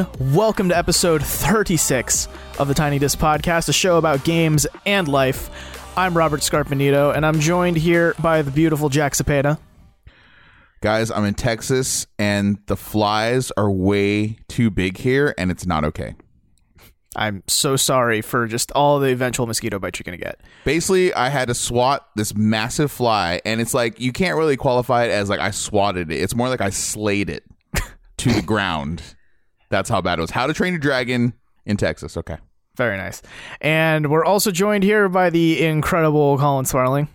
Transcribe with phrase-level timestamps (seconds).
[0.00, 0.34] Everyone.
[0.34, 2.26] Welcome to episode 36
[2.58, 5.50] of the Tiny Disc Podcast, a show about games and life.
[5.96, 9.58] I'm Robert Scarpanito, and I'm joined here by the beautiful Jack Cepeda.
[10.80, 15.84] Guys, I'm in Texas and the flies are way too big here and it's not
[15.84, 16.16] okay.
[17.14, 20.40] I'm so sorry for just all the eventual mosquito bites you're going to get.
[20.64, 25.04] Basically, I had to swat this massive fly and it's like you can't really qualify
[25.04, 26.16] it as like I swatted it.
[26.16, 27.44] It's more like I slayed it
[28.16, 29.00] to the ground.
[29.70, 30.30] That's how bad it was.
[30.30, 31.34] How to Train Your Dragon
[31.66, 32.16] in Texas.
[32.16, 32.36] Okay.
[32.76, 33.22] Very nice.
[33.60, 37.08] And we're also joined here by the incredible Colin Swarling.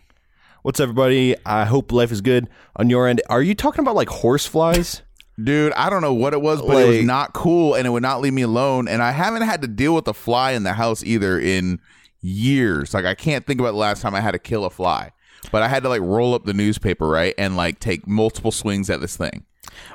[0.62, 1.36] What's up, everybody?
[1.46, 3.22] I hope life is good on your end.
[3.30, 5.02] Are you talking about like horse flies?
[5.44, 8.02] Dude, I don't know what it was, but it was not cool and it would
[8.04, 8.90] not leave me alone.
[8.90, 11.80] And I haven't had to deal with a fly in the house either in
[12.22, 12.94] years.
[12.94, 15.12] Like I can't think about the last time I had to kill a fly.
[15.52, 17.34] But I had to like roll up the newspaper, right?
[17.38, 19.46] And like take multiple swings at this thing.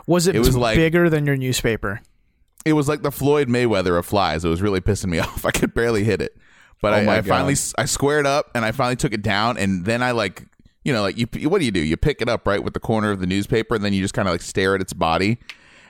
[0.06, 2.00] Was it, It was like- bigger than your newspaper?
[2.64, 4.44] It was like the Floyd Mayweather of flies.
[4.44, 5.44] It was really pissing me off.
[5.44, 6.36] I could barely hit it.
[6.80, 9.84] But Oh I, I finally I squared up and I finally took it down and
[9.86, 10.44] then I like
[10.84, 11.80] you know like you what do you do?
[11.80, 14.12] You pick it up right with the corner of the newspaper and then you just
[14.12, 15.38] kind of like stare at its body.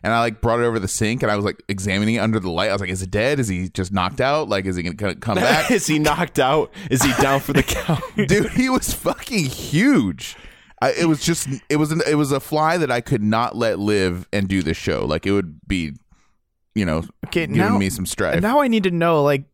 [0.04, 2.38] And I like brought it over the sink and I was like examining it under
[2.38, 2.68] the light.
[2.68, 3.40] I was like, is it dead?
[3.40, 4.48] Is he just knocked out?
[4.50, 5.70] Like, is he gonna come back?
[5.70, 6.72] is he knocked out?
[6.90, 8.02] Is he down for the count?
[8.28, 10.36] Dude, he was fucking huge.
[10.82, 13.56] I, it was just it was an, it was a fly that I could not
[13.56, 15.06] let live and do the show.
[15.06, 15.94] Like it would be,
[16.74, 18.40] you know, Okay, giving now- me some strife.
[18.42, 19.44] Now I need to know, like,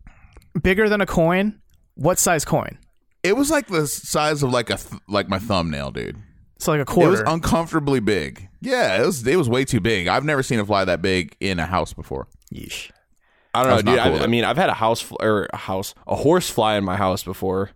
[0.63, 1.61] bigger than a coin?
[1.95, 2.79] What size coin?
[3.23, 6.17] It was like the size of like a th- like my thumbnail, dude.
[6.56, 7.11] It's like a It quarter.
[7.11, 8.49] was uncomfortably big.
[8.62, 10.09] Yeah, it was it was way too big.
[10.09, 12.28] I've never seen a fly that big in a house before.
[12.55, 12.91] Yeesh.
[13.53, 14.03] I don't That's know, dude.
[14.05, 16.77] cool, I, I mean, I've had a house fl- or a house, a horse fly
[16.77, 17.71] in my house before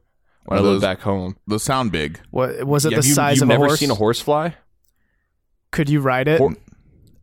[0.46, 1.36] when Are I lived back home.
[1.46, 2.20] Those sound big.
[2.30, 2.92] What was it?
[2.92, 3.80] Have the you, size you've of never a horse?
[3.80, 4.54] seen a horse fly,
[5.72, 6.38] Could you ride it?
[6.38, 6.56] Hor-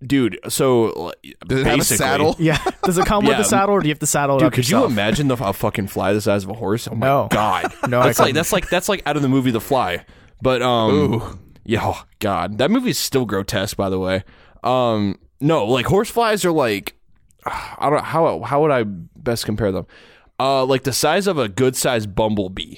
[0.06, 0.40] dude?
[0.50, 1.12] So
[1.48, 2.36] Does it have a basically- saddle?
[2.40, 2.58] yeah.
[2.84, 3.42] Does it come with Yeah.
[3.42, 4.90] a saddle, or do you have to saddle it Dude, up could yourself?
[4.90, 6.88] you imagine the a fucking fly the size of a horse?
[6.88, 7.28] Oh my No.
[7.32, 8.36] god, No, I that's like couldn't.
[8.36, 10.06] that's like that's like out of the movie The Fly.
[10.42, 11.40] But um, Ooh.
[11.66, 13.78] yeah, oh, god, that movie is still grotesque.
[13.78, 14.24] By the way,
[14.64, 16.96] um, no, like horse flies are like,
[17.46, 19.86] I don't know how how would I best compare them?
[20.40, 22.78] Uh, like the size of a good sized bumblebee,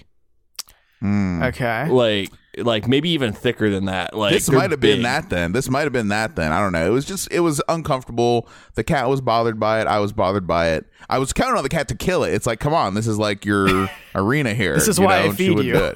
[1.02, 1.88] Okay.
[1.90, 4.16] like like maybe even thicker than that.
[4.16, 5.04] Like This might have been big.
[5.04, 5.52] that then.
[5.54, 6.52] This might have been that then.
[6.52, 6.86] I don't know.
[6.86, 8.48] It was just it was uncomfortable.
[8.76, 9.88] The cat was bothered by it.
[9.88, 10.86] I was bothered by it.
[11.10, 12.34] I was counting on the cat to kill it.
[12.34, 14.76] It's like, come on, this is like your arena here.
[14.76, 15.96] This is you why know, I and she feed you.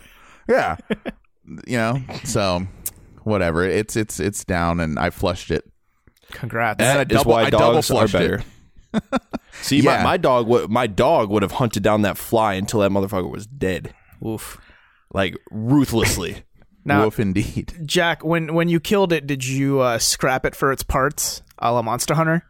[0.50, 0.78] Yeah.
[1.68, 2.66] you know, so
[3.24, 3.64] whatever.
[3.64, 5.64] It's it's it's down and I flushed it.
[6.32, 6.82] Congrats.
[6.82, 8.44] And I That is double- why I double dogs are flushed it.
[8.94, 9.20] better.
[9.62, 9.98] See, Yeah.
[9.98, 13.30] my, my dog would my dog would have hunted down that fly until that motherfucker
[13.30, 13.94] was dead,
[14.26, 14.60] Oof.
[15.14, 16.44] like ruthlessly.
[16.88, 17.74] Now, Wolf indeed.
[17.86, 21.72] Jack, when when you killed it, did you uh, scrap it for its parts, a
[21.72, 22.46] la Monster Hunter?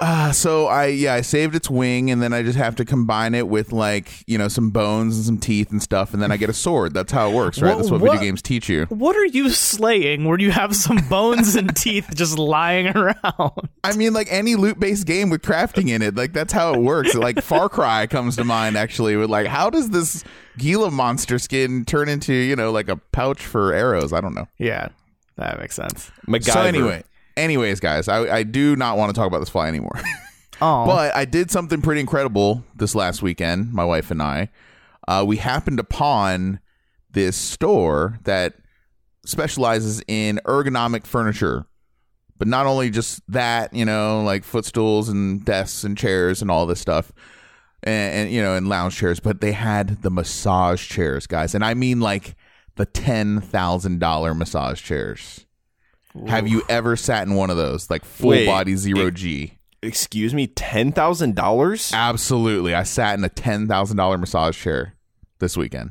[0.00, 3.34] Uh, so I yeah I saved its wing and then I just have to combine
[3.34, 6.36] it with like you know some bones and some teeth and stuff and then I
[6.36, 6.94] get a sword.
[6.94, 7.70] That's how it works, right?
[7.70, 8.84] What- That's what, what- video games teach you.
[8.90, 10.24] What are you slaying?
[10.24, 13.50] Where you have some bones and teeth just lying around?
[13.82, 16.80] I mean, like any loot based game with crafting in it, like that's how it
[16.80, 17.14] works.
[17.14, 20.22] Like Far Cry comes to mind actually with like how does this
[20.58, 24.12] Gila monster skin turn into you know like a pouch for arrows?
[24.12, 24.46] I don't know.
[24.58, 24.88] Yeah,
[25.36, 26.10] that makes sense.
[26.28, 26.52] MacGyver.
[26.52, 27.02] So anyway,
[27.38, 29.98] anyways, guys, I, I do not want to talk about this fly anymore.
[30.60, 33.72] Oh, But I did something pretty incredible this last weekend.
[33.72, 34.48] My wife and I,
[35.06, 36.58] uh, we happened upon
[37.12, 38.54] this store that
[39.24, 41.66] specializes in ergonomic furniture.
[42.38, 46.66] But not only just that, you know, like footstools and desks and chairs and all
[46.66, 47.12] this stuff,
[47.84, 49.20] and, and you know, and lounge chairs.
[49.20, 52.34] But they had the massage chairs, guys, and I mean like
[52.74, 55.46] the ten thousand dollar massage chairs.
[56.26, 59.54] Have you ever sat in one of those, like full Wait, body zero G?
[59.82, 61.92] Excuse me, ten thousand dollars?
[61.94, 62.74] Absolutely.
[62.74, 64.94] I sat in a $10,000 massage chair
[65.38, 65.90] this weekend.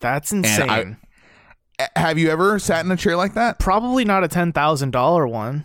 [0.00, 0.68] that's insane.
[0.68, 0.96] I-
[1.94, 3.58] A- Have you ever sat in a chair like that?
[3.60, 5.64] Probably not a ten thousand dollar one.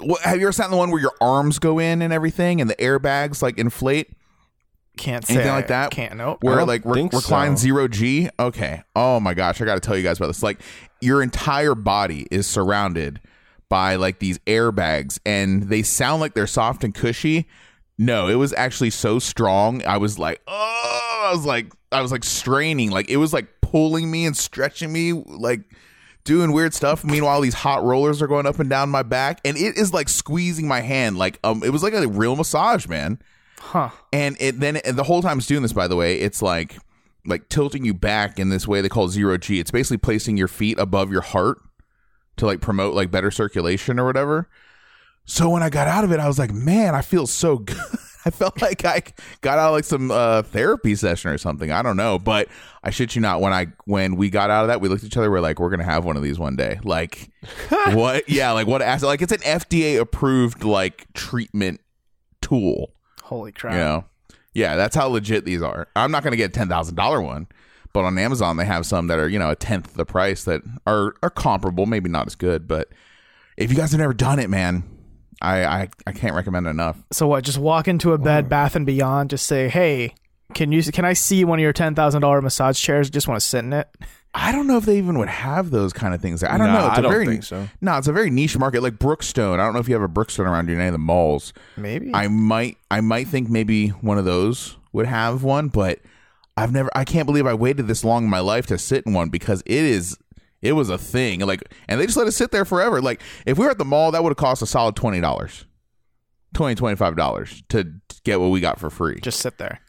[0.00, 2.60] What, have you ever sat in the one where your arms go in and everything
[2.60, 4.10] and the airbags like inflate?
[4.98, 5.90] Can't say Anything I like that?
[5.90, 6.16] Can't.
[6.16, 6.42] Nope.
[6.42, 7.62] Where like re- recline so.
[7.62, 8.28] zero G?
[8.38, 8.82] Okay.
[8.94, 9.60] Oh my gosh.
[9.60, 10.42] I got to tell you guys about this.
[10.42, 10.60] Like
[11.00, 13.20] your entire body is surrounded
[13.68, 17.46] by like these airbags and they sound like they're soft and cushy.
[17.98, 19.84] No, it was actually so strong.
[19.84, 22.90] I was like, oh, I was like, I was like straining.
[22.90, 25.62] Like it was like pulling me and stretching me, like
[26.24, 27.04] doing weird stuff.
[27.04, 30.08] Meanwhile, these hot rollers are going up and down my back, and it is like
[30.08, 31.18] squeezing my hand.
[31.18, 33.18] Like um, it was like a real massage, man.
[33.58, 33.90] Huh.
[34.12, 36.76] And it then the whole time it's doing this, by the way, it's like
[37.26, 39.60] like tilting you back in this way they call zero G.
[39.60, 41.58] It's basically placing your feet above your heart
[42.36, 44.48] to like promote like better circulation or whatever.
[45.24, 47.76] So when I got out of it, I was like, man, I feel so good.
[48.24, 49.02] I felt like I
[49.40, 51.70] got out of like some uh, therapy session or something.
[51.70, 52.48] I don't know, but
[52.82, 53.40] I shit you not.
[53.40, 55.30] When I when we got out of that, we looked at each other.
[55.30, 56.80] We're like, we're gonna have one of these one day.
[56.82, 57.30] Like,
[57.92, 58.28] what?
[58.28, 58.80] Yeah, like what?
[58.80, 61.80] Like it's an FDA approved like treatment
[62.40, 62.92] tool.
[63.28, 63.74] Holy crap!
[63.74, 64.04] You know?
[64.54, 65.88] Yeah, that's how legit these are.
[65.94, 67.46] I'm not gonna get a ten thousand dollar one,
[67.92, 70.62] but on Amazon they have some that are you know a tenth the price that
[70.86, 72.88] are are comparable, maybe not as good, but
[73.58, 74.82] if you guys have never done it, man,
[75.42, 76.96] I I, I can't recommend it enough.
[77.12, 77.44] So what?
[77.44, 79.30] Just walk into a Bed Bath and Beyond.
[79.30, 80.14] Just say, "Hey,
[80.54, 83.10] can you can I see one of your ten thousand dollar massage chairs?
[83.10, 83.88] Just want to sit in it."
[84.34, 86.44] I don't know if they even would have those kind of things.
[86.44, 86.86] I don't Nah, know.
[86.88, 87.66] It's I a don't very think so.
[87.80, 89.54] no, it's a very niche market, like Brookstone.
[89.58, 91.52] I don't know if you have a Brookstone around you in any of the malls.
[91.76, 92.10] Maybe.
[92.14, 96.00] I might I might think maybe one of those would have one, but
[96.58, 99.12] I've never I can't believe I waited this long in my life to sit in
[99.14, 100.18] one because it is
[100.60, 101.40] it was a thing.
[101.40, 103.00] Like and they just let us sit there forever.
[103.00, 105.64] Like if we were at the mall, that would have cost a solid twenty dollars.
[106.54, 107.92] 20 $25 to
[108.24, 109.20] get what we got for free.
[109.20, 109.80] just sit there.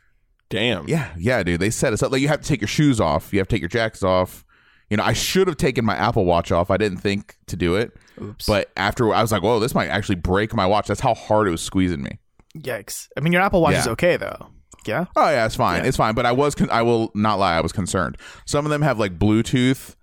[0.49, 0.87] Damn.
[0.87, 1.59] Yeah, yeah, dude.
[1.59, 2.11] They set us up.
[2.11, 3.31] Like you have to take your shoes off.
[3.31, 4.43] You have to take your jackets off.
[4.89, 6.71] You know, I should have taken my Apple Watch off.
[6.71, 7.95] I didn't think to do it.
[8.19, 8.45] Oops.
[8.45, 10.87] But after I was like, whoa, this might actually break my watch.
[10.87, 12.17] That's how hard it was squeezing me.
[12.57, 13.07] Yikes!
[13.15, 14.47] I mean, your Apple Watch is okay though.
[14.87, 15.05] Yeah.
[15.15, 15.85] Oh yeah, it's fine.
[15.85, 16.15] It's fine.
[16.15, 18.17] But I was, con- I will not lie, I was concerned.
[18.45, 19.95] Some of them have like Bluetooth,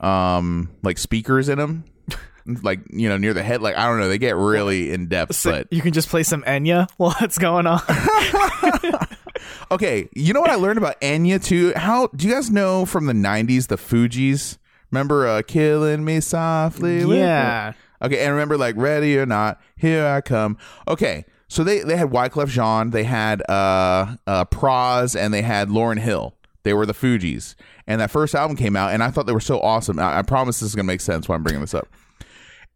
[0.00, 1.84] um, like speakers in them,
[2.62, 3.62] like you know near the head.
[3.62, 5.36] Like I don't know, they get really in depth.
[5.36, 7.80] So But you can just play some Enya while it's going on.
[9.70, 11.72] okay, you know what I learned about Enya too?
[11.76, 14.58] How do you guys know from the '90s the Fugees?
[14.90, 17.04] Remember, uh, killing me softly.
[17.04, 17.72] with yeah.
[18.02, 20.58] Okay, and remember, like, ready or not, here I come.
[20.86, 25.68] Okay, so they they had Wyclef Jean, they had uh, uh, Pras, and they had
[25.68, 26.34] Lauryn Hill.
[26.62, 27.54] They were the Fugees,
[27.86, 29.98] and that first album came out, and I thought they were so awesome.
[29.98, 31.88] I, I promise this is gonna make sense why I'm bringing this up.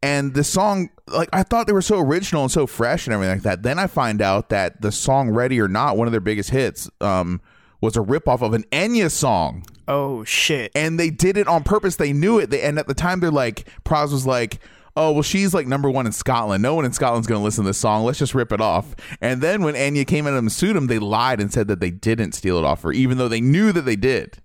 [0.02, 3.34] And the song, like, I thought they were so original and so fresh and everything
[3.36, 3.62] like that.
[3.64, 6.88] Then I find out that the song "Ready or Not," one of their biggest hits,
[7.00, 7.40] um,
[7.80, 10.70] was a ripoff of an Enya song Oh shit.
[10.74, 11.96] and they did it on purpose.
[11.96, 12.50] They knew it.
[12.50, 14.60] They, and at the time, they're like, Pras was like,
[14.96, 16.62] "Oh, well, she's like number one in Scotland.
[16.62, 18.04] No one in Scotland's going to listen to this song.
[18.04, 20.86] Let's just rip it off." And then when Enya came at in and sued them,
[20.86, 23.72] they lied and said that they didn't steal it off her, even though they knew
[23.72, 24.38] that they did.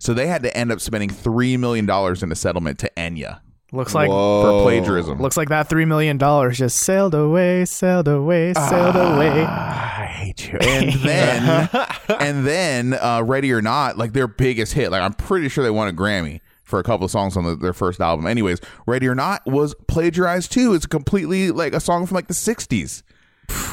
[0.00, 3.38] So they had to end up spending three million dollars in a settlement to Enya
[3.74, 4.42] Looks like Whoa.
[4.42, 5.18] for plagiarism.
[5.18, 9.44] looks like that three million dollars just sailed away, sailed away, sailed away.
[9.44, 10.58] I hate you.
[10.60, 11.68] And then,
[12.20, 14.90] and then, uh, Ready or Not, like their biggest hit.
[14.90, 17.56] Like I'm pretty sure they won a Grammy for a couple of songs on the,
[17.56, 18.26] their first album.
[18.26, 20.74] Anyways, Ready or Not was plagiarized too.
[20.74, 23.02] It's completely like a song from like the '60s,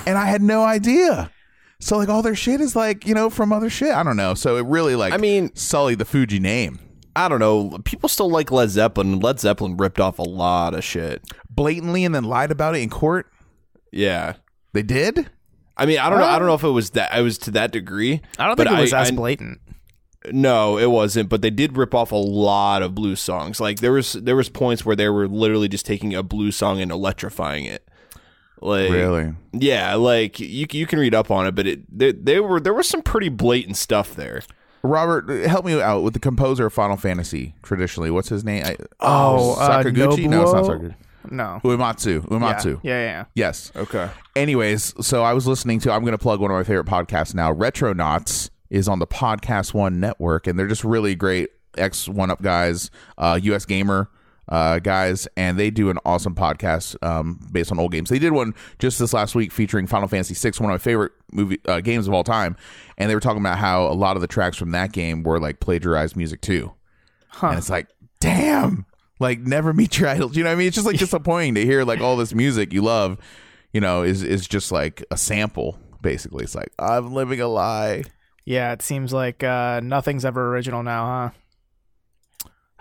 [0.07, 1.29] and I had no idea.
[1.81, 3.91] So like all their shit is like you know from other shit.
[3.93, 4.33] I don't know.
[4.33, 6.79] So it really like I mean- sully the Fugee name
[7.15, 7.77] I don't know.
[7.83, 9.19] People still like Led Zeppelin.
[9.19, 11.21] Led Zeppelin ripped off a lot of shit.
[11.49, 13.27] blatantly and then lied about it in court.
[13.91, 14.33] Yeah.
[14.73, 15.29] They did.
[15.75, 16.25] I mean, I don't know.
[16.25, 17.13] I don't know if it was that.
[17.13, 18.21] I was to that degree.
[18.37, 19.59] I don't but think it was I- as I- blatant.
[20.33, 21.29] No, it wasn't.
[21.29, 23.61] But they did rip off a lot of blues songs.
[23.61, 26.81] Like there was there was points where they were literally just taking a blues song
[26.81, 27.87] and electrifying it.
[28.61, 29.33] Like Really?
[29.53, 32.73] yeah, like you you can read up on it, but it they, they were there
[32.73, 34.41] was some pretty blatant stuff there.
[34.83, 37.53] Robert, help me out with the composer of Final Fantasy.
[37.63, 38.63] Traditionally, what's his name?
[38.65, 40.29] I, Oh, uh, Sakaguchi.
[40.29, 40.95] no, it's not Sakaguchi.
[41.31, 41.59] No.
[41.63, 42.21] Uematsu.
[42.27, 42.79] Uematsu.
[42.81, 43.25] Yeah, yeah, yeah.
[43.35, 43.71] Yes.
[43.75, 44.09] Okay.
[44.35, 45.91] Anyways, so I was listening to.
[45.91, 47.53] I'm going to plug one of my favorite podcasts now.
[47.53, 52.41] Retronauts is on the Podcast One network, and they're just really great X One Up
[52.41, 53.65] guys, uh, U.S.
[53.65, 54.09] Gamer
[54.49, 58.09] uh, guys, and they do an awesome podcast um, based on old games.
[58.09, 61.11] They did one just this last week featuring Final Fantasy VI, one of my favorite
[61.31, 62.57] movie uh, games of all time,
[62.97, 65.39] and they were talking about how a lot of the tracks from that game were
[65.39, 66.73] like plagiarized music too.
[67.29, 67.49] Huh.
[67.49, 67.87] And it's like,
[68.19, 68.85] damn,
[69.19, 70.35] like never meet your idols.
[70.35, 70.67] You know what I mean?
[70.67, 73.17] It's just like disappointing to hear like all this music you love,
[73.71, 75.77] you know, is is just like a sample.
[76.01, 78.03] Basically, it's like I'm living a lie.
[78.45, 81.38] Yeah, it seems like uh, nothing's ever original now, huh?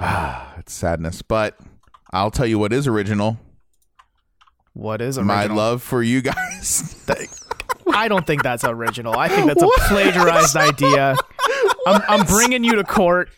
[0.58, 1.58] it's sadness, but
[2.10, 3.38] I'll tell you what is original.
[4.74, 5.36] What is original?
[5.36, 6.94] My love for you guys.
[7.92, 9.16] I don't think that's original.
[9.18, 11.16] I think that's a plagiarized idea.
[11.86, 13.30] I'm, I'm bringing you to court.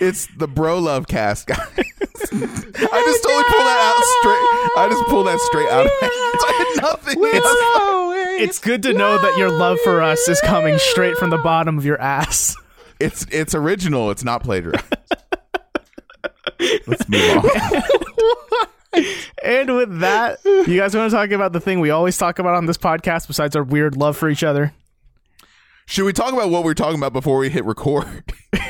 [0.00, 1.58] it's the bro love cast, guys.
[1.68, 1.82] I
[2.32, 4.82] just totally pulled that out straight.
[4.82, 5.92] I just pulled that straight out of.
[6.82, 7.18] Nothing.
[8.42, 11.78] It's good to know that your love for us is coming straight from the bottom
[11.78, 12.56] of your ass.
[12.98, 14.10] It's it's original.
[14.10, 14.84] It's not plagiarized.
[16.86, 19.02] Let's move on.
[19.44, 22.54] And with that, you guys want to talk about the thing we always talk about
[22.54, 24.72] on this podcast besides our weird love for each other?
[25.84, 28.06] Should we talk about what we were talking about before we hit record?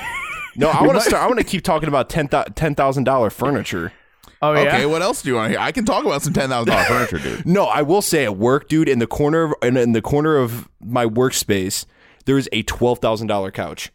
[0.59, 1.23] No, I want to start.
[1.23, 3.93] I want to keep talking about ten thousand dollar furniture.
[4.41, 4.61] Oh yeah.
[4.61, 5.59] Okay, what else do you want to hear?
[5.61, 7.45] I can talk about some ten thousand dollar furniture, dude.
[7.47, 10.37] No, I will say at work, dude, in the corner of in, in the corner
[10.37, 11.85] of my workspace,
[12.25, 13.93] there is a twelve thousand dollar couch.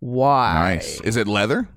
[0.00, 0.52] Why?
[0.74, 1.00] Nice.
[1.02, 1.68] Is it leather?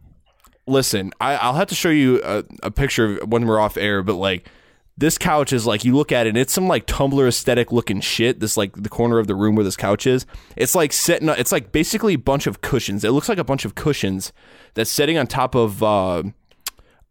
[0.67, 4.03] Listen, I, I'll have to show you a, a picture of when we're off air,
[4.03, 4.49] but like
[4.97, 8.01] this couch is like you look at it and it's some like Tumblr aesthetic looking
[8.01, 8.39] shit.
[8.39, 10.25] This like the corner of the room where this couch is.
[10.55, 11.29] It's like sitting.
[11.29, 13.03] It's like basically a bunch of cushions.
[13.03, 14.33] It looks like a bunch of cushions
[14.73, 15.81] that's sitting on top of.
[15.83, 16.23] Uh,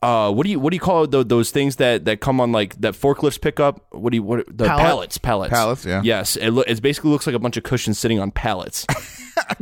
[0.03, 2.41] uh, what do you what do you call it, tho- those things that that come
[2.41, 3.87] on like that forklifts pick up?
[3.91, 4.83] What do you what the Pallet?
[4.85, 6.03] pallets pallets Pallets, yeah.
[6.05, 8.87] yes it, lo- it basically looks like a bunch of cushions sitting on pallets.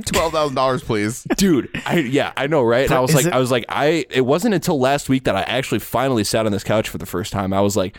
[0.06, 1.24] Twelve thousand dollars, please.
[1.36, 3.64] dude I, yeah i know right and i was Is like it- i was like
[3.68, 6.98] i it wasn't until last week that i actually finally sat on this couch for
[6.98, 7.98] the first time i was like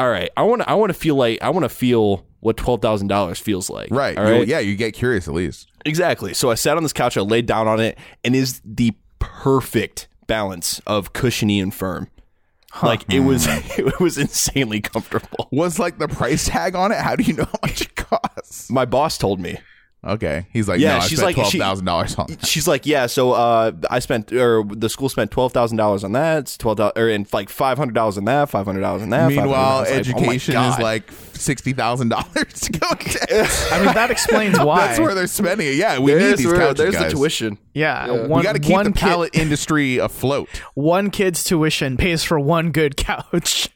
[0.00, 2.56] all right i want to i want to feel like i want to feel what
[2.56, 4.16] $12000 feels like Right.
[4.18, 5.68] all You- right yeah, you get curious at least.
[5.84, 8.92] exactly so i sat on this couch i laid down on it and is the
[9.20, 12.08] perfect balance of cushiony and firm.
[12.82, 13.80] Like it was hmm.
[13.86, 15.48] it was insanely comfortable.
[15.50, 16.98] Was like the price tag on it?
[16.98, 18.70] How do you know how much it costs?
[18.70, 19.58] my boss told me
[20.06, 20.46] Okay.
[20.52, 22.46] He's like, Yeah, no, I she's spent like- twelve she- thousand dollars on it.
[22.46, 23.06] she's like, yeah.
[23.06, 26.38] So uh, I spent, or the school spent twelve thousand dollars on that.
[26.38, 29.10] It's twelve dollars, or and like five hundred dollars on that, five hundred dollars on
[29.10, 29.28] that.
[29.28, 29.86] Meanwhile, $500.
[29.86, 33.68] Like, oh education is like sixty thousand dollars to go to.
[33.72, 34.86] I mean, that explains why.
[34.86, 35.74] That's where they're spending it.
[35.74, 37.12] Yeah, we need there's, these where- couches, there's guys.
[37.12, 37.58] the tuition.
[37.74, 40.48] yeah, We one, got to keep one the kid- pallet industry afloat.
[40.74, 43.68] one kid's tuition pays for one good couch.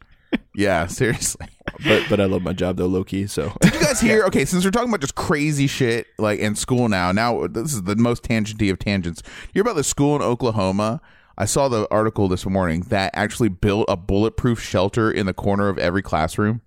[0.55, 1.47] Yeah, seriously.
[1.85, 3.27] But but I love my job though, low key.
[3.27, 4.25] So Did you guys hear?
[4.31, 7.83] Okay, since we're talking about just crazy shit like in school now, now this is
[7.83, 9.23] the most tangenty of tangents.
[9.55, 11.01] You're about the school in Oklahoma?
[11.39, 15.69] I saw the article this morning that actually built a bulletproof shelter in the corner
[15.69, 16.61] of every classroom.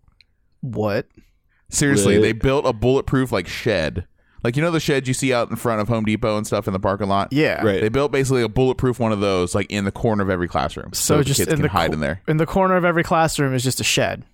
[0.62, 1.08] What?
[1.70, 2.28] Seriously, Really?
[2.30, 4.08] they built a bulletproof like shed.
[4.44, 6.68] Like you know the sheds you see out in front of Home Depot and stuff
[6.68, 7.32] in the parking lot.
[7.32, 7.64] Yeah.
[7.64, 7.80] Right.
[7.82, 10.92] They built basically a bulletproof one of those like in the corner of every classroom,
[10.94, 12.22] So, the just kids in can the hide co- in there.
[12.28, 14.26] In the corner of every classroom is just a shed.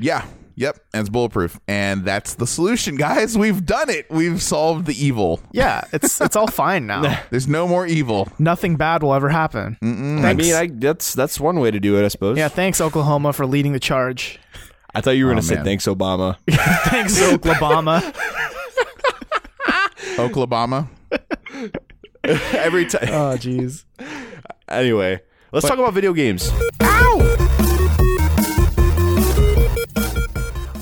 [0.00, 0.26] Yeah.
[0.56, 0.78] Yep.
[0.92, 3.38] And it's bulletproof, and that's the solution, guys.
[3.44, 4.10] We've done it.
[4.10, 5.40] We've solved the evil.
[5.52, 7.18] Yeah, it's it's all fine now.
[7.30, 8.28] There's no more evil.
[8.38, 9.78] Nothing bad will ever happen.
[9.80, 12.36] I mean, I that's that's one way to do it, I suppose.
[12.36, 14.38] yeah, thanks Oklahoma for leading the charge.
[14.94, 15.64] I thought you were gonna oh, say man.
[15.64, 16.36] thanks, Obama.
[16.90, 18.12] Thanks Oklahoma.
[20.18, 20.90] Oklahoma.
[22.24, 23.08] Every time.
[23.08, 23.84] oh jeez.
[24.68, 25.20] Anyway,
[25.52, 26.50] let's talk about video games.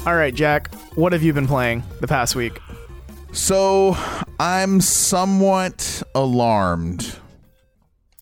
[0.08, 0.74] All right, Jack.
[0.94, 2.58] What have you been playing the past week?
[3.32, 3.94] So
[4.40, 7.14] I'm somewhat alarmed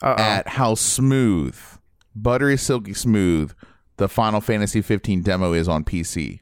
[0.02, 0.21] Uh-oh.
[0.21, 1.57] at how smooth,
[2.12, 3.52] buttery, silky smooth,
[3.99, 6.40] the Final Fantasy 15 demo is on PC.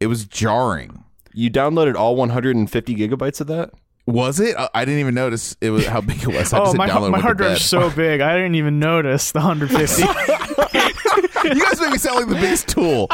[0.00, 1.04] It was jarring.
[1.32, 3.70] You downloaded all 150 gigabytes of that.
[4.06, 4.56] Was it?
[4.58, 6.52] I I didn't even notice it was how big it was.
[6.52, 7.48] I oh, my, my hard to bed.
[7.50, 8.20] drive's so big.
[8.20, 10.02] I didn't even notice the 150.
[11.54, 13.08] you guys make me sound like the biggest tool.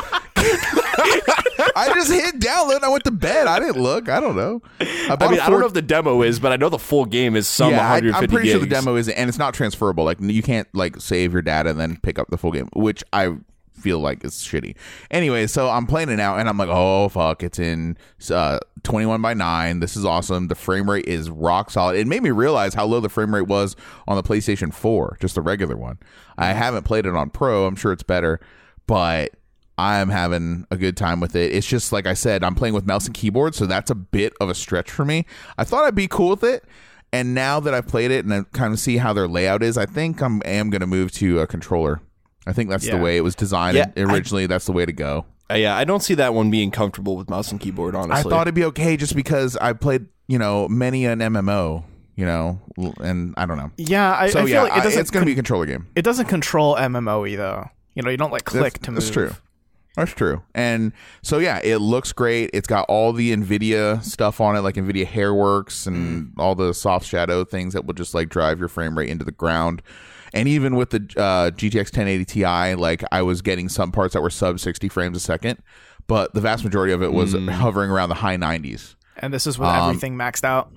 [1.77, 3.47] I just hit download and I went to bed.
[3.47, 4.09] I didn't look.
[4.09, 4.63] I don't know.
[4.81, 7.05] I, I mean, I don't know if the demo is, but I know the full
[7.05, 10.05] game is some yeah, 150 I'm pretty sure the demo isn't, and it's not transferable.
[10.05, 13.05] Like you can't like save your data and then pick up the full game, which
[13.13, 13.37] I
[13.79, 14.77] feel like is shitty.
[15.11, 17.97] Anyway, so I'm playing it now, and I'm like, oh fuck, it's in
[18.31, 19.81] uh, 21 by nine.
[19.81, 20.49] This is awesome.
[20.49, 21.97] The frame rate is rock solid.
[21.97, 23.77] It made me realize how low the frame rate was
[24.07, 25.99] on the PlayStation 4, just the regular one.
[26.37, 27.67] I haven't played it on Pro.
[27.67, 28.41] I'm sure it's better,
[28.87, 29.33] but.
[29.79, 31.53] I'm having a good time with it.
[31.53, 34.33] It's just like I said, I'm playing with mouse and keyboard, so that's a bit
[34.41, 35.25] of a stretch for me.
[35.57, 36.65] I thought I'd be cool with it,
[37.13, 39.79] and now that I've played it and I kind of see how their layout is,
[39.79, 42.01] I think I'm am going to move to a controller.
[42.47, 42.97] I think that's Yeah.
[42.97, 44.47] the way it was designed Yeah, I- originally.
[44.47, 45.27] that's the way to go.
[45.51, 47.95] Uh, yeah, I don't see that one being comfortable with mouse and keyboard.
[47.95, 51.85] Honestly, I thought it'd be okay just because I played, you know, many an MMO,
[52.17, 52.61] you know,
[53.01, 53.71] and I don't know.
[53.79, 55.01] yeah, I, So I feel yeah, like it doesn't.
[55.01, 55.87] it's going to be a controller game.
[55.95, 57.71] it doesn't control MMOE though.
[57.95, 59.01] You know, you don't like click that's, to move.
[59.01, 59.33] That's true.
[59.99, 60.43] That's true.
[60.55, 62.51] And so yeah, it looks great.
[62.53, 67.05] It's got all the Nvidia stuff on it, like Nvidia Hairworks and all the soft
[67.05, 69.83] shadow things that will just like drive your frame rate into the ground.
[70.33, 74.23] And even with the uh, GTX 1080 Ti, like I was getting some parts that
[74.23, 75.61] were sub 60 frames a second,
[76.07, 78.95] but the vast majority of it was hovering around the high 90s.
[79.17, 80.71] And this is with Um, everything maxed out.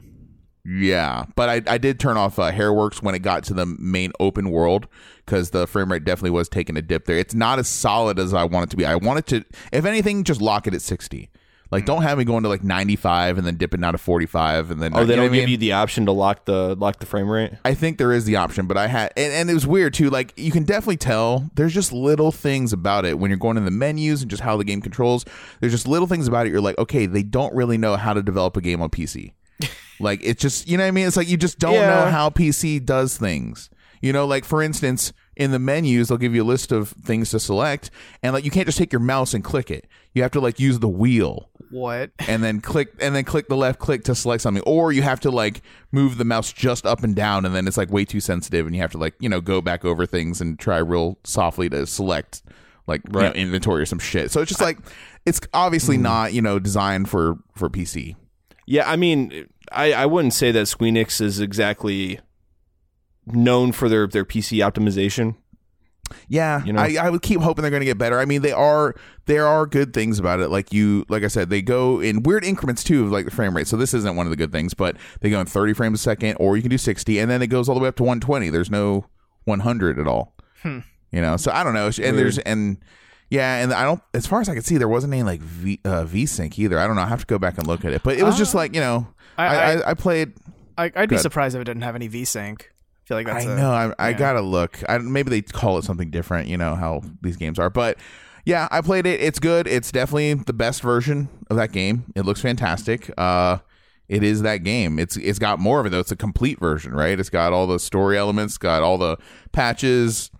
[0.63, 4.11] Yeah, but I, I did turn off uh, Hairworks when it got to the main
[4.19, 4.87] open world
[5.25, 7.17] because the frame rate definitely was taking a dip there.
[7.17, 8.85] It's not as solid as I want it to be.
[8.85, 11.31] I want it to, if anything, just lock it at 60.
[11.71, 14.81] Like, don't have me going to like 95 and then dipping down to 45 and
[14.81, 14.91] then.
[14.93, 15.51] Oh, they you know don't what I give mean?
[15.51, 17.53] you the option to lock the lock the frame rate.
[17.63, 20.09] I think there is the option, but I had, and, and it was weird too.
[20.09, 23.63] Like, you can definitely tell there's just little things about it when you're going in
[23.63, 25.23] the menus and just how the game controls.
[25.61, 26.49] There's just little things about it.
[26.51, 29.31] You're like, okay, they don't really know how to develop a game on PC.
[29.99, 31.07] Like, it's just, you know what I mean?
[31.07, 31.87] It's like you just don't Yeah.
[31.87, 33.69] know how PC does things.
[34.01, 37.29] You know, like for instance, in the menus they'll give you a list of things
[37.29, 37.91] to select,
[38.23, 39.87] and like you can't just take your mouse and click it.
[40.13, 42.09] You have to like use the wheel What?
[42.19, 45.19] and then click and then click the left click to select something or you have
[45.21, 48.19] to like move the mouse just up and down and then it's like way too
[48.19, 51.17] sensitive and you have to like you know go back over things and try real
[51.23, 52.43] softly to select
[52.87, 54.79] like you know, inventory or some shit so it's just like
[55.25, 56.03] it's obviously hmm.
[56.03, 58.15] not you know designed for for pc
[58.65, 62.19] Yeah, I mean, I, I wouldn't say that Squeenix is exactly
[63.25, 65.35] known for their, their PC optimization.
[66.27, 66.81] yeah You know?
[66.81, 68.19] I, I would keep hoping they're going to get better.
[68.19, 70.49] I mean they are there are good things about it.
[70.49, 73.55] Like you like i said they go in weird increments too of like the frame
[73.55, 73.67] rate.
[73.67, 76.03] So this isn't one of the good things but they go in 30 frames a
[76.03, 78.03] second or you can do 60 and then it goes all the way up to
[78.03, 79.05] 120 there's no
[79.45, 80.35] 100 at all.
[80.61, 80.79] Hmm.
[81.11, 81.37] You know?
[81.37, 81.91] So i don't know.
[82.01, 82.77] And there's and
[83.31, 85.79] yeah and i don't as far as i can see there wasn't any like v
[85.85, 88.03] uh, v-sync either i don't know i have to go back and look at it
[88.03, 89.07] but it was just like you know
[89.39, 90.33] I- i I- i, played
[90.77, 92.61] I, I'd be surprised if it didn't have any VSync.
[92.61, 92.65] I
[93.05, 93.71] feel like that's I a- know.
[93.71, 94.79] I, I gotta look.
[94.87, 96.47] I, maybe they call it something different.
[96.47, 97.97] You know how these games are, but
[98.45, 99.19] yeah, I played it.
[99.21, 99.67] It's good.
[99.67, 102.05] It's definitely the best version of that game.
[102.15, 103.11] It looks fantastic.
[103.17, 103.57] Uh,
[104.07, 104.97] it is that game.
[104.97, 105.99] It's it's got more of it though.
[105.99, 107.19] It's a complete version, right?
[107.19, 109.17] It's got all the story elements, got all the
[109.51, 110.31] patches.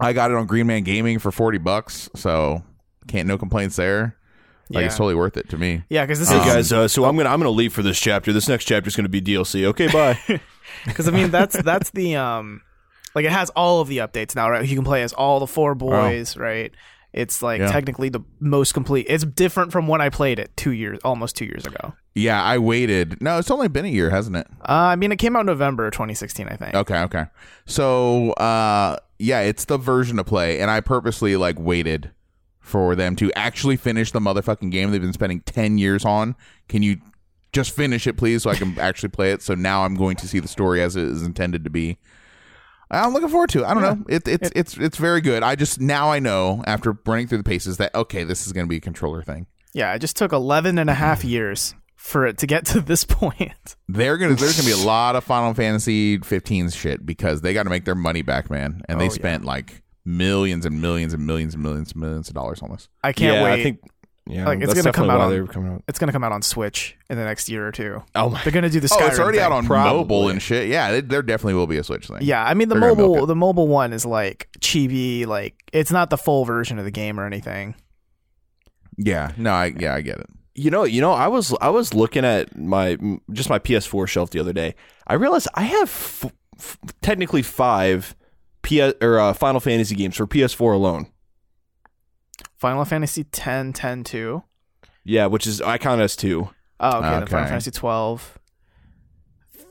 [0.00, 2.62] I got it on Green Man Gaming for forty bucks, so
[3.06, 4.16] can't no complaints there.
[4.70, 5.82] Like it's totally worth it to me.
[5.88, 7.98] Yeah, because this Hey is guys, uh, so I'm gonna I'm gonna leave for this
[7.98, 8.32] chapter.
[8.32, 9.64] This next chapter is gonna be DLC.
[9.64, 10.18] Okay, bye.
[10.86, 12.60] because I mean that's that's the um
[13.14, 14.66] like it has all of the updates now, right?
[14.68, 16.72] You can play as all the four boys, right?
[17.14, 17.72] It's like Yeah.
[17.72, 19.06] technically the most complete.
[19.08, 21.94] It's different from when I played it two years, almost two years ago.
[22.14, 23.22] Yeah, I waited.
[23.22, 24.46] No, it's only been a year, hasn't it?
[24.60, 26.74] Uh, I mean, it came out November 2016, I think.
[26.74, 27.24] Okay, okay.
[27.64, 32.12] So, uh yeah, it's the version to play and I purposely like waited
[32.60, 36.36] for them to actually finish the motherfucking game they've been spending 10 years on.
[36.68, 36.98] Can you
[37.52, 39.42] just finish it please so I can actually play it?
[39.42, 41.98] So now I'm going to see the story as it is intended to be.
[42.90, 43.64] I'm looking forward to it.
[43.64, 44.04] I don't know.
[44.08, 45.42] It, it's it's it's very good.
[45.42, 48.64] I just now I know after running through the paces that okay, this is going
[48.64, 49.46] to be a controller thing.
[49.74, 51.28] Yeah, it just took 11 and a half mm-hmm.
[51.28, 53.76] years for it to get to this point.
[53.88, 57.64] They're gonna there's gonna be a lot of Final Fantasy 15's shit because they got
[57.64, 59.10] to make their money back, man, and Oh, they yeah.
[59.10, 62.88] spent like millions and millions and millions and millions and millions of dollars on this.
[63.04, 63.52] I can't yeah, wait.
[63.60, 63.80] I think
[64.30, 65.82] yeah, Like, it's gonna come out on- they were coming out.
[65.88, 68.02] it's gonna come out on Switch in the next year or two.
[68.14, 69.44] Oh my They're gonna do the Oh, Skyrim it's already thing.
[69.46, 69.98] out on Probably.
[69.98, 70.68] mobile and shit.
[70.68, 72.18] Yeah, it, there definitely will be a Switch thing.
[72.20, 76.10] Yeah, I mean the They're mobile the mobile one is like chibi, like it's not
[76.10, 77.74] the full version of the game or anything.
[78.96, 79.32] yeah.
[79.36, 80.26] No, I yeah, I get it.
[80.58, 82.96] You know, you know, I was I was looking at my
[83.32, 84.74] just my PS4 shelf the other day.
[85.06, 86.26] I realized I have f-
[86.58, 88.16] f- technically five
[88.62, 91.06] PS or uh, Final Fantasy games for PS4 alone.
[92.56, 94.42] Final Fantasy 10, 10 2.
[95.04, 96.50] Yeah, which is I count as two.
[96.80, 97.08] Oh, okay.
[97.10, 98.38] Then Final Fantasy 12.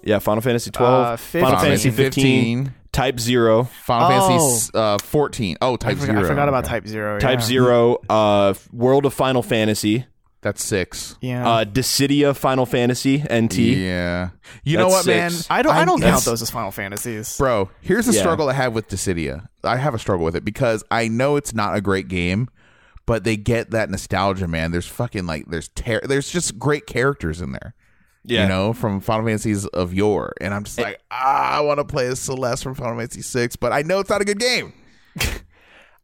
[0.04, 4.28] Yeah, Final Fantasy 12, Uh, Final Fantasy 15, Type 0, Final Oh.
[4.30, 5.58] Fantasy uh, 14.
[5.62, 6.26] Oh, I Type forgot, Zero.
[6.26, 6.69] I forgot about Okay.
[6.71, 7.19] Type Zero.
[7.19, 7.45] Type yeah.
[7.45, 10.06] 0, uh World of Final Fantasy,
[10.41, 11.17] That's six.
[11.19, 11.50] Yeah.
[11.50, 13.58] uh Dissidia Final Fantasy NT.
[13.58, 14.30] Yeah.
[14.63, 15.32] You know That's what, man?
[15.50, 15.73] I don't.
[15.73, 17.38] I, I'm- don't count those as Final Fantasies.
[17.38, 18.19] Bro, here's the Yeah.
[18.21, 19.47] struggle I have with Dissidia.
[19.63, 22.50] I have a struggle with it because I know it's not a great game,
[23.06, 24.71] but they get that nostalgia, man.
[24.71, 27.73] There's fucking like there's ter- there's just great characters in there.
[28.23, 28.43] Yeah.
[28.43, 30.34] You know, from Final Fantasies of yore.
[30.41, 33.56] And I'm just like, ah, I want to play as Celeste from Final Fantasy 6,
[33.56, 34.73] but I know it's not a good game.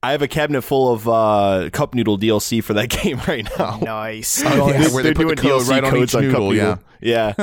[0.04, 3.80] I have a cabinet full of uh cup noodle DLC for that game right now.
[3.82, 4.44] Nice.
[4.46, 6.12] Oh, yeah, They're- where they they're put the doing code DLC right on codes each
[6.12, 6.80] Cup noodle, Noodle.
[7.02, 7.34] Yeah.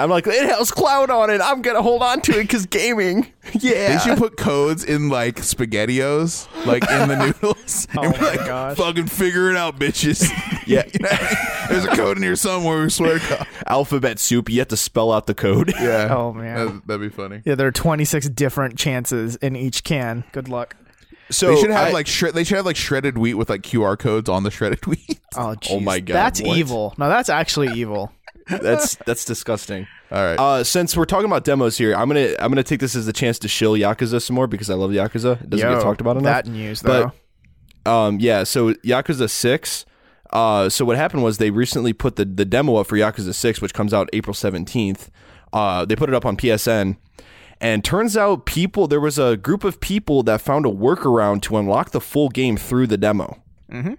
[0.00, 1.40] I'm like, it has cloud on it.
[1.40, 3.26] I'm gonna hold on to it because gaming.
[3.60, 3.94] Yeah.
[3.96, 7.88] They should put codes in like spaghettios, like in the noodles.
[7.96, 8.76] Oh and be my like, gosh.
[8.76, 10.28] Fucking figure it out, bitches.
[10.66, 10.84] Yeah.
[10.92, 11.08] You know,
[11.70, 14.50] There's a code in here somewhere, we swear to Alphabet soup.
[14.50, 15.72] You have to spell out the code.
[15.80, 16.14] Yeah.
[16.14, 16.56] Oh, man.
[16.66, 17.40] That'd, that'd be funny.
[17.46, 20.24] Yeah, there are 26 different chances in each can.
[20.32, 20.76] Good luck.
[21.30, 22.34] So they should have I- like shred.
[22.34, 25.20] They should have like shredded wheat with like QR codes on the shredded wheat.
[25.36, 26.56] Oh, Oh my God, That's what?
[26.56, 26.94] evil.
[26.98, 28.12] No, that's actually evil.
[28.48, 29.86] that's that's disgusting.
[30.10, 30.38] All right.
[30.38, 33.12] Uh, since we're talking about demos here, I'm gonna I'm gonna take this as a
[33.12, 35.42] chance to shill Yakuza some more because I love Yakuza.
[35.42, 36.44] It doesn't Yo, get talked about enough.
[36.44, 37.12] That news, though.
[37.84, 39.84] But um, yeah, so Yakuza Six.
[40.30, 43.60] Uh, so what happened was they recently put the the demo up for Yakuza Six,
[43.60, 45.10] which comes out April seventeenth.
[45.52, 46.96] Uh, they put it up on PSN,
[47.60, 51.56] and turns out people there was a group of people that found a workaround to
[51.56, 53.42] unlock the full game through the demo.
[53.72, 53.94] Mm-hmm.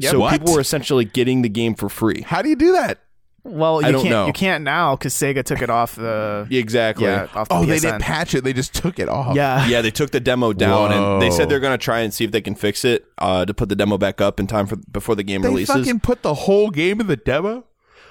[0.00, 0.32] so What?
[0.32, 2.22] people were essentially getting the game for free.
[2.22, 2.98] How do you do that?
[3.44, 4.10] well, you I don't can't.
[4.10, 4.26] know.
[4.26, 6.46] You can't now because Sega took it off the.
[6.50, 7.06] Exactly.
[7.06, 8.44] Yeah, off the Oh, they didn't patch it.
[8.44, 9.34] They just took it off.
[9.36, 9.66] Yeah.
[9.68, 12.24] Yeah, they took the demo down and they said they're going to try and see
[12.24, 14.76] if they can fix it uh, to put the demo back up in time for
[14.76, 15.68] before the game releases.
[15.68, 15.92] They releases.
[15.92, 17.64] fucking put the whole game in the demo.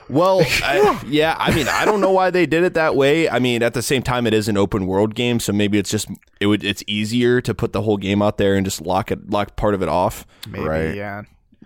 [0.10, 3.30] Well, I, yeah, I mean, I don't know why they did it that way.
[3.30, 5.90] I mean, at the same time, it is an open world game, so maybe it's
[5.90, 6.08] just
[6.40, 9.30] it would it's easier to put the whole game out there and just lock it
[9.30, 10.26] lock part of it off.
[10.48, 10.96] Maybe, Right.
[10.96, 11.24] yeah.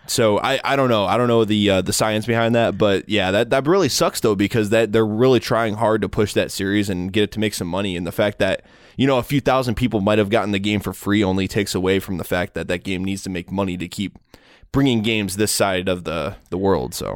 [0.07, 3.07] So I, I don't know I don't know the uh, the science behind that, but
[3.07, 6.51] yeah, that that really sucks though because that they're really trying hard to push that
[6.51, 8.65] series and get it to make some money, and the fact that
[8.97, 11.75] you know a few thousand people might have gotten the game for free only takes
[11.75, 14.17] away from the fact that that game needs to make money to keep
[14.71, 16.93] bringing games this side of the the world.
[16.93, 17.15] So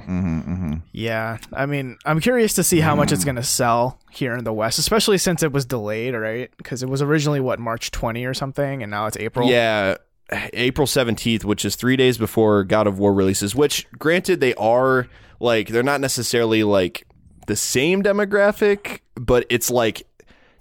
[0.92, 3.26] Yeah, I mean, I'm curious to see how much it's mm.
[3.26, 6.52] going to sell here in the West, especially since it was delayed, right?
[6.58, 9.50] Because it was originally what March 20 or something, and now it's April.
[9.50, 9.96] Yeah,
[10.32, 15.08] April 17th, which is three days before God of War releases, which, granted, they are
[15.40, 17.08] like, they're not necessarily like
[17.48, 20.08] the same demographic, but it's like,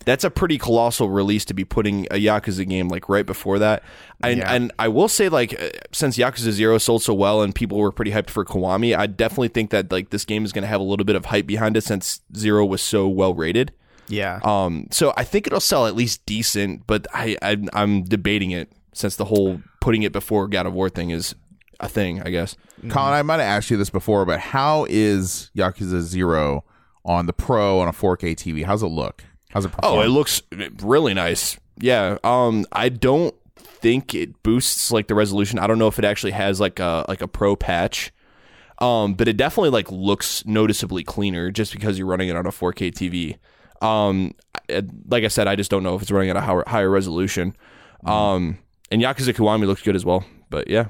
[0.05, 3.83] that's a pretty colossal release to be putting a Yakuza game like right before that.
[4.23, 4.53] And, Yeah.
[4.53, 7.93] and I will say, like, uh, since Yakuza Zero sold so well and people were
[7.93, 10.81] pretty hyped for Kiwami, I definitely think that like this game is going to have
[10.81, 13.73] a little bit of hype behind it since Zero was so well rated.
[14.09, 18.51] yeah, Um, so I think it'll sell at least decent, but I, I I'm debating
[18.51, 21.35] it since the whole putting it before God of War thing is
[21.81, 22.21] a thing.
[22.23, 22.55] I guess.
[22.91, 26.65] Colin, I might have asked you this before, but how is Yakuza Zero
[27.07, 28.63] on the Pro on a 4K TV?
[28.65, 29.25] How's it look?
[29.55, 29.95] How's it perform?
[29.99, 30.43] Oh, it looks
[30.83, 31.57] really nice.
[31.79, 32.19] Yeah.
[32.23, 35.59] Um, I don't think it boosts like the resolution.
[35.59, 38.13] I don't know if it actually has like a like a pro patch.
[38.81, 42.51] Um, but it definitely like looks noticeably cleaner just because you're running it on a
[42.51, 43.37] 4K TV.
[43.87, 44.35] Um,
[44.69, 46.91] I- like I said, I just don't know if it's running at a higher, higher
[46.91, 47.57] resolution.
[48.05, 48.59] Um,
[48.91, 50.25] and Yakuza Kiwami looks good as well.
[50.51, 50.87] But yeah,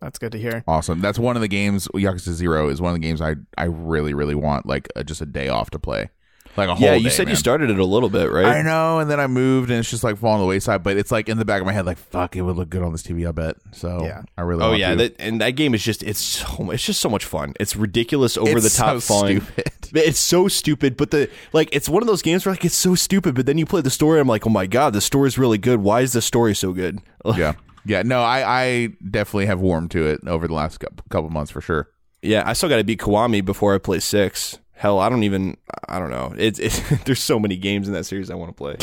[0.00, 0.64] that's good to hear.
[0.66, 1.00] awesome.
[1.00, 1.88] That's one of the games.
[1.94, 5.20] Yakuza Zero is one of the games I I really really want like uh, just
[5.20, 6.10] a day off to play,
[6.56, 6.86] like a whole.
[6.86, 6.94] yeah.
[6.94, 8.44] You day, said you started it a little bit, right?
[8.46, 10.82] I know, and then I moved, and it's just like falling the wayside.
[10.82, 12.82] But it's like in the back of my head, like fuck, it would look good
[12.82, 13.28] on this TV.
[13.28, 13.56] I bet.
[13.72, 14.22] So Yeah.
[14.38, 14.62] I really.
[14.62, 14.96] Oh want yeah, to.
[14.96, 17.54] that, and that game is just it's so it's just so much fun.
[17.60, 19.40] It's ridiculous, over It's the top so fun.
[19.40, 19.70] stupid.
[19.96, 22.94] It's so stupid, but the like it's one of those games where like it's so
[22.96, 24.18] stupid, but then you play the story.
[24.20, 25.80] I'm like, oh my god, the story's really good.
[25.80, 26.98] Why is the story so good?
[27.36, 27.52] yeah,
[27.86, 28.02] yeah.
[28.02, 30.78] No, I I definitely have warmed to it over the last
[31.10, 31.90] couple months for sure.
[32.22, 34.58] yeah, I still got to beat Kiwami before I play six.
[34.84, 35.56] Hell, I don't even
[35.88, 36.34] I don't know.
[36.36, 38.76] It's it's there's so many games in that series I want to play.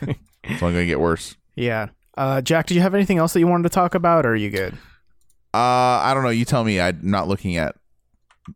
[0.44, 1.36] It's only gonna get worse.
[1.54, 1.90] Yeah.
[2.16, 4.36] Uh, Jack, do you have anything else that you wanted to talk about, or are
[4.36, 4.72] you good?
[5.54, 6.30] Uh, I don't know.
[6.30, 6.80] You tell me.
[6.80, 7.76] I'm not looking at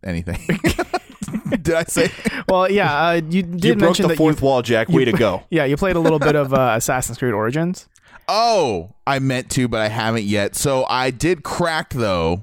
[0.03, 0.41] anything.
[1.63, 2.11] Did I say?
[2.49, 4.89] Well, yeah, uh, you did you broke mention the that fourth you, wall, Jack.
[4.89, 5.45] Way to go.
[5.51, 7.89] yeah, you played a little bit of uh, Assassin's Creed Origins.
[8.27, 10.57] Oh, I meant to, but I haven't yet.
[10.57, 12.43] So I did crack though,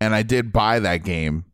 [0.00, 1.44] and I did buy that game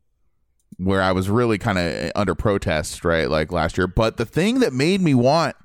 [0.77, 3.29] where I was really kind of eh, under protest, right?
[3.29, 3.87] Like last year.
[3.87, 5.55] But the thing that made me want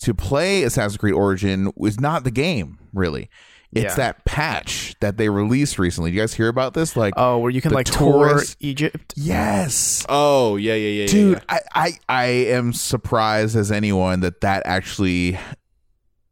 [0.00, 3.28] to play Assassin's Creed Origin was not the game, really.
[3.72, 3.94] It's Yeah.
[3.96, 6.10] that patch that they released recently.
[6.10, 6.96] Do you guys hear about this?
[6.96, 9.14] Like, Oh, where you can like tour Egypt.
[9.16, 10.04] yes.
[10.08, 11.40] Oh yeah, yeah, yeah, yeah, dude yeah.
[11.48, 15.38] I, I i am surprised as anyone that that actually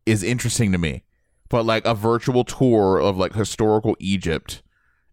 [0.07, 1.05] is interesting to me
[1.49, 4.63] but like a virtual tour of like historical egypt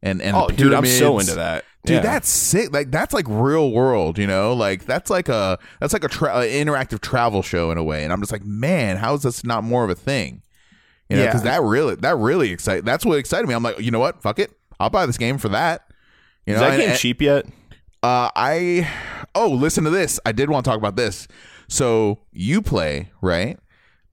[0.02, 1.64] and and Oh, the dude, I'm so into that.
[1.86, 2.02] Dude Yeah.
[2.02, 6.04] that's sick like that's like real world you know like that's like a that's like
[6.04, 9.14] a tra- an interactive travel show in a way and i'm just like man how
[9.14, 10.42] is this not more of a thing
[11.10, 11.28] you know Yeah.
[11.30, 14.22] because that really that really excite that's what excited me i'm like you know what
[14.22, 15.88] fuck it i'll buy this game for that
[16.46, 17.46] you is know that and- game and- cheap yet?
[18.04, 18.88] uh, I
[19.34, 20.20] oh, listen to this.
[20.28, 21.28] I did want to talk about this.
[21.68, 23.58] So you play right,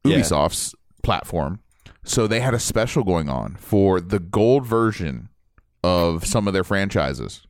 [0.02, 0.16] Yeah.
[0.20, 1.60] Ubisoft's platform.
[2.02, 5.28] So they had a special going on for the gold version
[5.84, 7.42] of some of their franchises.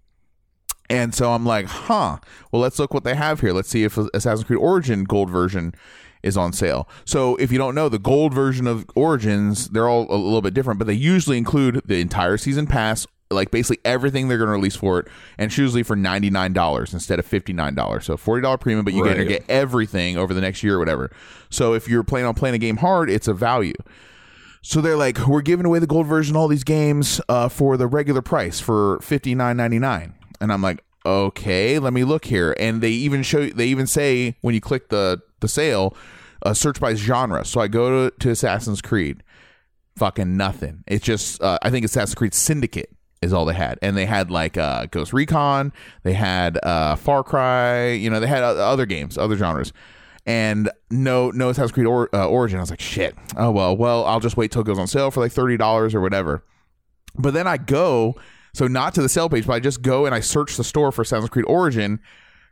[0.90, 2.18] And so I'm like, huh.
[2.50, 3.52] Well, let's look what they have here.
[3.52, 5.74] Let's see if Assassin's Creed Origin gold version
[6.22, 6.88] is on sale.
[7.04, 10.54] So if you don't know, the gold version of Origins, they're all a little bit
[10.54, 14.52] different, but they usually include the entire season pass, like basically everything they're going to
[14.52, 18.04] release for it, and it's usually for ninety nine dollars instead of fifty nine dollars.
[18.04, 19.16] So forty dollar premium, but you Right.
[19.16, 21.10] get to get everything over the next year or whatever.
[21.48, 23.74] So if you're planning on playing a game hard, it's a value.
[24.60, 27.76] So they're like, we're giving away the gold version, of all these games, uh, for
[27.76, 32.24] the regular price for fifty nine ninety nine, and I'm like, okay, let me look
[32.26, 32.54] here.
[32.58, 35.96] And they even show, they even say when you click the the sale,
[36.42, 37.44] uh, search by genre.
[37.44, 39.22] So I go to, to Assassin's Creed,
[39.96, 40.84] fucking nothing.
[40.86, 42.90] It's just, uh, I think Assassin's Creed Syndicate
[43.22, 47.24] is all they had, and they had like uh, Ghost Recon, they had uh, Far
[47.24, 49.72] Cry, you know, they had other games, other genres
[50.24, 52.58] and no no Assassin's Creed or, uh, Origin.
[52.58, 53.16] I was like, shit.
[53.36, 55.94] Oh well, well I'll just wait till it goes on sale for like thirty dollars
[55.94, 56.44] or whatever.
[57.16, 58.16] But then I go,
[58.54, 60.92] so not to the sale page, but I just go and I search the store
[60.92, 62.00] for Assassin's Creed Origin.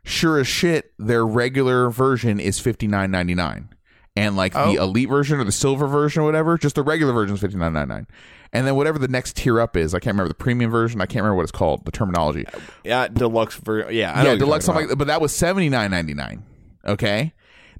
[0.03, 3.69] Sure as shit, their regular version is fifty nine ninety nine,
[4.15, 4.71] and like Oh.
[4.73, 7.57] the elite version or the silver version or whatever, just the regular version is fifty
[7.57, 8.07] nine ninety nine.
[8.53, 9.93] and then whatever the next tier up is.
[9.93, 10.99] I can't remember the premium version.
[11.01, 11.85] I can't remember what it's called.
[11.85, 12.45] The terminology.
[12.83, 14.11] Yeah, deluxe for yeah.
[14.13, 14.95] I yeah, deluxe something like that.
[14.97, 16.43] But that was seventy nine ninety nine.
[16.85, 17.33] Okay.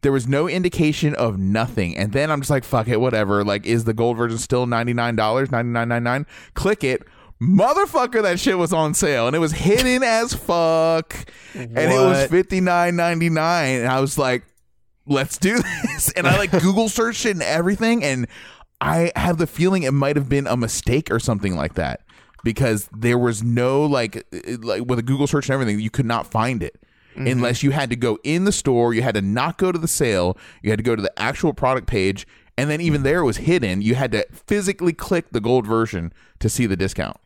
[0.03, 1.95] There was no indication of nothing.
[1.95, 3.43] And then I'm just like, fuck it, whatever.
[3.43, 6.25] Like, is the gold version still $99, $99.99?
[6.55, 7.03] Click it.
[7.41, 11.15] Motherfucker, that shit was on sale and it was hidden as fuck.
[11.55, 12.47] And it was What?
[12.47, 13.37] $59.99.
[13.79, 14.43] And I was like,
[15.07, 16.11] let's do this.
[16.11, 18.03] And I like Google searched it and everything.
[18.03, 18.27] And
[18.79, 22.01] I have the feeling it might have been a mistake or something like that
[22.43, 24.25] because there was no like
[24.61, 26.81] like with a Google search and everything, you could not find it
[27.15, 27.27] mm-hmm.
[27.27, 28.93] unless you had to go in the store.
[28.93, 30.37] You had to not go to the sale.
[30.61, 32.27] You had to go to the actual product page,
[32.57, 33.81] and then even there it was hidden.
[33.81, 37.17] You had to physically click the gold version to see the discount,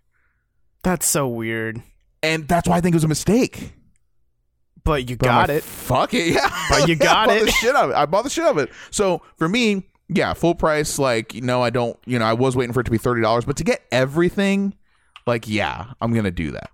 [0.86, 1.82] That's so weird.
[2.22, 3.74] and that's why I think it was a mistake.
[4.84, 5.64] But you But got like, it.
[5.64, 6.68] Fuck it, yeah.
[6.70, 7.46] But you got bought it.
[7.46, 7.96] The shit of it.
[7.96, 8.70] I bought the shit of it.
[8.92, 11.00] So for me, yeah, full price.
[11.00, 11.98] Like you know, I don't.
[12.06, 14.76] You know, I was waiting for it to be thirty dollars, but to get everything,
[15.26, 16.70] like yeah, I'm gonna do that.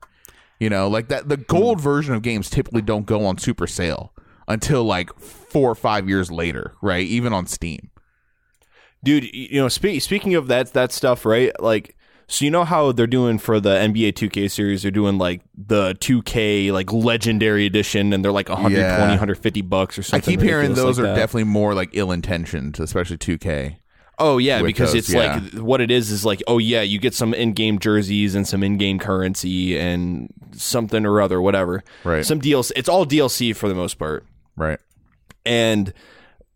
[0.60, 1.30] You know, like that.
[1.30, 1.84] The gold hmm.
[1.84, 4.12] version of games typically don't go on super sale
[4.46, 7.08] until like four or five years later, right?
[7.08, 7.92] Even on Steam.
[9.06, 9.34] dude.
[9.34, 11.58] You know, spe- speaking of that that stuff, right?
[11.62, 11.96] Like,
[12.32, 14.82] so you know how they're doing for the NBA 2K series?
[14.84, 19.00] They're doing like the 2K like Legendary Edition, and they're like 120, Yeah.
[19.00, 20.28] 150 bucks or something.
[20.28, 21.16] I keep hearing those like are that.
[21.16, 23.76] definitely more like ill intentioned, especially 2K.
[24.20, 27.14] Oh yeah, because those, it's like what it is is like oh yeah, you get
[27.16, 31.84] some in-game jerseys and some in-game currency and something or other, whatever.
[32.04, 32.24] Right.
[32.26, 32.72] Some DLC.
[32.76, 34.26] It's all DLC for the most part.
[34.56, 34.80] Right.
[35.46, 35.92] and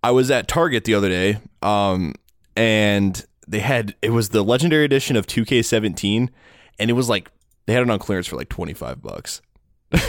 [0.03, 2.13] I was at Target the other day, um,
[2.55, 6.29] and they had it was the legendary edition of 2K17,
[6.79, 7.31] and it was like
[7.65, 9.41] they had it on clearance for like 25 bucks.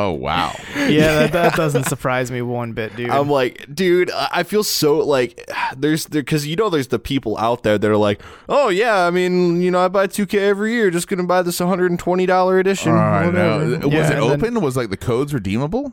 [0.00, 0.54] Oh wow.
[0.76, 3.10] Yeah, that, that doesn't surprise me one bit, dude.
[3.10, 7.00] I'm like, dude, I I feel so like there's there because you know there's the
[7.00, 10.34] people out there that are like, oh yeah, I mean, you know, I buy 2K
[10.38, 12.92] every year, just gonna buy this 120 dollar edition.
[12.92, 13.88] I whatever." know.
[13.88, 14.60] Was Yeah, it and then- open?
[14.60, 15.92] was like the codes redeemable?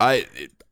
[0.00, 0.26] I,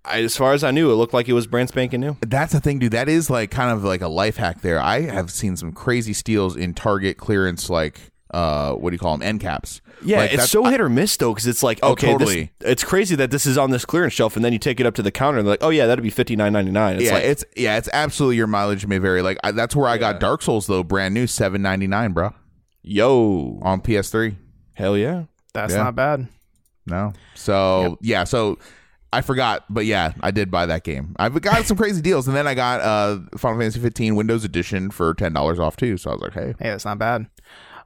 [0.05, 2.17] I, as far as I knew, it looked like it was brand spanking new.
[2.21, 2.93] That's the thing, dude.
[2.93, 4.81] That is like kind of like a life hack there.
[4.81, 8.01] I have seen some crazy steals in Target clearance, like
[8.33, 9.23] uh, what do you call them?
[9.27, 9.81] End caps.
[10.05, 12.49] Yeah, Like, it's that's- so hit or miss though, because it's like Oh, okay, this-
[12.62, 14.95] it's crazy that this is on this clearance shelf, and then you take it up
[14.97, 16.97] to the counter, and they're like, oh yeah, that'd be fifty nine ninety nine.
[16.97, 19.23] It's yeah, like, it's yeah, it's absolutely your mileage may vary.
[19.23, 22.35] Like I, that's where I got Dark Souls though, brand new, seven ninety nine, bro,
[22.83, 24.35] yo, on PS3.
[24.75, 25.25] hell yeah.
[25.55, 25.85] That's yeah.
[25.85, 26.27] not bad.
[26.87, 28.59] No, so yeah, so
[29.12, 31.14] I forgot, but yeah, I did buy that game.
[31.18, 34.90] I've got some crazy deals, and then I got uh Final Fantasy 15 Windows Edition
[34.90, 35.96] for ten dollars off too.
[35.96, 37.27] So I was like, hey, Hey, that's not bad.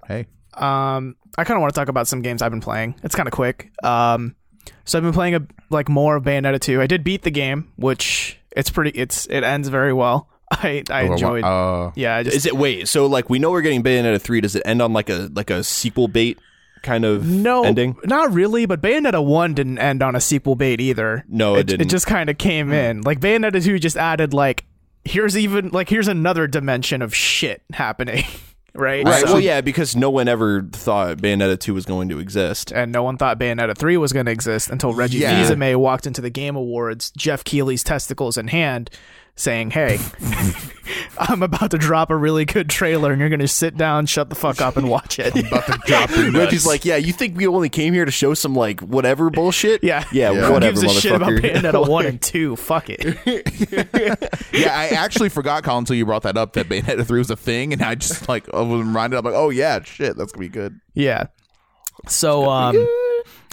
[0.06, 2.94] hey, Um, I kind of want to talk about some games I've been playing.
[3.02, 3.72] It's kind of quick.
[3.82, 4.36] Um,
[4.84, 6.80] so I've been playing a like more of Bayonetta 2.
[6.80, 8.90] I did beat the game, which it's pretty.
[8.98, 10.28] It's it ends very well.
[10.50, 11.42] I I enjoyed.
[11.44, 12.86] Uh, yeah, I just Is it wait?
[12.88, 14.40] So like we know we're getting Bayonetta three.
[14.40, 16.38] Does it end on like a like a sequel bait
[16.86, 17.96] kind of no ending?
[18.04, 18.64] not really.
[18.64, 21.24] But Bayonetta 1 didn't end on a sequel bait either.
[21.28, 21.86] No, it it, didn't.
[21.86, 22.74] It just kind of came hmm.
[22.74, 23.00] in.
[23.02, 24.64] Like Bayonetta 2 just added like
[25.04, 28.24] here's even like here's another dimension of shit happening.
[28.74, 29.06] Right.
[29.06, 29.24] Right.
[29.24, 32.72] So- well, yeah, because no one ever thought Bayonetta two was going to exist.
[32.72, 35.46] and no one thought Bayonetta 3 was going to exist until Reggie Yeah.
[35.46, 38.90] Fils-Aimé walked into the Game Awards, Geoff Keighley's testicles in hand,
[39.36, 39.98] saying, "Hey,
[41.18, 44.28] I'm about to drop a really good trailer, and you're going to sit down, shut
[44.28, 46.36] the fuck up, and watch it." about to drop your nuts.
[46.36, 49.84] Reggie's like, yeah, you think we only came here to show some like whatever bullshit?
[49.84, 51.54] yeah, yeah, Who whatever, gives a shit about motherfucker.
[51.62, 52.56] Bayonetta 1 and 2?
[52.56, 54.24] Fuck it.
[54.52, 57.36] yeah, I actually forgot, Colin, until you brought that up that Bayonetta 3 was a
[57.36, 59.16] thing, and I just like I was reminded.
[59.18, 60.80] I'm like, oh yeah, shit, that's gonna be good.
[60.94, 61.26] Yeah.
[62.08, 62.76] So um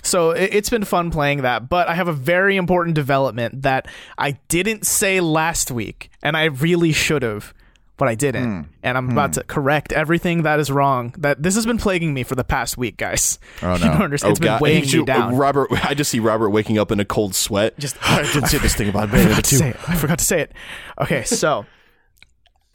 [0.03, 3.87] so it, it's been fun playing that, but I have a very important development that
[4.17, 7.53] I didn't say last week and I really should have,
[7.97, 8.43] but I didn't.
[8.43, 8.69] Hmm.
[8.83, 9.13] And I'm hmm.
[9.13, 11.15] about to correct everything that is wrong.
[11.17, 13.39] That this has been plaguing me for the past week, guys.
[13.61, 14.31] Oh, You don't understand.
[14.31, 15.35] It's oh, been weighing You- me down.
[15.35, 17.77] Robert, I just see Robert waking up in a cold sweat.
[17.79, 19.89] Just I didn't say this thing about I Bayonetta forgot to say it.
[19.89, 20.51] I forgot to say it.
[20.99, 21.65] Okay, so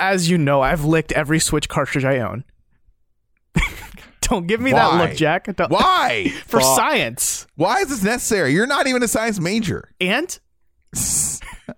[0.01, 2.45] as you know, I've licked every Switch cartridge I own.
[4.29, 5.55] Don't give me that look, Jack.
[5.57, 6.33] Don't- Why?
[6.47, 6.77] For Fuck.
[6.77, 7.47] science.
[7.57, 8.53] Why is this necessary?
[8.53, 9.91] You're not even a science major.
[10.01, 10.39] And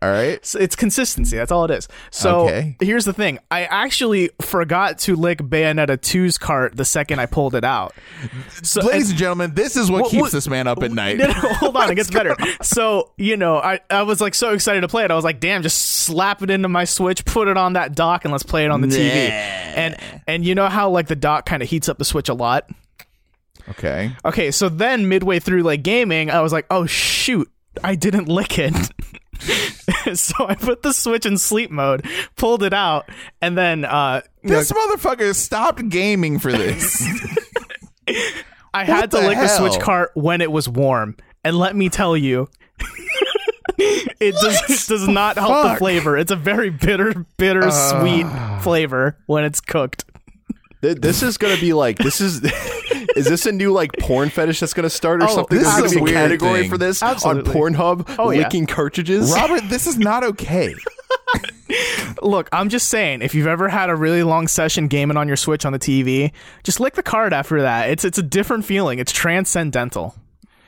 [0.03, 0.44] All right.
[0.46, 1.37] So it's consistency.
[1.37, 1.88] That's all it is.
[2.12, 2.77] So Okay.
[2.81, 3.40] here's the thing.
[3.51, 7.92] I actually forgot to lick Bayonetta 2's cart the second I pulled it out.
[8.62, 11.16] So Ladies and gentlemen, this is what keeps this man up at night.
[11.18, 12.37] no, no, hold on, it gets better.
[12.62, 15.11] So, you know, I, I was like so excited to play it.
[15.11, 18.25] I was like, damn, just slap it into my Switch, put it on that dock,
[18.25, 19.31] and let's play it on the TV.
[19.31, 19.96] And
[20.29, 22.70] and you know how like the dock kind of heats up the Switch a lot?
[23.70, 24.12] Okay.
[24.25, 27.51] Okay, so then midway through like gaming, I was like, oh shoot,
[27.85, 28.74] I didn't lick it.
[30.18, 32.06] so I put the Switch in sleep mode,
[32.37, 33.09] pulled it out,
[33.40, 37.02] and then uh This motherfucker stopped gaming for this.
[38.74, 41.88] I had to the lick the Switch cart when it was warm, and let me
[41.88, 42.48] tell you,
[43.78, 46.16] it does does not help the flavor.
[46.18, 48.26] It's a very bitter, bitter, sweet
[48.62, 50.04] flavor when it's cooked.
[50.83, 52.40] Th- This is gonna be like this is.
[53.16, 55.58] Is this a new like porn fetish that's gonna start or Oh, something?
[55.58, 56.70] this There's is gonna a be a weird category thing.
[56.70, 57.50] for this Absolutely.
[57.52, 58.16] on Pornhub.
[58.18, 58.42] Oh, yeah.
[58.42, 59.32] licking cartridges.
[59.32, 60.74] Robert, this is not okay.
[62.22, 65.36] Look, I'm just saying, if you've ever had a really long session gaming on your
[65.36, 66.32] Switch on the TV,
[66.64, 67.88] just lick the card after that.
[67.90, 68.98] It's it's a different feeling.
[68.98, 70.14] It's transcendental.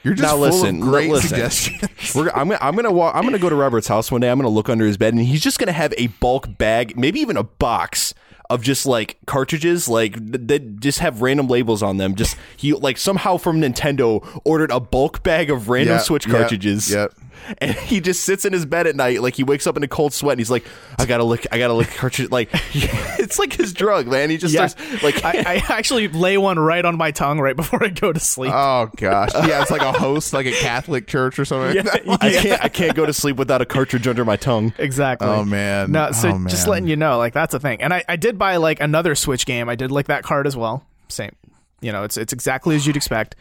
[0.05, 1.29] You're just Now full listen, of great listen.
[1.29, 2.15] suggestions.
[2.15, 4.31] We're, I'm, gonna- I'm gonna walk, I'm gonna go to Robert's house one day.
[4.31, 7.21] I'm gonna look under his bed, and he's just gonna have a bulk bag, maybe
[7.21, 8.15] even a box
[8.53, 12.15] of just like cartridges, like th- that just have random labels on them.
[12.15, 16.37] Just he like somehow from Nintendo ordered a bulk bag of random Yep, Switch yep,
[16.37, 16.91] cartridges.
[16.93, 17.13] yep.
[17.59, 19.89] And he just sits in his bed at night, like he wakes up in a
[19.89, 20.65] cold sweat, and he's like,
[20.99, 24.31] "I gotta lick, I gotta lick cartridge." Like it's like his drug, man.
[24.31, 24.67] He just Yeah.
[24.67, 28.13] starts like I, I actually lay one right on my tongue right before I go
[28.13, 28.53] to sleep.
[28.55, 31.77] Oh gosh, yeah, it's like a host, like a Catholic church or something.
[31.77, 32.23] Yeah, like that.
[32.23, 34.73] I can't, I can't go to sleep without a cartridge under my tongue.
[34.79, 35.29] Exactly.
[35.29, 35.93] Oh, man.
[35.93, 37.83] No, so Oh, just letting you know, like that's a thing.
[37.83, 39.69] And I, I did buy like another Switch game.
[39.69, 40.85] I did like that card as well.
[41.09, 41.33] Same.
[41.81, 43.35] You know, it's it's exactly as you'd expect.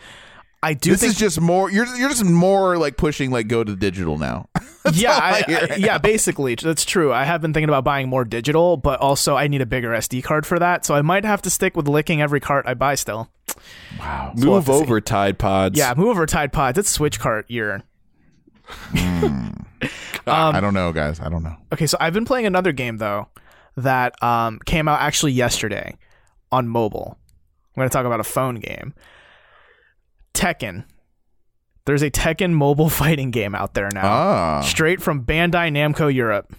[0.64, 1.72] I do This think is just more.
[1.72, 4.48] You're you're just more like pushing like go to digital now.
[4.94, 7.12] yeah, I I, I- yeah, basically that's true.
[7.12, 10.24] I have been thinking about buying more digital, but also I need a bigger SD
[10.24, 10.86] card for that.
[10.86, 13.30] So I might have to stick with licking every cart I buy still.
[14.00, 14.34] wow.
[14.36, 14.84] we'll have Move see.
[14.84, 15.78] over, Tide Pods.
[15.78, 16.78] Yeah, move over Tide Pods.
[16.78, 17.82] It's Switch cart year.
[20.28, 21.20] I don't know, guys.
[21.20, 21.56] I don't know.
[21.74, 23.30] Okay, so I've been playing another game though
[23.78, 25.98] that um, came out actually yesterday
[26.52, 27.18] on mobile.
[27.76, 28.94] I'm going to talk about a phone game.
[30.34, 30.86] Tekken.
[31.86, 34.02] There's a Tekken mobile fighting game out there now.
[34.06, 36.54] Ah, Straight from Bandai Namco Europe.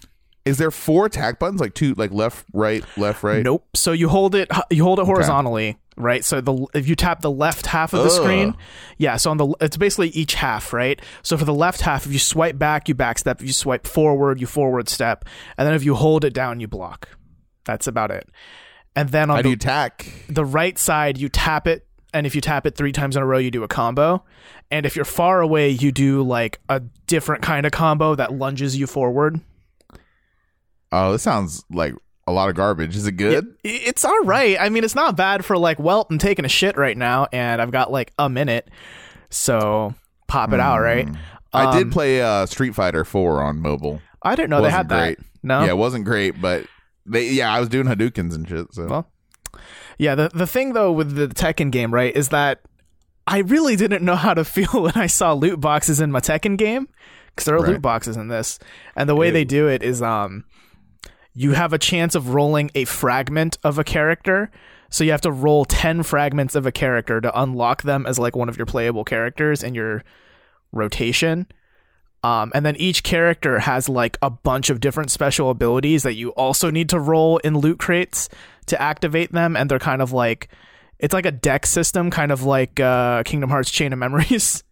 [0.44, 1.60] is there four attack buttons?
[1.60, 3.42] Like two, like left, right, left, right.
[3.42, 3.64] Nope.
[3.74, 6.24] So you hold it you hold it horizontally, right?
[6.24, 8.54] So the if you tap the left half of the screen,
[8.98, 11.00] yeah, so on the it's basically each half, right?
[11.22, 13.40] So for the left half, if you swipe back, you back step.
[13.40, 15.24] If you swipe forward, you forward step.
[15.56, 17.08] And then if you hold it down, you block.
[17.64, 18.28] That's about it.
[18.96, 20.06] And then on How the do you attack?
[20.28, 23.26] the right side you tap it and if you tap it three times in a
[23.26, 24.22] row you do a combo
[24.70, 28.76] and if you're far away you do like a different kind of combo that lunges
[28.76, 29.40] you forward
[30.94, 31.94] Oh, this sounds like
[32.26, 32.94] a lot of garbage.
[32.96, 33.46] Is it good?
[33.46, 36.48] I- it's all right i mean it's not bad for like well i'm taking a
[36.48, 38.68] shit right now and i've got like a minute
[39.30, 39.94] so
[40.28, 41.08] pop it out right
[41.54, 44.00] I Um, did play uh, Street Fighter Four on mobile.
[44.22, 45.18] i didn't know they had great.
[45.18, 46.64] that no Yeah, it wasn't great, but
[47.04, 48.72] they yeah, I was doing Hadoukens and shit.
[48.72, 49.10] So Well,
[49.98, 52.60] yeah, the the thing though with the Tekken game, right, is that
[53.26, 56.56] I really didn't know how to feel when I saw loot boxes in my Tekken
[56.56, 56.88] game
[57.28, 57.72] because there are Right.
[57.72, 58.58] loot boxes in this,
[58.96, 60.44] and the way they do it is um,
[61.34, 64.50] you have a chance of rolling a fragment of a character.
[64.90, 68.36] So you have to roll 10 fragments of a character to unlock them as like
[68.36, 70.04] one of your playable characters in your
[70.70, 71.46] rotation.
[72.22, 76.28] Um, and then each character has like a bunch of different special abilities that you
[76.30, 78.28] also need to roll in loot crates
[78.72, 79.56] to activate them.
[79.56, 80.48] And they're kind of like,
[80.98, 84.62] it's like a deck system, kind of like uh, Kingdom Hearts Chain of Memories.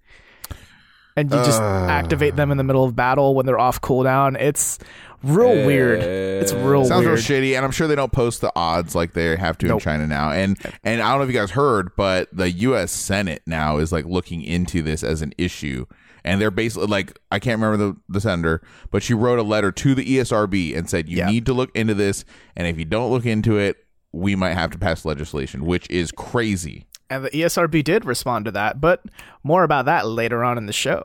[1.16, 4.40] and you just activate them in the middle of battle when they're off cooldown.
[4.40, 4.78] It's
[5.22, 6.00] real weird.
[6.00, 7.18] It's real Sounds weird.
[7.18, 9.78] real shitty, and I'm sure they don't post the odds like they have to in
[9.80, 10.30] China now.
[10.30, 12.92] And and I don't know if you guys heard, but the U.S.
[12.92, 15.84] Senate now is like looking into this as an issue,
[16.24, 19.72] and they're basically like I can't remember the the senator, but she wrote a letter
[19.72, 21.26] to the ESRB and said you Yeah.
[21.28, 22.24] need to look into this,
[22.56, 23.76] and if you don't look into it,
[24.12, 26.86] we might have to pass legislation, which is crazy.
[27.08, 29.02] And the ESRB did respond to that, but
[29.42, 31.04] more about that later on in the show.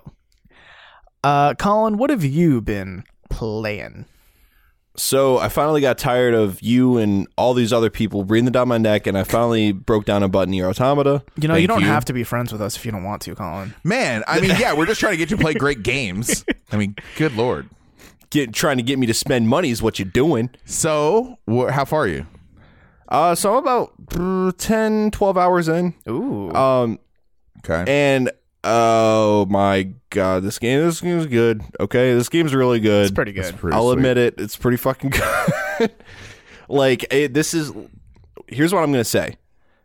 [1.23, 4.05] Uh, Colin, what have you been playing?
[4.97, 8.77] So I finally got tired of you and all these other people breathing down my
[8.77, 11.23] neck, and I finally broke down a button Nier Automata.
[11.35, 11.87] You know, you don't you.
[11.87, 13.73] have to be friends with us if you don't want to, Colin.
[13.83, 16.45] Man, I mean, yeah, we're just trying to get you to play great games.
[16.71, 17.69] I mean, good lord.
[18.29, 20.49] Get, trying to get me to spend money is what you're doing.
[20.63, 22.25] So, wh- how far are you?
[23.07, 25.93] Uh, so I'm about uh, 10, 12 hours in.
[26.09, 26.51] Ooh.
[26.53, 26.99] Um,
[27.59, 27.83] Okay.
[27.87, 28.31] and
[28.63, 31.63] oh my god, this game, this game is good.
[31.79, 33.05] Okay, this game's really good.
[33.05, 33.55] it's pretty good.
[33.57, 33.97] Pretty I'll sweet.
[33.97, 34.35] admit it.
[34.37, 35.09] It's pretty fucking
[35.79, 35.91] good.
[36.69, 37.71] like it, this is.
[38.47, 39.37] Here's what I'm gonna say.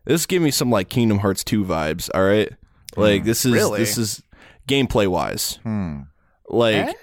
[0.04, 2.10] This give me some like Kingdom Hearts 2 vibes.
[2.14, 2.50] All right,
[2.96, 3.78] like this is Really?
[3.78, 4.22] this is
[4.68, 5.58] gameplay wise.
[5.62, 6.00] Hmm.
[6.48, 6.96] Like,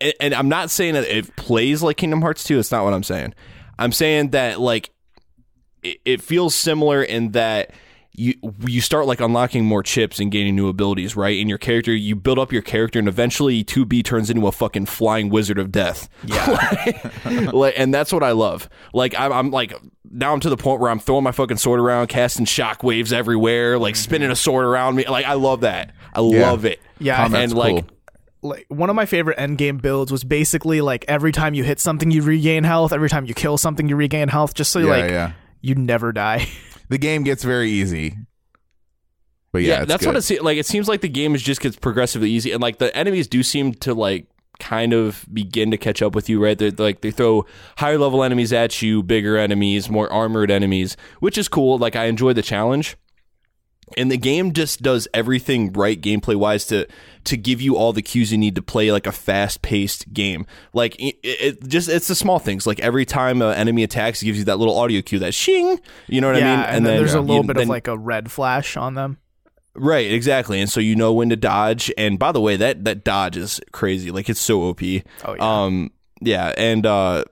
[0.00, 2.58] a- and I'm not saying that it plays like Kingdom Hearts 2.
[2.58, 3.34] It's not what I'm saying.
[3.78, 4.90] I'm saying that like
[5.82, 7.70] it, it feels similar in that
[8.12, 8.34] you
[8.66, 11.38] you start like unlocking more chips and gaining new abilities, right?
[11.38, 14.86] In your character, you build up your character, and eventually 2B turns into a fucking
[14.86, 16.08] flying wizard of death.
[16.24, 17.00] Yeah.
[17.52, 18.68] like, and that's what I love.
[18.92, 19.74] Like I'm, I'm like
[20.10, 23.78] now I'm to the point where I'm throwing my fucking sword around, casting shockwaves everywhere,
[23.78, 24.02] like mm-hmm.
[24.02, 25.06] spinning a sword around me.
[25.06, 25.92] Like I love that.
[26.12, 26.50] I Yeah.
[26.50, 26.80] love it.
[26.98, 27.86] Yeah, Combat's and like
[28.42, 28.50] cool.
[28.50, 32.10] like one of my favorite endgame builds was basically like every time you hit something
[32.10, 35.10] you regain health, every time you kill something you regain health, just so yeah, like
[35.10, 35.32] yeah.
[35.60, 36.48] You never die.
[36.90, 38.16] The game gets very easy.
[39.52, 40.08] But yeah, yeah, that's good.
[40.08, 40.58] what it seems like.
[40.58, 43.44] It seems like the game is just gets progressively easy, and like the enemies do
[43.44, 44.26] seem to like
[44.58, 46.58] kind of begin to catch up with you, right?
[46.58, 47.46] They're like they throw
[47.78, 51.78] higher level enemies at you, bigger enemies, more armored enemies, which is cool.
[51.78, 52.96] Like I enjoy the challenge.
[53.96, 56.86] And the game just does everything right gameplay wise to
[57.24, 60.46] to give you all the cues you need to play like a fast paced game.
[60.72, 62.66] Like it, it just it's the small things.
[62.66, 65.80] Like every time an enemy attacks, it gives you that little audio cue that shing.
[66.06, 66.64] You know what yeah, I mean?
[66.76, 69.18] and, then, there's a you- little bit then- of like a red flash on them.
[69.74, 70.60] Right, exactly.
[70.60, 71.92] And so you know when to dodge.
[71.96, 74.10] And by the way, that that dodge is crazy.
[74.10, 74.82] Like it's so OP.
[75.24, 75.62] Oh, yeah.
[75.64, 77.24] Um yeah, and uh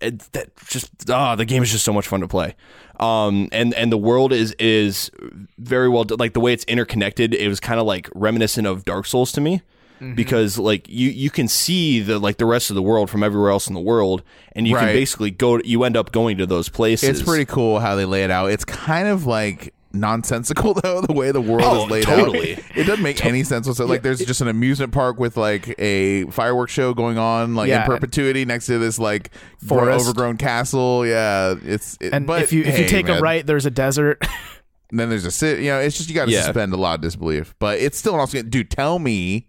[0.00, 2.54] it, that just ah the game is just so much fun to play.
[3.00, 5.10] Um and and the world is is
[5.58, 6.18] very well done.
[6.18, 7.34] like the way it's interconnected.
[7.34, 9.62] It was kind of like reminiscent of Dark Souls to me.
[10.00, 10.14] Mm-hmm.
[10.14, 13.50] Because like you you can see the like the rest of the world from everywhere
[13.50, 14.22] else in the world,
[14.52, 14.86] and you Right.
[14.86, 15.58] can basically go.
[15.62, 17.08] You end up going to those places.
[17.08, 18.50] It's pretty cool how they lay it out.
[18.50, 22.54] It's kind of like nonsensical though the way the world Oh, is laid totally.
[22.54, 22.62] out.
[22.76, 23.92] It doesn't make any sense whatsoever.
[23.92, 27.82] Like there's just an amusement park with like a fireworks show going on like Yeah.
[27.82, 29.30] in perpetuity next to this like
[29.66, 30.06] gro- Forest.
[30.08, 31.06] overgrown castle.
[31.06, 33.66] Yeah, it's it, And but if you if hey, you take man, a right, there's
[33.66, 34.18] a desert.
[34.90, 35.64] and then there's a city.
[35.64, 36.42] You know, it's just you got to Yeah.
[36.42, 37.54] suspend a lot of disbelief.
[37.58, 38.42] But it's still an awesome.
[38.42, 38.50] game.
[38.50, 39.46] Dude, tell me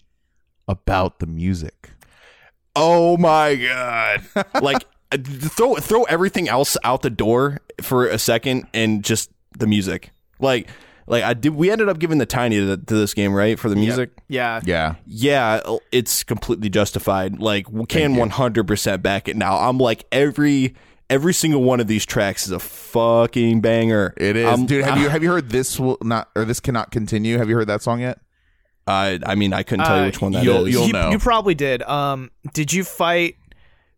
[0.68, 1.90] about the music.
[2.76, 4.22] Oh my god!
[4.62, 9.68] like uh, throw throw everything else out the door for a second and just the
[9.68, 10.12] music.
[10.42, 10.70] Like
[11.08, 11.56] like I did.
[11.56, 13.58] We ended up giving the tiny to, to this game, right?
[13.60, 14.12] For the music.
[14.28, 15.62] yeah, Yeah, Yeah,
[15.92, 17.40] it's completely justified.
[17.40, 19.58] Like we can one hundred percent back it now.
[19.58, 20.76] I'm like every
[21.10, 24.14] every single one of these tracks is a fucking banger.
[24.18, 24.84] it is, Um, dude.
[24.86, 27.38] Have you have you heard this will not or this cannot continue?
[27.38, 28.20] Have you heard that song yet?
[28.88, 30.46] I I mean I couldn't tell you Uh, which one that is.
[30.46, 31.12] you'll- you'll- you, know.
[31.12, 31.82] you probably did.
[31.84, 33.36] Um, did you fight?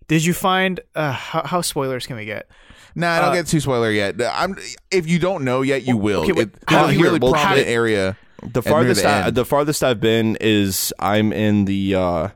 [0.08, 0.80] Did you find?
[0.96, 2.48] Uh, how, how spoilers can we get?
[2.96, 4.16] Nah, I don't Uh, get too spoiler yet.
[4.22, 4.56] I'm
[4.92, 6.22] if you don't know yet, you will.
[6.22, 8.18] okay, wait, it, how there's you- really well, prominent area.
[8.44, 12.28] The farthest the I, the, farthest I've been is I'm in the uh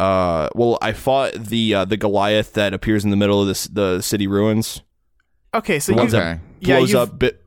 [0.00, 3.64] uh well I fought the uh, the Goliath that appears in the middle of this
[3.68, 4.82] the city ruins
[5.54, 6.40] Okay, so The you, ones Okay.
[6.60, 7.42] yeah, blows you've- up bit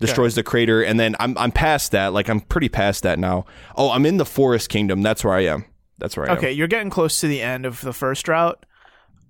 [0.00, 3.44] destroys the crater and then I'm I'm past that like I'm pretty past that now.
[3.76, 5.02] Oh, I'm in the forest kingdom.
[5.02, 5.64] That's where I am.
[6.02, 6.56] That's where I Okay, am.
[6.58, 8.66] you're getting close to the end of the first route.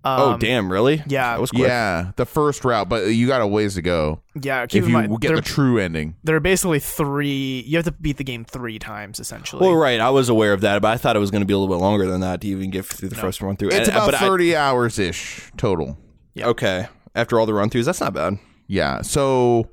[0.04, 0.96] Um, Oh damn, really?
[1.06, 1.32] yeah.
[1.34, 1.62] That was quick.
[1.68, 4.88] Yeah, the first route, but you got a ways to go Yeah, keep if in
[4.90, 6.16] you mind get there, the true ending.
[6.24, 7.62] there are basically three.
[7.68, 9.60] You have to beat the game three times essentially.
[9.64, 10.00] Well, right.
[10.00, 11.72] I was aware of that, but I thought it was going to be a little
[11.72, 13.68] bit longer than that to even get through the first run through.
[13.68, 15.96] It's And- about but I- thirty hours ish total.
[16.34, 16.48] Yeah.
[16.48, 16.88] okay.
[17.14, 18.38] After all the run throughs, that's not bad.
[18.66, 19.68] Yeah, so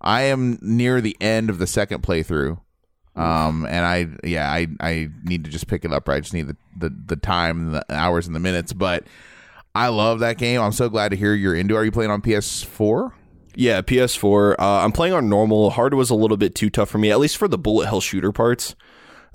[0.00, 2.58] I am near the end of the second playthrough.
[3.16, 6.08] Um, and I, yeah, I, I need to just pick it up.
[6.08, 8.72] Right, I just need the, the, the time, the hours, and the minutes.
[8.72, 9.04] But
[9.74, 10.60] I love that game.
[10.60, 11.76] I'm so glad to hear you're into.
[11.76, 13.12] Are you playing on PS4?
[13.56, 14.56] Yeah, PS4.
[14.58, 15.70] Uh, I'm playing on normal.
[15.70, 18.00] Hard was a little bit too tough for me, at least for the bullet hell
[18.00, 18.74] shooter parts.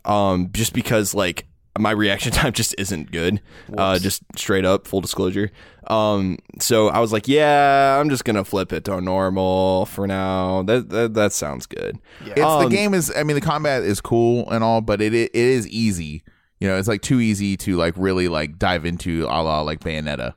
[0.06, 1.46] Um, just because like
[1.78, 3.42] my reaction time just isn't good.
[3.78, 5.52] Uh, just straight up, full disclosure.
[5.88, 10.64] Um, so I was like, yeah, I'm just gonna flip it to normal for now.
[10.64, 11.98] That that, that sounds good.
[12.26, 13.12] It's the Um, game is.
[13.16, 16.24] I mean, the combat is cool and all, but it it is easy.
[16.60, 19.80] You know, it's like too easy to like really like dive into a la like
[19.80, 20.34] Bayonetta,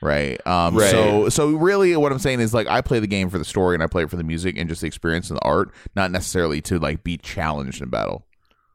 [0.00, 0.40] right?
[0.46, 0.90] Um, Right.
[0.90, 3.74] So so really, what I'm saying is like I play the game for the story
[3.74, 6.10] and I play it for the music and just the experience and the art, not
[6.10, 8.24] necessarily to like be challenged in battle.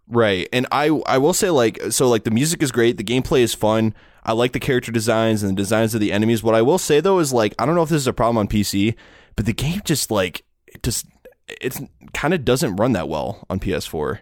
[0.07, 0.47] Right.
[0.51, 3.53] And I I will say like so like the music is great, the gameplay is
[3.53, 3.93] fun.
[4.23, 6.43] I like the character designs and the designs of the enemies.
[6.43, 8.37] What I will say though is like I don't know if this is a problem
[8.37, 8.95] on PC,
[9.35, 11.05] but the game just like it just
[11.47, 11.81] it's
[12.13, 14.19] kind of doesn't run that well on PS4.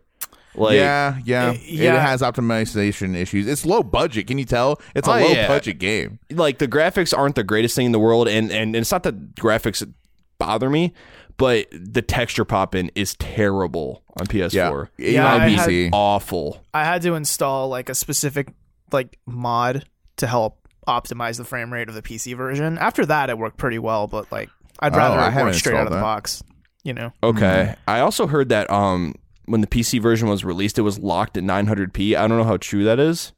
[0.55, 1.95] Like yeah, yeah, Uh, yeah.
[1.95, 3.47] It has optimization issues.
[3.47, 4.27] It's low budget.
[4.27, 4.81] Can you tell?
[4.95, 5.47] It's a Oh, low yeah.
[5.47, 6.19] budget game.
[6.31, 9.35] like the graphics aren't the greatest thing in the world and and it's not that
[9.35, 9.85] graphics
[10.37, 10.93] bother me,
[11.39, 14.89] but the texture popping is terrible on PS4.
[14.99, 16.63] Yeah, Yeah, on I had- Awful.
[16.73, 18.53] I had to install like a specific
[18.91, 19.85] like mod
[20.17, 22.77] to help optimize the frame rate of the PC version.
[22.77, 25.55] After that, it worked pretty well, but like I'd Oh, rather I it haven't work
[25.55, 26.01] straight out of the that.
[26.03, 26.43] box.
[26.83, 27.75] You know, Okay.
[27.87, 29.15] I also heard that um
[29.45, 32.15] when the PC version was released, it was locked at 900p.
[32.15, 33.33] I don't know how true that is.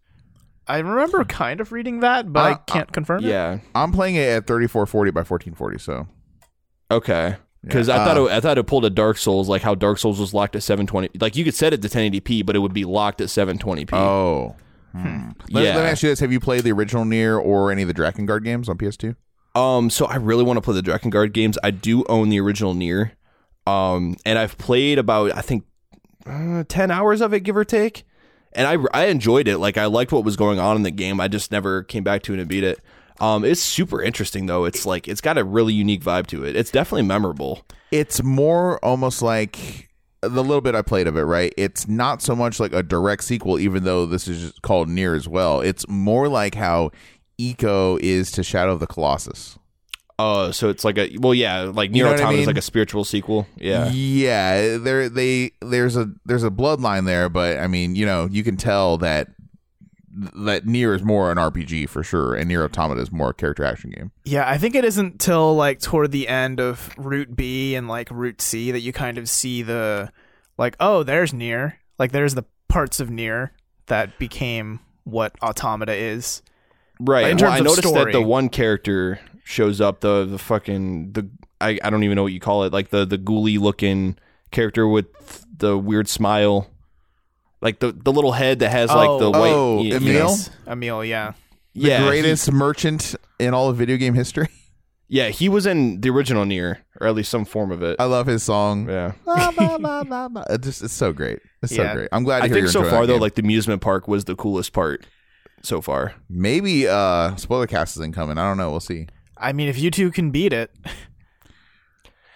[0.67, 3.29] I remember kind of reading that, but I Uh, can't confirm it.
[3.29, 3.59] Yeah.
[3.73, 5.79] I'm playing it at 3440 by 1440.
[5.79, 6.07] So
[6.91, 7.37] Okay.
[7.63, 10.19] Because I thought it, I thought it pulled a Dark Souls like how Dark Souls
[10.19, 11.09] was locked at 720.
[11.19, 13.93] Like you could set it to 1080p, but it would be locked at 720p.
[13.93, 14.55] oh.
[14.93, 15.29] Hmm.
[15.51, 15.75] Let, Yeah.
[15.75, 17.93] let me ask you this: Have you played the original Nier or any of the
[17.93, 19.15] Drakengard games on PS2?
[19.55, 21.57] Um, so I really want to play the Drakengard games.
[21.63, 23.13] I do own the original Nier,
[23.67, 25.63] um, and I've played about I think
[26.25, 28.03] uh, ten hours of it, give or take.
[28.53, 29.59] And I I enjoyed it.
[29.59, 31.21] Like I liked what was going on in the game.
[31.21, 32.79] I just never came back to it and beat it.
[33.21, 34.65] Um, it's super interesting though.
[34.65, 36.55] It's like it's got a really unique vibe to it.
[36.55, 37.63] It's definitely memorable.
[37.91, 39.89] It's more almost like
[40.21, 41.53] the little bit I played of it, right?
[41.55, 45.27] It's not so much like a direct sequel, even though this is called Nier as
[45.27, 45.61] well.
[45.61, 46.91] It's more like how
[47.39, 49.57] Ico is to Shadow of the Colossus.
[50.17, 52.57] Uh, so it's like a well, yeah, like You Nier know I Automata is like
[52.57, 53.47] a spiritual sequel.
[53.55, 54.77] Yeah, yeah.
[54.77, 58.57] There, they there's a there's a bloodline there, but I mean, you know, you can
[58.57, 59.27] tell that
[60.35, 63.63] that Nier is more an RPG for sure, and Nier Automata is more a character
[63.63, 64.11] action game.
[64.23, 68.09] Yeah, I think it isn't till like toward the end of Route B and like
[68.11, 70.11] Route C that you kind of see the
[70.57, 71.79] like, oh, there's Nier.
[71.97, 73.51] Like there's the parts of Nier
[73.87, 76.41] that became what automata is.
[76.99, 77.31] right.
[77.31, 81.29] in well, I of noticed that the one character shows up the the fucking the
[81.59, 84.17] I, I don't even know what you call it like the the ghouly looking
[84.51, 86.67] character with the weird smile,
[87.61, 89.31] like the the little head that has like the Oh.
[89.31, 89.51] white.
[89.53, 90.01] Oh, y- Emil?
[90.29, 90.49] Yes.
[90.67, 91.33] Emil, yeah.
[91.73, 94.47] The yeah, he- greatest merchant in all of video game history.
[95.07, 97.95] yeah, he was in the original Nier, or at least some form of it.
[97.99, 98.89] I love his song.
[98.89, 99.13] yeah.
[99.25, 100.45] Ba, ba, ba, ba, ba.
[100.49, 101.39] It just it's so great.
[101.63, 102.09] It's so great.
[102.11, 103.21] I'm glad to I hear think you're so enjoying far that though, game.
[103.21, 105.05] like the amusement park was the coolest part
[105.63, 106.15] so far.
[106.27, 108.37] maybe uh spoiler cast is incoming.
[108.37, 108.71] I don't know.
[108.71, 109.07] We'll see.
[109.37, 110.71] I mean, if you two can beat it,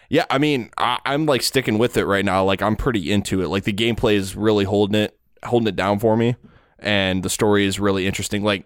[0.10, 2.44] Yeah, I mean, I, I'm like sticking with it right now.
[2.44, 3.48] Like I'm pretty into it.
[3.48, 6.36] Like the gameplay is really holding it, holding it down for me,
[6.80, 8.44] and the story is really interesting.
[8.44, 8.66] Like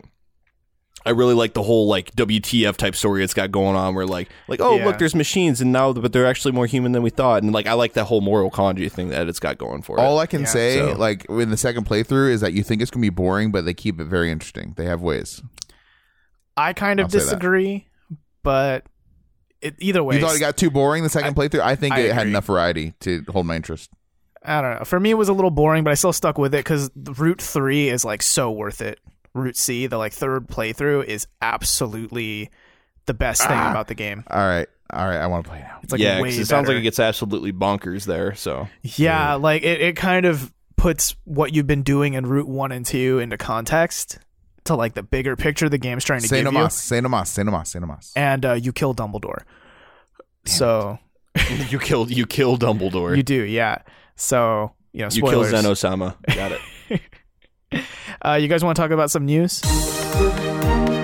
[1.06, 4.28] I really like the whole like WTF type story it's got going on, where like
[4.50, 4.86] like oh Yeah.
[4.88, 7.68] look, there's machines, and now but they're actually more human than we thought, and like
[7.68, 10.02] I like that whole moral Kanji thing that it's got going for it.
[10.02, 10.20] All.
[10.20, 10.48] I can Yeah.
[10.48, 13.52] say, So- like in the second playthrough, is that you think it's gonna be boring,
[13.52, 14.74] but they keep it very interesting.
[14.76, 15.42] They have ways.
[16.58, 17.88] I kind of I'll disagree,
[18.44, 18.86] but
[19.62, 21.62] it, either way, You thought it got too boring the second playthrough?
[21.62, 23.90] I think I it had enough variety to hold my interest.
[24.44, 24.86] I don't know.
[24.86, 27.42] For me, it was a little boring, but I still stuck with it because Route
[27.42, 29.00] Three is like so worth it.
[29.34, 32.50] Route C, the like third playthrough, is absolutely
[33.06, 33.72] the best thing Ah.
[33.72, 34.24] about the game.
[34.30, 35.18] All right, all right.
[35.18, 35.80] I want to play now.
[35.84, 38.34] It's like yeah, way 'cause it sounds like it gets absolutely bonkers there.
[38.36, 42.72] So Yeah, like it, it kind of puts what you've been doing in Route One
[42.72, 44.20] and Two into context
[44.70, 46.64] to like the bigger picture the game's trying to Say no give you.
[46.64, 48.12] mas, say no mas, say no mas, say no mas.
[48.16, 49.44] And uh, you kill Dumbledore.
[50.46, 50.98] so
[51.70, 53.16] you killed you kill Dumbledore.
[53.16, 53.80] you do, yeah.
[54.16, 55.50] So you know, You kill spoilers.
[55.52, 56.16] Zen Osama.
[56.36, 57.02] Got it.
[58.26, 59.64] Uh, you guys want to talk about some news?
[59.64, 60.99] News.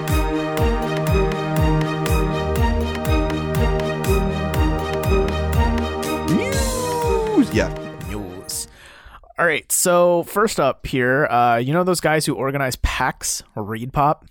[9.38, 9.70] All right.
[9.72, 14.24] So first up here, uh, you know those guys who organize PAX or ReedPop?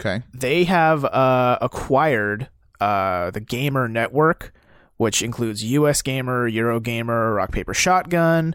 [0.00, 0.22] Okay.
[0.32, 2.48] They have uh, acquired
[2.80, 4.52] uh, the Gamer Network,
[4.96, 8.54] which includes US Gamer, Eurogamer, Rock Paper Shotgun.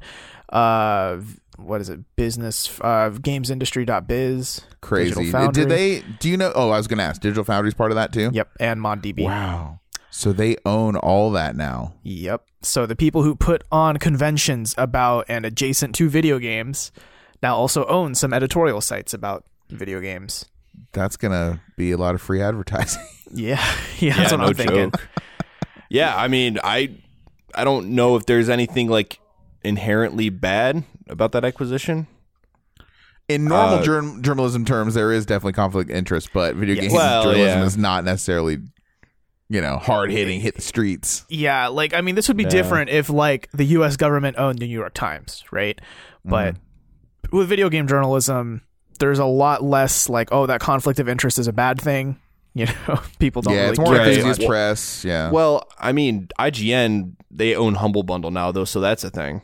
[0.50, 1.18] Uh,
[1.58, 2.00] what is it?
[2.16, 4.62] Business uh, GamesIndustry.biz.
[4.82, 5.32] Crazy.
[5.52, 6.04] Did they?
[6.20, 6.52] Do you know?
[6.56, 7.22] Oh, I was gonna ask.
[7.22, 8.30] Digital Foundry's part of that too.
[8.34, 9.26] Yep, and ModDB.
[9.26, 9.81] Wow.
[10.12, 11.94] So they own all that now.
[12.04, 12.44] Yep.
[12.62, 16.92] So the people who put on conventions about and adjacent to video games
[17.42, 20.46] now also own some editorial sites about video games.
[20.92, 23.02] That's gonna be a lot of free advertising.
[23.34, 23.56] Yeah,
[24.00, 24.92] yeah, that's Yeah, what no I'm thinking.
[24.92, 25.08] joke.
[25.90, 26.90] yeah, I mean, I
[27.56, 29.20] I don't know if there's anything like
[29.64, 32.08] inherently bad about that acquisition.
[33.30, 36.84] In normal Uh, journ- journalism terms, there is definitely conflict of interest, but video Yes.
[36.88, 37.66] game Well, journalism yeah.
[37.66, 38.58] is not necessarily,
[39.52, 41.26] you know, hard hitting, hit the streets.
[41.28, 43.98] Yeah, like I mean, this would be different if like the U.S.
[43.98, 45.78] government owned the New York Times, right?
[46.24, 47.38] But mm-hmm.
[47.38, 48.62] with video game journalism,
[49.00, 52.20] there's a lot less like, oh, that conflict of interest is a bad thing.
[52.54, 54.48] You know, people don't yeah, really it's more care as enthusiast much.
[54.50, 55.06] press.
[55.06, 55.32] Yeah.
[55.32, 59.42] Well, I mean, IGN they own Humble Bundle now though, so that's a thing.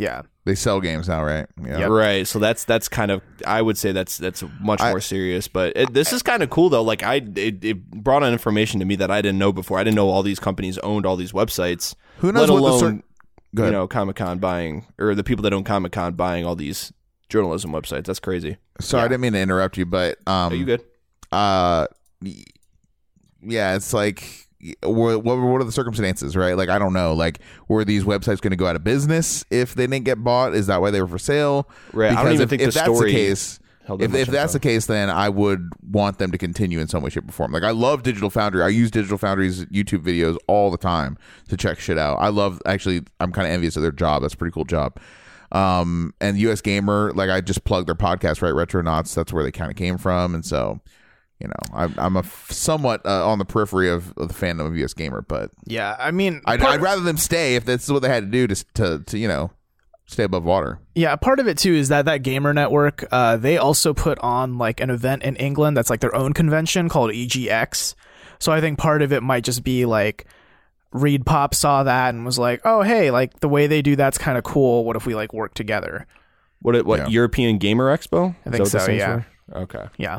[0.00, 1.46] Yeah, they sell games now, right?
[1.62, 1.80] Yeah.
[1.80, 1.90] Yep.
[1.90, 2.26] Right.
[2.26, 5.46] So that's that's kind of I would say that's that's much I- more serious.
[5.46, 6.82] But it, this is kind of cool though.
[6.82, 9.78] Like I it, it brought on information to me that I didn't know before.
[9.78, 11.94] I didn't know all these companies owned all these websites.
[12.20, 13.04] Who knows let what the alone cer-
[13.54, 16.56] Go you know Comic Con buying or the people that own Comic Con buying all
[16.56, 16.94] these
[17.28, 18.06] journalism websites.
[18.06, 18.56] That's crazy.
[18.80, 20.82] Sorry, I didn't mean to interrupt you, but um, Are you good?
[21.30, 21.86] uh
[23.42, 24.48] yeah it's like
[24.82, 26.56] what, what what are the circumstances right?
[26.56, 27.14] Like i don't know.
[27.14, 30.54] Like were these websites going to go out of business if they didn't get bought?
[30.54, 31.68] Is that why they were for sale?
[31.92, 32.12] Right.
[32.12, 33.60] I don't Because even if, think if the that's story the case
[33.98, 37.10] if, if that's the case then i would want them to continue in some way
[37.10, 37.52] shape or form.
[37.52, 38.62] Like i love digital foundry.
[38.62, 41.16] I use digital foundry's youtube videos all the time
[41.48, 42.16] to check shit out.
[42.16, 44.22] I love actually i'm kind of envious of their job.
[44.22, 44.98] That's a pretty cool job.
[45.52, 48.52] Um and us gamer like i just plugged their podcast right?
[48.52, 50.34] Retronauts that's where they kind of came from.
[50.34, 50.80] And so
[51.40, 54.66] you know, I'm, I'm a f- somewhat uh, on the periphery of, of the fandom
[54.66, 58.02] of US Gamer, but Yeah, I mean, I'd, I'd rather them stay if that's what
[58.02, 59.50] they had to do to, to, to you know,
[60.06, 60.78] stay above water.
[60.94, 64.58] Yeah, part of it too is that that gamer network, uh, they also put on
[64.58, 67.94] like an event in England that's like their own convention called EGX.
[68.38, 70.26] So I think part of it might just be like
[70.92, 74.36] ReedPop saw that and was like, "Oh, hey, like the way they do that's kind
[74.36, 74.84] of cool.
[74.84, 76.06] What if we like work together?"
[76.62, 76.84] What?
[76.84, 77.00] What?
[77.00, 77.08] Yeah.
[77.08, 78.30] European Gamer Expo?
[78.30, 79.22] I think that what this so, yeah.
[79.50, 79.58] for?
[79.58, 79.86] Okay.
[79.98, 80.18] Yeah.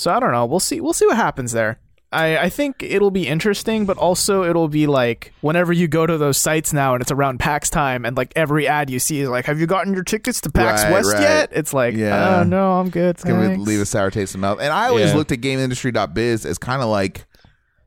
[0.00, 0.46] So I don't know.
[0.46, 0.80] We'll see.
[0.80, 1.78] We'll see what happens there.
[2.10, 6.16] I, I think it'll be interesting, but also it'll be like whenever you go to
[6.16, 9.28] those sites now and it's around PAX time and like every ad you see is
[9.28, 11.20] like, "Have you gotten your tickets to PAX Right, West right.
[11.20, 12.40] yet?" It's like, Yeah.
[12.40, 14.58] "Oh no, I'm good." It's gonna leave a sour taste in the mouth.
[14.58, 15.16] And I always Yeah.
[15.16, 17.26] looked at GameIndustry.biz as kind of like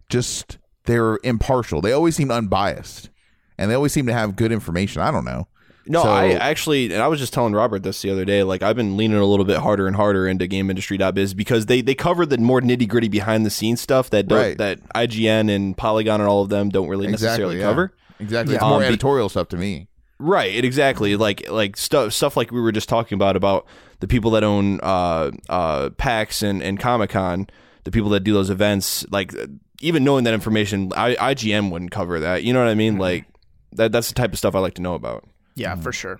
[0.07, 1.81] just they're impartial.
[1.81, 3.09] They always seem unbiased,
[3.57, 5.01] and they always seem to have good information.
[5.01, 5.47] I don't know.
[5.85, 8.43] No, So- I actually, and I was just telling Robert this the other day.
[8.43, 11.93] Like, I've been leaning a little bit harder and harder into GameIndustry.biz because they they
[11.95, 14.57] cover the more nitty gritty behind the scenes stuff that don't, Right.
[14.57, 17.63] that IGN and Polygon and all of them don't really necessarily yeah.
[17.63, 17.91] cover.
[18.19, 18.55] Exactly.
[18.55, 18.67] It's Yeah.
[18.69, 19.87] more Um, be- editorial stuff to me.
[20.19, 21.17] Right, it- exactly.
[21.17, 23.65] Like like stuff stuff like we were just talking about about
[23.99, 27.47] the people that own uh uh PAX and, and Comic Con,
[27.83, 29.33] the people that do those events, like
[29.81, 32.43] even knowing that information, I, IGN wouldn't cover that.
[32.45, 32.77] You know what I Mm-hmm.
[32.77, 32.97] mean?
[32.99, 33.25] Like
[33.73, 35.25] that that's the type of stuff I like to know about.
[35.55, 35.83] Yeah, Mm.
[35.83, 36.19] for sure.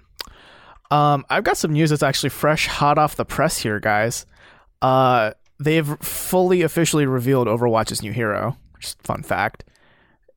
[0.92, 4.26] Um, I've got some news that's actually fresh, hot off the press here, guys.
[4.82, 8.58] Uh, they've fully officially revealed Overwatch's new hero.
[8.80, 9.64] Just fun fact.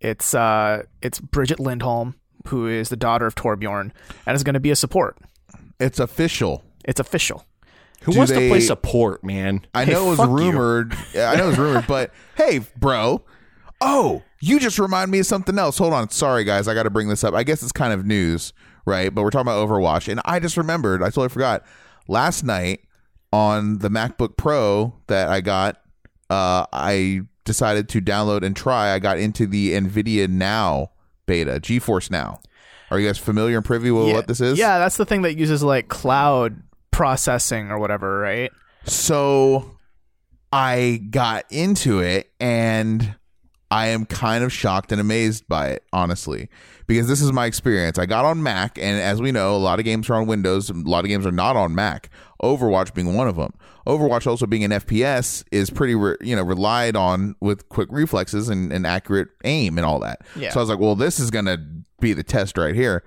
[0.00, 2.14] It's uh, it's Brigitte Lindholm,
[2.48, 3.90] who is the daughter of Torbjorn,
[4.26, 5.18] and is going to be a support.
[5.80, 6.62] It's official.
[6.84, 7.44] It's official.
[8.02, 9.66] Who Do wants to play support, man?
[9.74, 10.94] I Hey, know it was rumored.
[11.12, 13.22] Yeah, I know it was rumored, but hey, bro.
[13.80, 15.76] Oh, you just remind me of something else.
[15.78, 16.08] Hold on.
[16.10, 16.68] Sorry, guys.
[16.68, 17.34] I got to bring this up.
[17.34, 18.52] I guess it's kind of news,
[18.86, 19.14] right?
[19.14, 20.08] But we're talking about Overwatch.
[20.08, 21.02] And I just remembered.
[21.02, 21.64] I totally forgot.
[22.08, 22.80] Last night
[23.32, 25.82] on the MacBook Pro that I got,
[26.30, 28.92] uh, I decided to download and try.
[28.92, 30.92] I got into the NVIDIA Now
[31.26, 32.40] beta, GeForce Now.
[32.90, 34.58] Are you guys familiar and privy with yeah, what this is?
[34.58, 36.62] Yeah, that's the thing that uses like cloud
[36.92, 38.52] processing or whatever, right?
[38.84, 39.76] So
[40.52, 43.16] I got into it and
[43.70, 46.48] I am kind of shocked and amazed by it, honestly,
[46.86, 47.98] because this is my experience.
[47.98, 50.70] I got on Mac, and as we know, a lot of games are on Windows,
[50.70, 52.10] a lot of games are not on Mac.
[52.42, 53.54] Overwatch being one of them.
[53.86, 58.48] Overwatch also being an FPS is pretty, re- you know, relied on with quick reflexes
[58.48, 60.20] and, and accurate aim and all that.
[60.34, 60.50] Yeah.
[60.50, 61.58] So I was like, well, this is gonna
[62.00, 63.04] be the test right here.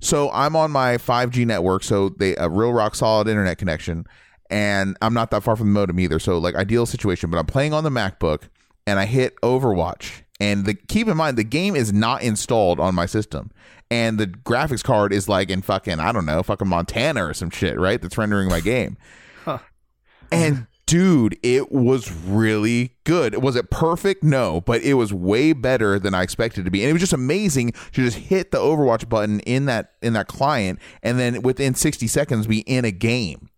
[0.00, 4.04] So I'm on my 5G network, so they a real rock solid internet connection,
[4.50, 6.18] and I'm not that far from the modem either.
[6.18, 8.48] So like ideal situation, but I'm playing on the MacBook,
[8.86, 12.96] and I hit Overwatch, and the keep in mind the game is not installed on
[12.96, 13.52] my system,
[13.90, 17.50] and the graphics card is like in fucking I don't know fucking Montana or some
[17.50, 18.02] shit, right?
[18.02, 18.98] That's rendering my game,
[20.32, 20.66] and.
[20.84, 23.40] Dude, it was really good.
[23.40, 24.22] Was it perfect?
[24.22, 26.82] No, but it was way better than I expected it to be.
[26.82, 30.26] And it was just amazing to just hit the Overwatch button in that in that
[30.26, 33.48] client and then within 60 seconds be in a game.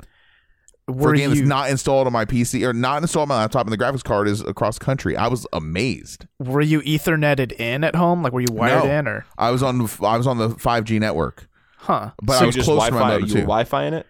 [0.87, 3.37] For Were a game you that's not installed on my PC or not installed on
[3.37, 5.16] my laptop and the graphics card is across country.
[5.16, 6.26] I was amazed.
[6.39, 8.22] were you Etherneted in at home?
[8.22, 8.91] Like were you wired No.
[8.91, 11.49] in or I was on I was on the 5G network.
[11.78, 12.11] huh?
[12.22, 13.41] But so I was close Wi-Fi, to my modem you too.
[13.41, 14.07] Wi-Fi in it?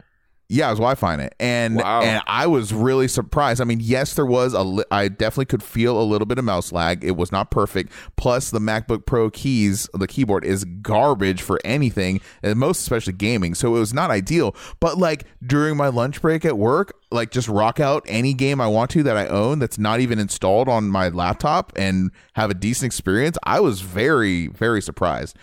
[0.51, 2.03] Yeah, I was Wi-Fi it, and Wow.
[2.03, 3.63] and I was really surprised.
[3.63, 4.63] I mean, yes, there was a.
[4.63, 7.03] Li- I definitely could feel a little bit of mouse lag.
[7.03, 7.91] It was not perfect.
[8.17, 13.55] Plus, the MacBook Pro keys, the keyboard is garbage for anything, and most especially gaming.
[13.55, 14.55] So it was not ideal.
[14.81, 18.67] But like during my lunch break at work, like just rock out any game I
[18.67, 22.55] want to that I own that's not even installed on my laptop and have a
[22.55, 23.39] decent experience.
[23.45, 25.37] I was very very surprised.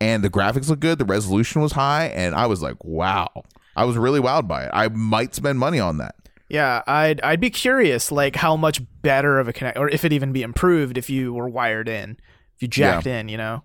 [0.00, 3.28] And the graphics look good, the resolution was high, and I was like, wow.
[3.76, 4.70] I was really wowed by it.
[4.72, 6.16] I might spend money on that.
[6.48, 10.12] Yeah, I'd I'd be curious, like how much better of a connect, or if it'd
[10.12, 12.18] even be improved if you were wired in,
[12.54, 13.62] if you jacked in, you know.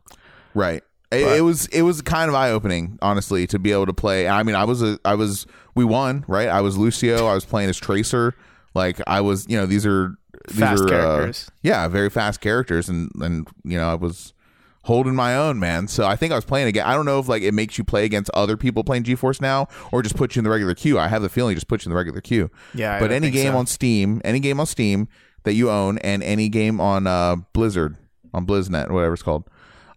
[0.54, 0.84] Right.
[1.12, 4.28] It, it was it was kind of eye opening, honestly, to be able to play.
[4.28, 5.46] I mean, I was a I was
[5.76, 6.48] we won, right?
[6.48, 7.28] I was Lucio.
[7.28, 8.34] I was playing as Tracer.
[8.74, 10.16] Like I was, you know, these are
[10.48, 11.52] these Fast are, uh, characters.
[11.62, 14.34] yeah, very fast characters, and and you know, I was
[14.84, 15.88] holding my own, man.
[15.88, 16.86] So I think I was playing again.
[16.86, 19.68] I don't know if like it makes you play against other people playing GeForce now,
[19.92, 20.98] or just put you in the regular queue.
[21.00, 22.50] I have the feeling it just puts you in the regular queue.
[22.74, 23.58] Yeah, but any game so.
[23.58, 25.08] on Steam, any game on Steam
[25.44, 27.98] that you own, and any game on uh, Blizzard
[28.34, 29.46] on BlizzNet, whatever it's called.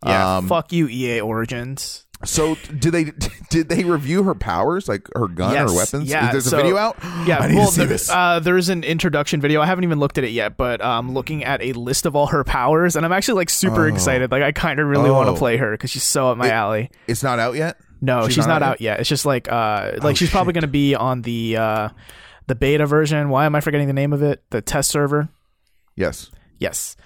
[0.04, 2.03] Yeah, Um, fuck you, EA Origins.
[2.24, 3.04] So did they
[3.50, 6.08] did they review her powers, like her gun Yes, or weapons?
[6.10, 6.96] yeah, There's so- a video out.
[7.26, 8.10] Yeah, well, to see there- this.
[8.10, 9.60] Uh, there's an introduction video.
[9.60, 12.16] I haven't even looked at it yet, but I'm um, looking at a list of
[12.16, 14.30] all her powers, and I'm actually like super excited.
[14.30, 15.32] Like I kind of really want Oh.
[15.34, 16.90] to play her because she's so up my alley.
[17.06, 17.76] it's not out yet.
[18.00, 19.00] No, She's she's, not not, out out yet.
[19.00, 21.88] It's just like uh, like Oh, she's probably going to be on the uh,
[22.46, 23.30] the beta version.
[23.30, 24.42] Why am I forgetting the name of it?
[24.50, 25.30] The test server.
[25.96, 26.30] Yes.
[26.58, 26.96] Yes.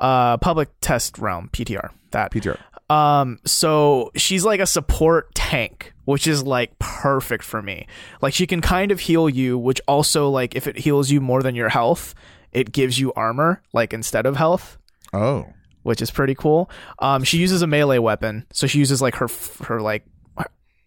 [0.00, 1.90] Uh, public test realm PTR.
[2.12, 2.58] That PTR.
[2.88, 7.86] Um, so she's like a support tank, which is like perfect for me.
[8.22, 11.42] Like she can kind of heal you, which also like if it heals you more
[11.42, 12.14] than your health,
[12.52, 14.78] it gives you armor like instead of health,
[15.12, 15.46] Oh.
[15.82, 16.70] which is pretty cool.
[17.00, 19.28] Um, she uses a melee weapon, so she uses like her
[19.64, 20.04] her like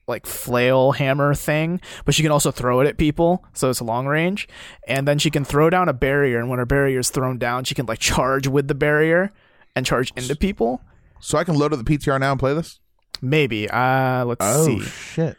[0.07, 4.07] like flail hammer thing, but she can also throw it at people, so it's long
[4.07, 4.47] range.
[4.87, 7.63] And then she can throw down a barrier, and when her barrier is thrown down,
[7.65, 9.31] she can like charge with the barrier
[9.75, 10.81] and charge into people.
[11.19, 12.79] So I can load up the PTR now and play this?
[13.21, 13.69] Maybe.
[13.69, 14.79] Uh, let's see.
[14.81, 15.37] shit.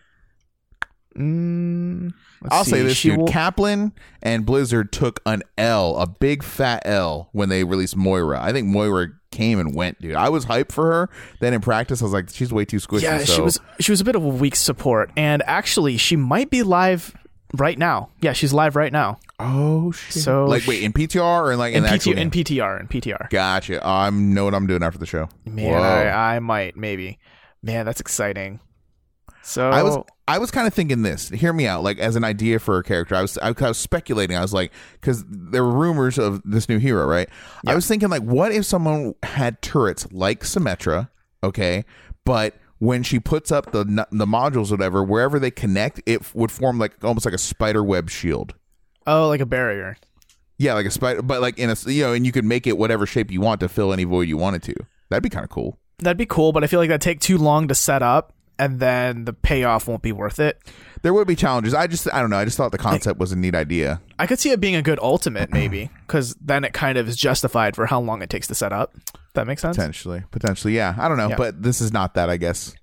[1.18, 2.12] Mm,
[2.50, 3.18] I'll say this, She dude.
[3.20, 8.40] will- Kaplan and Blizzard took an L, a big fat L, when they released Moira.
[8.40, 10.14] I think Moira came and went, dude.
[10.14, 11.10] I was hyped for her.
[11.40, 13.02] Then in practice, I was like, she's way too squishy.
[13.02, 13.34] yeah, so.
[13.34, 16.62] she was she was a bit of a weak support, and actually, she might be
[16.62, 17.14] live
[17.54, 18.10] right now.
[18.20, 19.18] Yeah, she's live right now.
[19.38, 20.22] Oh shit!
[20.22, 22.30] So like, wait, in PTR or in like in, In, the PT, in?
[22.30, 23.30] PTR, in PTR.
[23.30, 23.86] Gotcha.
[23.86, 25.28] I know what I'm doing after the show.
[25.44, 27.18] Man, I, I might maybe.
[27.62, 28.60] Man, that's exciting.
[29.42, 29.98] So I was
[30.28, 31.28] I was kind of thinking this.
[31.30, 31.82] Hear me out.
[31.82, 34.36] Like as an idea for a character, I was I was speculating.
[34.36, 37.28] I was like, because there were rumors of this new hero, right?
[37.66, 41.08] I was thinking like, what if someone had turrets like Symmetra,
[41.42, 41.84] okay,
[42.24, 46.78] but when she puts up the the modules, whatever, wherever they connect, it would form
[46.78, 48.54] like almost like a spider web shield.
[49.06, 49.96] oh, like a barrier.
[50.58, 52.76] Yeah, like a spider, but like in a you know, and you could make it
[52.76, 54.74] whatever shape you want to fill any void you wanted to.
[55.08, 55.78] That'd be kind of cool.
[55.98, 58.80] That'd be cool, but I feel like that'd take too long to set up, and
[58.80, 60.58] then the payoff won't be worth it.
[61.02, 61.72] There would be challenges.
[61.74, 62.36] I just I don't know.
[62.36, 64.00] I just thought the concept was a neat idea.
[64.18, 67.16] I could see it being a good ultimate, maybe, because then it kind of is
[67.16, 68.94] justified for how long it takes to set up.
[69.34, 69.76] That makes sense.
[69.76, 70.94] Potentially, potentially, yeah.
[70.98, 71.36] I don't know, Yeah.
[71.36, 72.28] but this is not that.
[72.28, 72.74] I guess.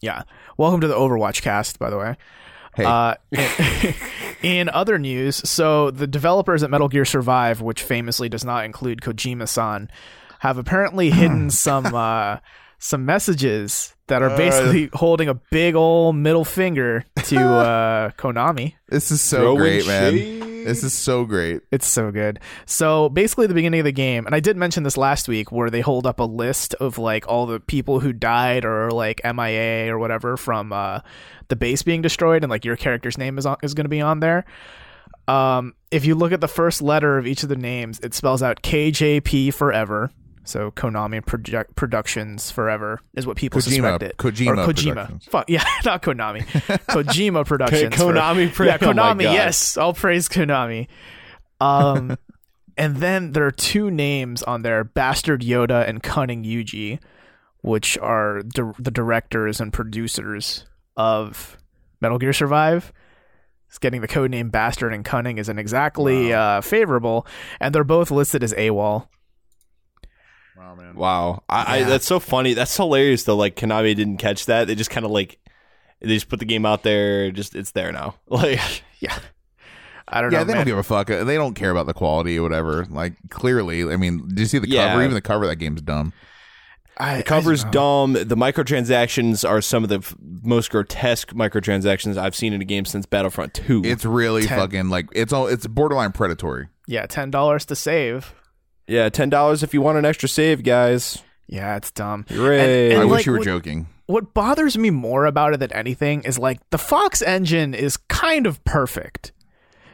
[0.00, 0.22] Yeah.
[0.58, 2.16] Welcome to the Overwatch cast, by the way.
[2.74, 3.14] Hey, Uh,
[4.42, 9.00] in other news, so the developers at Metal Gear Survive, which famously does not include
[9.02, 9.90] Kojima-san,
[10.40, 12.38] have apparently hidden some uh,
[12.82, 18.74] some messages that are basically holding a big old middle finger to uh, Konami.
[18.88, 20.12] this is so Throwing great, man.
[20.12, 20.42] shade.
[20.66, 21.62] This is so great.
[21.70, 22.40] It's so good.
[22.66, 25.70] So basically, the beginning of the game, and I did mention this last week, where
[25.70, 29.92] they hold up a list of like all the people who died or like MIA
[29.92, 31.00] or whatever from uh,
[31.48, 34.00] the base being destroyed, and like your character's name is on, is going to be
[34.00, 34.44] on there.
[35.28, 38.42] Um, if you look at the first letter of each of the names, it spells
[38.42, 40.10] out KJP forever.
[40.44, 44.16] So Konami Project Productions Forever is what people Kojima- suspect it.
[44.16, 45.22] Kojima or Kojima.
[45.24, 46.40] Fuck yeah, not Konami.
[46.88, 47.94] Kojima Productions.
[47.96, 49.22] for- Konami Pro- yeah, oh Konami.
[49.22, 49.32] God.
[49.34, 50.88] yes, I'll praise Konami.
[51.60, 52.16] Um,
[52.76, 56.98] and then there are two names on there: Bastard Yoda and Cunning Yuji,
[57.60, 60.66] which are di- the directors and producers
[60.96, 61.56] of
[62.00, 62.92] Metal Gear Survive.
[63.68, 67.26] It's getting the code name Bastard and Cunning isn't exactly uh, favorable,
[67.60, 69.06] and they're both listed as AWOL.
[70.56, 70.94] Wow, man.
[70.94, 72.54] Wow, I, I that's so funny.
[72.54, 73.36] That's hilarious though.
[73.36, 74.66] Like Konami didn't catch that.
[74.66, 75.38] They just kind of like
[76.00, 77.30] they just put the game out there.
[77.30, 78.16] Just it's there now.
[78.28, 78.60] Like
[79.00, 79.18] Yeah,
[80.06, 80.44] I don't Yeah, know.
[80.44, 80.56] they man.
[80.58, 81.06] don't give a fuck.
[81.08, 82.86] They don't care about the quality or whatever.
[82.90, 84.88] Like clearly, I mean, do you see the Yeah.
[84.90, 85.02] cover?
[85.02, 86.12] Even the cover of that game's dumb.
[86.98, 88.12] I, the cover's I dumb.
[88.12, 92.84] The microtransactions are some of the f- most grotesque microtransactions I've seen in a game
[92.84, 93.80] since Battlefront Two.
[93.84, 94.58] It's really Ten.
[94.58, 96.68] fucking like it's all it's borderline predatory.
[96.86, 98.34] Yeah, ten dollars to save.
[98.86, 101.22] Yeah, ten dollars if you want an extra save, guys.
[101.46, 102.24] Yeah, it's dumb.
[102.28, 102.92] Hooray!
[102.92, 103.86] And I like, wish you were what- joking.
[104.06, 108.46] what bothers me more about it than anything is like the Fox engine is kind
[108.46, 109.32] of perfect.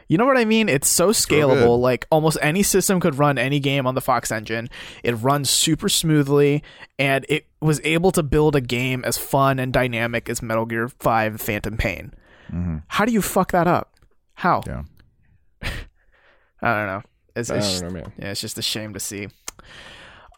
[0.07, 0.69] You know what I mean?
[0.69, 1.15] It's so good.
[1.17, 1.79] scalable.
[1.79, 4.67] Like almost any system could run any game on the Fox engine.
[5.03, 6.63] It runs super smoothly,
[6.97, 10.87] and it was able to build a game as fun and dynamic as Metal Gear
[10.87, 12.13] Five: Phantom Pain.
[12.51, 12.77] Mm-hmm.
[12.87, 13.93] How do you fuck that up?
[14.33, 14.63] How?
[14.65, 14.83] Yeah.
[16.61, 17.01] I don't know.
[17.39, 19.27] It's, it's don't know, yeah, it's just a shame to see.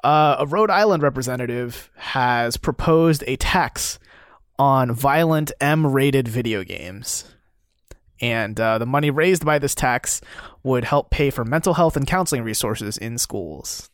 [0.04, 4.00] Uh, a Rhode Island representative has proposed a tax
[4.58, 7.26] on violent M-rated video games,
[8.20, 10.22] and uh, the money raised by this tax
[10.64, 13.90] would help pay for mental health and counseling resources in schools.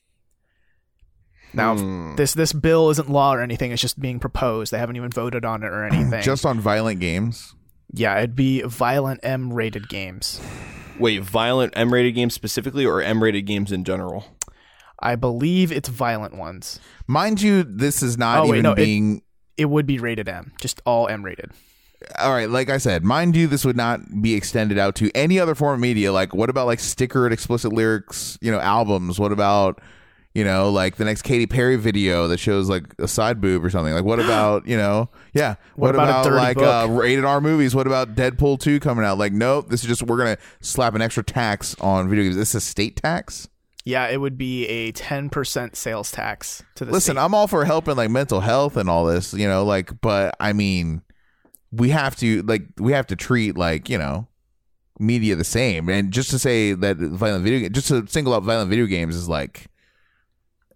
[1.53, 2.15] Now, Hmm.
[2.15, 4.71] this this bill isn't law or anything; it's just being proposed.
[4.71, 6.21] They haven't even voted on it or anything.
[6.21, 7.53] Just on violent games.
[7.93, 10.41] yeah, it'd be violent M-rated games.
[10.99, 14.25] Wait, violent M-rated games specifically, or M-rated games in general?
[14.99, 16.79] I believe it's violent ones.
[17.05, 19.21] Mind you, this is not Oh, wait, even no, it- being
[19.57, 21.51] It would be rated M, just all M-rated.
[22.19, 25.39] all right, like I said, mind you, this would not be extended out to any
[25.39, 26.11] other form of media.
[26.13, 29.19] Like, what about like sticker and explicit lyrics, you know, albums?
[29.19, 29.79] What about,
[30.33, 33.69] You know, like the next Katy Perry video that shows like a side boob or
[33.69, 33.93] something.
[33.93, 35.09] Like, what about you know?
[35.33, 36.89] Yeah, what, about about, dirty like book?
[36.89, 37.73] uh, rated R movies?
[37.73, 39.17] What about Deadpool two coming out?
[39.17, 39.69] Like, nope.
[39.69, 42.35] This is just we're gonna slap an extra tax on video games.
[42.35, 43.49] This is a state tax.
[43.87, 47.23] Yeah, it would be a 10% sales tax to the Listen, state.
[47.23, 50.51] I'm all for helping like mental health and all this, you know, like, but I
[50.51, 51.03] mean,
[51.71, 54.27] we have to like we have to treat like you know
[54.99, 58.69] media the same, and just to say that violent video, just to single out violent
[58.69, 59.67] video games is like,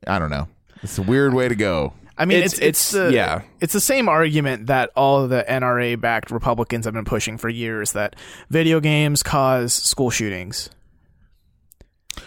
[0.08, 0.48] I don't know,
[0.84, 1.94] it's a weird way to go.
[2.18, 3.42] I mean, It's- it's it's, it's- the, yeah.
[3.62, 7.94] it's the same argument that all the NRA backed Republicans have been pushing for years
[7.94, 8.16] that
[8.50, 10.70] video games cause school shootings.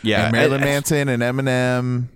[0.03, 2.09] Yeah, and Marilyn and- Manson and Eminem.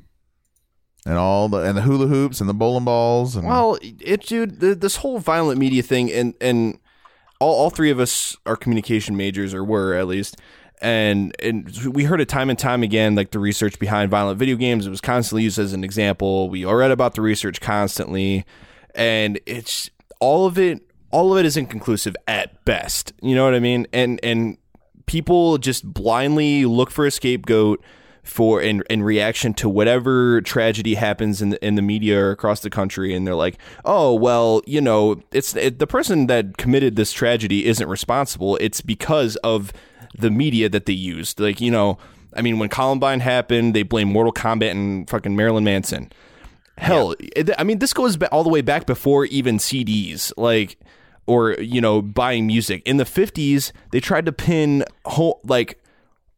[1.06, 4.60] And all the and the hula hoops and the bowling balls and Well, it, dude,
[4.60, 6.78] the, this whole violent media thing, and and
[7.40, 10.36] all, all three of us are communication majors, or were at least,
[10.80, 14.56] and and we heard it time and time again, like the research behind violent video
[14.56, 14.86] games.
[14.86, 16.48] It was constantly used as an example.
[16.48, 18.44] We all read about the research constantly,
[18.94, 20.82] and it's all of it.
[21.10, 23.12] All of it is inconclusive at best.
[23.22, 23.86] You know what I mean?
[23.92, 24.58] And and
[25.06, 27.82] people just blindly look for a scapegoat
[28.28, 32.60] for in in reaction to whatever tragedy happens in the, in the media or across
[32.60, 33.56] the country and they're like
[33.86, 38.82] oh well you know it's it, the person that committed this tragedy isn't responsible it's
[38.82, 39.72] because of
[40.16, 41.98] the media that they used like you know
[42.34, 46.10] i mean when columbine happened they blamed mortal kombat and fucking marilyn manson
[46.76, 50.78] hell it, i mean this goes all the way back before even cds like
[51.26, 55.82] or you know buying music in the 50s they tried to pin whole like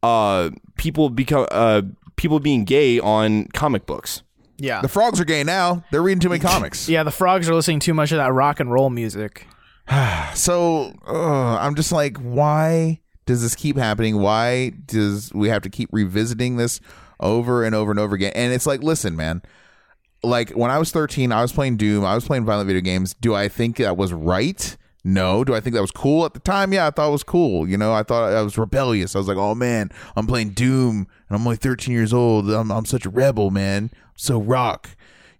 [0.03, 1.81] uh people become uh
[2.15, 4.23] people being gay on comic books
[4.57, 4.81] Yeah.
[4.81, 5.83] the frogs are gay now.
[5.91, 6.87] They're reading too many comics.
[6.95, 9.47] yeah, the frogs are listening too much of that rock and roll music.
[10.35, 14.19] So uh, I'm just like, why does this keep happening?
[14.19, 16.79] Why does we have to keep revisiting this
[17.19, 18.33] over and over and over again?
[18.35, 19.41] And it's like, listen, man.
[20.23, 22.05] Like when I was 13, I was playing Doom.
[22.05, 23.15] I was playing violent video games.
[23.15, 24.77] Do I think that was right?
[25.03, 25.43] No.
[25.43, 26.73] Do I think that was cool at the time?
[26.73, 27.67] Yeah, I thought it was cool.
[27.67, 29.15] You know, I thought I was rebellious.
[29.15, 32.49] I was like, oh man, I'm playing Doom and I'm only 13 years old.
[32.51, 33.89] I'm, I'm such a rebel, man.
[33.93, 34.89] I'm so rock.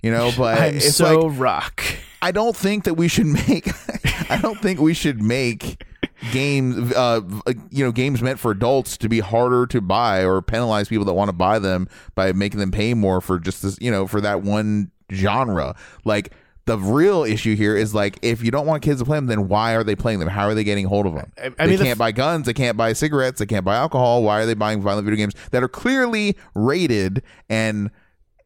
[0.01, 1.83] You know, but I'm it's so like rock.
[2.23, 3.67] I don't think that we should make.
[4.31, 5.83] I don't think we should make
[6.31, 6.91] games.
[6.93, 7.21] Uh,
[7.69, 11.13] you know, games meant for adults to be harder to buy or penalize people that
[11.13, 13.77] want to buy them by making them pay more for just this.
[13.81, 15.75] You know, for that one genre.
[16.05, 16.33] Like
[16.65, 19.47] the real issue here is like if you don't want kids to play them, then
[19.47, 20.27] why are they playing them?
[20.29, 21.31] How are they getting hold of them?
[21.37, 22.45] I- I they mean, can't f- buy guns.
[22.45, 23.39] They can't buy cigarettes.
[23.39, 24.23] They can't buy alcohol.
[24.23, 27.89] Why are they buying violent video games that are clearly rated and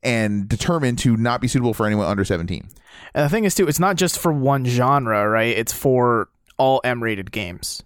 [0.01, 2.69] and determined to not be suitable for anyone under 17?
[3.13, 5.57] And the thing is, too, it's not just for one genre, right?
[5.57, 7.83] It's for all M-rated games.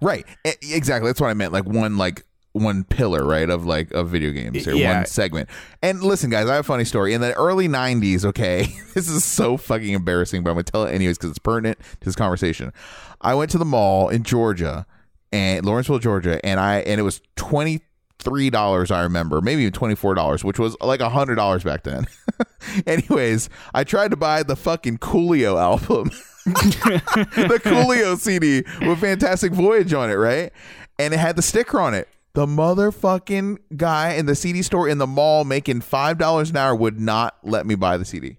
[0.00, 0.26] Right.
[0.44, 1.08] Exactly.
[1.08, 1.52] That's what I meant.
[1.52, 4.96] Like one like one pillar, right, of like of video games or Yeah.
[4.98, 5.48] one segment.
[5.80, 7.14] And listen, guys, I have a funny story.
[7.14, 10.92] In the early '90s, okay, this is so fucking embarrassing, but I'm gonna tell it
[10.92, 12.72] anyways because it's pertinent to this conversation.
[13.20, 14.86] I went to the mall in Georgia,
[15.32, 17.80] and Lawrenceville, Georgia, and I and it was twenty
[18.18, 18.90] three dollars.
[18.90, 22.06] I remember, maybe even twenty four dollars, which was like a hundred dollars back then.
[22.86, 26.10] anyways, I tried to buy the fucking Coolio album.
[26.44, 30.52] the Coolio CD with Fantastic Voyage on it, right?
[30.98, 32.08] And it had the sticker on it.
[32.34, 36.74] The motherfucking guy in the CD store in the mall making five dollars an hour
[36.74, 38.38] would not let me buy the CD.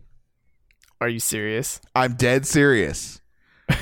[0.99, 1.79] Are you serious?
[1.95, 3.19] I'm dead serious.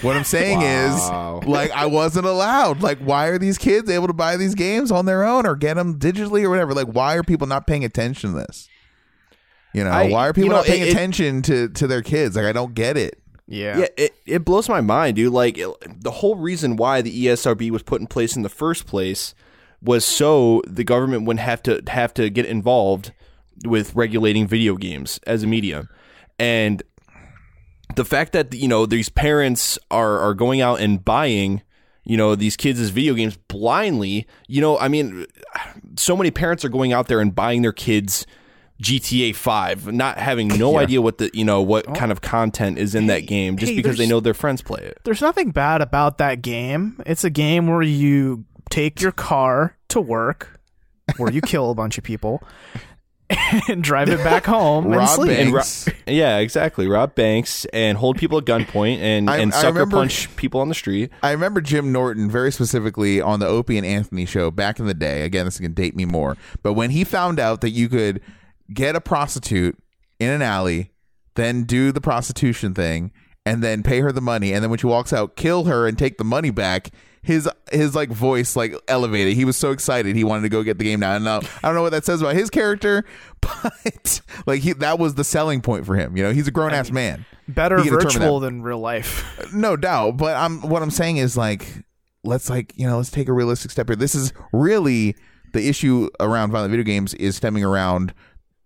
[0.01, 1.39] What I'm saying Wow.
[1.41, 2.81] is, like, I wasn't allowed.
[2.81, 5.75] Like, why are these kids able to buy these games on their own or get
[5.75, 6.73] them digitally or whatever?
[6.73, 8.67] Like, why are people not paying attention to this?
[9.73, 11.87] You know, I- why are people you know, not paying it- it- attention to to
[11.87, 12.35] their kids?
[12.35, 13.20] Like, I don't get it.
[13.51, 13.77] Yeah.
[13.79, 17.69] yeah it, it blows my mind dude like it- the whole reason why the esrb
[17.69, 19.35] was put in place in the first place
[19.81, 23.11] was so the government wouldn't have to have to get involved
[23.65, 25.89] with regulating video games as a medium
[26.39, 26.81] and
[27.95, 31.61] the fact that you know these parents are are going out and buying
[32.03, 35.25] you know these kids' video games blindly you know i mean
[35.97, 38.25] so many parents are going out there and buying their kids
[38.81, 41.93] GTA 5 not having no idea what the you know what oh.
[41.93, 44.81] kind of content is in that game just hey, because they know their friends play
[44.81, 47.01] it There's nothing bad about that game.
[47.05, 50.59] It's a game where you take your car to work,
[51.17, 52.41] where you kill a bunch of people,
[53.69, 55.37] and drive it back home and Rob sleep.
[55.37, 55.89] and ro- Banks.
[56.07, 60.35] yeah exactly rob banks and hold people at gunpoint and I- and sucker remember- punch
[60.35, 64.25] people on the street I remember Jim Norton very specifically on the Opie and Anthony
[64.25, 65.21] show back in the day.
[65.23, 66.35] Again, this is going to date me more.
[66.63, 68.21] But when he found out that you could
[68.73, 69.77] get a prostitute
[70.19, 70.91] in an alley,
[71.35, 73.11] then do the prostitution thing,
[73.45, 75.97] and then pay her the money, and then when she walks out, kill her and
[75.97, 76.91] take the money back,
[77.23, 79.35] his his like voice like elevated.
[79.35, 80.15] He was so excited.
[80.15, 81.15] He wanted to go get the game now.
[81.15, 83.05] And now I don't know what that says about his character,
[83.41, 86.17] but like he that was the selling point for him.
[86.17, 87.25] You know, he's a grown ass man.
[87.47, 89.27] Better He can determine virtual than real life.
[89.53, 90.17] No doubt.
[90.17, 91.83] But I'm what I'm saying is like
[92.23, 93.95] let's like you know let's take a realistic step here.
[93.95, 95.15] This is really
[95.53, 98.13] the issue around violent video games is stemming around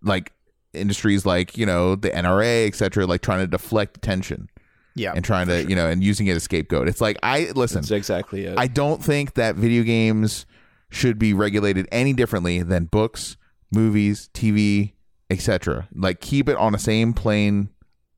[0.06, 0.32] like
[0.72, 3.06] industries like you know the NRA etc.
[3.06, 4.48] Like trying to deflect attention
[4.94, 5.12] Yeah.
[5.14, 6.88] and trying to you know and using it as scapegoat.
[6.88, 7.80] It's like I listen.
[7.82, 8.58] That's exactly it.
[8.58, 10.46] I don't think that video games
[10.88, 13.36] should be regulated any differently than books,
[13.72, 14.92] movies, TV,
[15.30, 15.88] etc.
[15.94, 17.70] Like keep it on the same plane,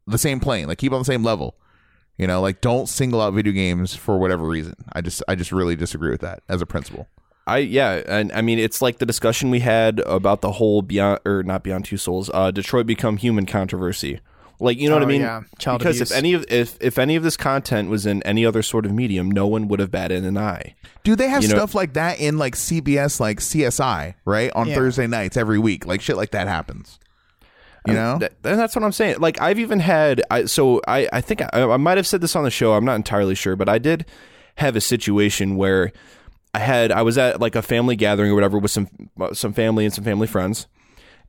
[0.07, 0.68] the same plane.
[0.68, 1.55] Like keep it on the same level.
[2.18, 4.74] You know, like don't single out video games for whatever reason.
[4.93, 7.07] I just I just really disagree with that as a principle.
[7.49, 11.20] I yeah, and I mean it's like the discussion we had about the whole beyond
[11.24, 14.20] or not beyond two souls, uh, Detroit become human controversy.
[14.61, 15.20] Like you know what I Oh, mean?
[15.20, 15.42] yeah.
[15.59, 16.11] Child because abuse.
[16.11, 18.92] if any of if if any of this content was in any other sort of
[18.92, 20.74] medium, no one would have batted an eye.
[21.05, 24.51] Do they have You know- stuff like that in like CBS like CSI, right?
[24.57, 24.74] On Yeah.
[24.74, 25.86] Thursday nights every week.
[25.86, 26.99] Like shit like that happens.
[27.86, 28.18] You know?
[28.18, 29.16] Th- and that's what I'm saying.
[29.20, 32.34] Like I've even had I so I I think I, I might have said this
[32.36, 32.74] on the show.
[32.74, 34.05] I'm not entirely sure, but I did
[34.57, 35.92] have a situation where
[36.55, 38.88] I had I was at like a family gathering or whatever with some
[39.32, 40.66] some family and some family friends.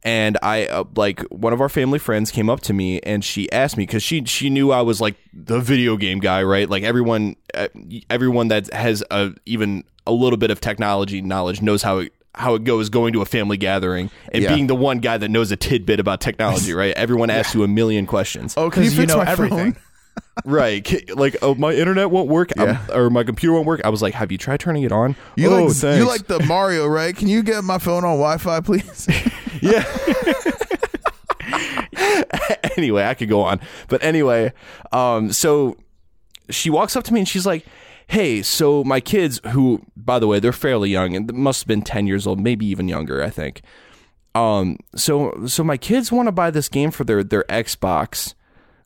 [0.01, 3.51] And I uh, like one of our family friends came up to me and she
[3.51, 6.69] asked me because she she knew I was like the video game guy, right?
[6.69, 7.67] Like everyone uh,
[8.09, 12.55] everyone that has a even a little bit of technology knowledge knows how it how
[12.55, 14.53] it goes going to a family gathering and Yeah.
[14.53, 16.93] being the one guy that knows a tidbit about technology, right?
[16.95, 18.53] Everyone asks you a million questions.
[18.55, 19.73] oh, can you 'Cause you know everything.
[19.73, 19.81] phone?
[20.45, 21.09] Right.
[21.15, 22.95] Like, oh, my internet won't work I'm- Yeah.
[22.97, 23.81] or my computer won't work.
[23.83, 25.15] I was like, have you tried turning it on?
[25.35, 25.99] You oh, like thanks.
[25.99, 27.15] you like the Mario, right?
[27.15, 29.07] Can you get my phone on Wi-Fi, please?
[29.61, 29.83] Yeah.
[32.77, 33.59] anyway, I could go on.
[33.87, 34.53] But anyway,
[34.91, 35.77] um, so
[36.49, 37.65] she walks up to me and she's like,
[38.07, 41.81] Hey, so my kids, who, by the way, they're fairly young and must have been
[41.83, 43.61] 10 years old, maybe even younger, I think.
[44.33, 48.33] Um, so, so my kids want to buy this game for their, their Xbox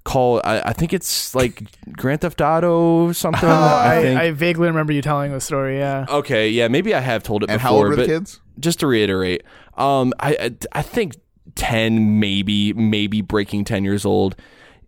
[0.03, 3.49] called, I, I think it's like Grand Theft Auto something.
[3.49, 4.19] I, I, think.
[4.19, 5.77] I vaguely remember you telling the story.
[5.77, 6.05] Yeah.
[6.09, 6.49] okay.
[6.49, 6.67] Yeah.
[6.67, 7.69] Maybe I have told it and before.
[7.69, 8.39] how old were the but- kids?
[8.59, 9.43] just to reiterate,
[9.77, 11.15] um, I, I I think
[11.55, 14.35] ten, maybe maybe breaking ten years old,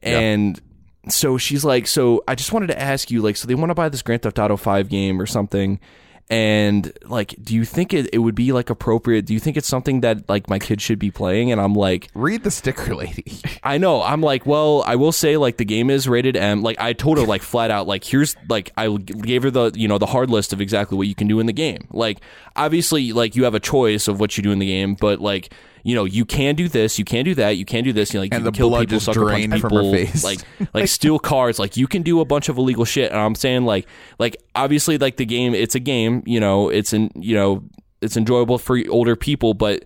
[0.03, 0.61] and
[1.09, 3.75] so she's like, so I just wanted to ask you, like, so they want to
[3.75, 5.79] buy this Grand Theft Auto Five game or something.
[6.27, 9.25] And like, do you think it, it would be like appropriate?
[9.25, 11.51] Do you think it's something that like my kid should be playing?
[11.51, 13.39] And I'm like, Read the sticker lady.
[13.63, 14.01] I know.
[14.01, 16.63] I'm like, well, I will say like the game is rated M.
[16.63, 19.87] Like I told her like flat out like here's like I gave her the you
[19.87, 21.87] know the hard list of exactly what you can do in the game.
[21.91, 22.19] Like
[22.55, 25.53] obviously like you have a choice of what you do in the game, but like
[25.85, 28.11] you know you can do this, you can do that, you can do this.
[28.11, 29.71] You know, like And you the can kill blood people, just sucker punch drained from
[29.71, 30.23] her face.
[30.23, 30.39] like
[30.73, 31.59] like steal cars.
[31.59, 33.11] Like you can do a bunch of illegal shit.
[33.11, 36.23] And I'm saying like like obviously like the game, it's a game.
[36.25, 37.63] You know, it's an you know
[38.01, 39.85] it's enjoyable for older people, but.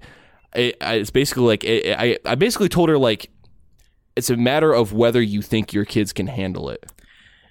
[0.56, 2.18] It, it's basically like it, I.
[2.26, 3.30] I basically told her like
[4.16, 6.84] it's a matter of whether you think your kids can handle it.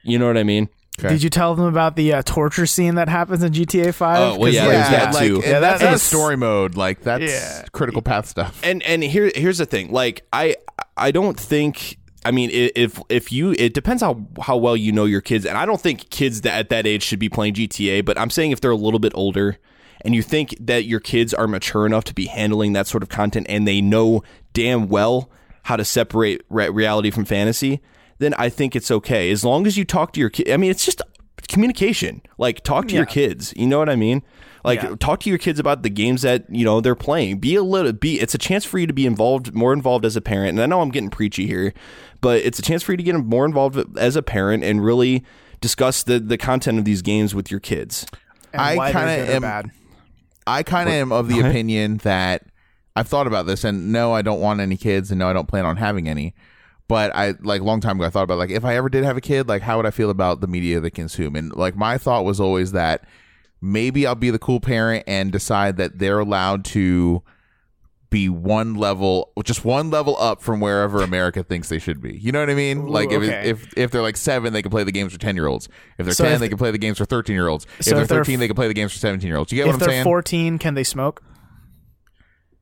[0.03, 0.69] You know what I mean?
[0.99, 1.09] Okay.
[1.09, 4.19] Did you tell them about the uh, torture scene that happens in GTA Five?
[4.35, 5.35] Oh, well, yeah, there's that like, too.
[5.37, 6.77] and Yeah, that's, that- not that's- story mode.
[6.77, 7.65] Like that's Yeah.
[7.73, 8.61] critical path stuff.
[8.65, 9.93] And and here here's the thing.
[9.93, 10.57] Like I
[10.97, 11.99] I don't think.
[12.25, 15.57] I mean, if if you, it depends how how well you know your kids, and
[15.57, 18.05] I don't think kids that at that age should be playing GTA.
[18.05, 19.57] But I'm saying if they're a little bit older,
[20.05, 23.09] and you think that your kids are mature enough to be handling that sort of
[23.09, 25.31] content, and they know damn well
[25.63, 27.81] how to separate re- reality from fantasy,
[28.19, 30.51] then I think it's okay as long as you talk to your kid.
[30.51, 31.01] I mean, it's just
[31.49, 32.21] communication.
[32.37, 33.55] Like talk to your kids.
[33.57, 34.23] You know what I mean?
[34.64, 34.97] Like Yeah.
[35.01, 37.39] talk to your kids about the games that you know they're playing.
[37.39, 38.21] Be a little be.
[38.21, 40.51] It's a chance for you to be involved, more involved as a parent.
[40.51, 41.73] And I know I'm getting preachy here,
[42.21, 45.25] but it's a chance for you to get more involved as a parent and really
[45.61, 48.05] discuss the the content of these games with your kids.
[48.53, 49.71] And I kinda am- bad.
[50.47, 52.43] I kind of am of the opinion that
[52.97, 55.47] I've thought about this, and no, I don't want any kids, and no, I don't
[55.47, 56.35] plan on having any.
[56.89, 59.05] But I like a long time ago, I thought about like if I ever did
[59.05, 61.36] have a kid, like how would I feel about the media they consume?
[61.36, 63.05] And like my thought was always that
[63.61, 67.22] maybe I'll be the cool parent and decide that they're allowed to
[68.11, 72.16] be one level, just one level up from wherever America thinks they should be.
[72.16, 72.78] You know what I mean?
[72.78, 73.51] Ooh, like if, okay.
[73.51, 75.68] if if they're like seven, they can play the games for ten year olds.
[75.99, 77.66] If they're So ten, if- they can play the games for thirteen year olds.
[77.78, 79.53] If they're if they're thirteen, they can play the games for seventeen year olds.
[79.53, 80.05] You get If what I'm they're saying?
[80.05, 81.22] 14, can they smoke?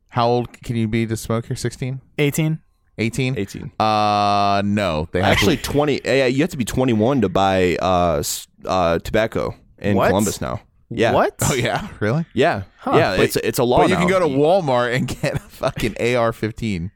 [0.09, 1.57] How old can you be to smoke here?
[1.57, 2.01] 16?
[2.19, 2.59] 18.
[2.99, 3.39] 18?
[3.39, 3.73] 18.
[3.79, 5.09] Uh, no.
[5.13, 6.01] They have Actually, to, twenty.
[6.05, 8.23] Yeah, You have to be 21 to buy uh,
[8.65, 10.09] uh, tobacco in What?
[10.09, 10.61] Columbus now.
[10.89, 11.13] Yeah.
[11.13, 11.35] What?
[11.43, 12.25] oh yeah, really?
[12.33, 12.63] Yeah.
[12.87, 13.17] Yeah.
[13.17, 13.79] But- it's it's a law.
[13.79, 16.91] But you can go to Walmart and get a fucking AR-15.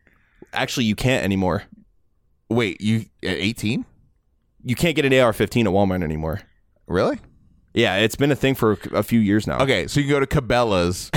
[0.53, 1.65] Actually, you can't anymore.
[2.49, 3.85] Wait, you at 18?
[4.65, 6.41] You can't get an AR-15 at Walmart anymore.
[6.87, 7.19] Really?
[7.75, 9.61] Yeah, it's been a thing for a few years now.
[9.61, 11.11] Okay, so you can go to Cabela's.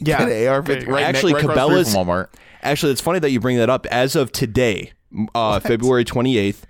[0.00, 0.18] Yeah.
[0.18, 2.28] Get an AR-15 right Actually, right across the street Cabela's- Walmart.
[2.62, 3.86] Actually, it's funny that you bring that up.
[3.86, 4.92] As of today,
[5.34, 6.62] uh, February 28th,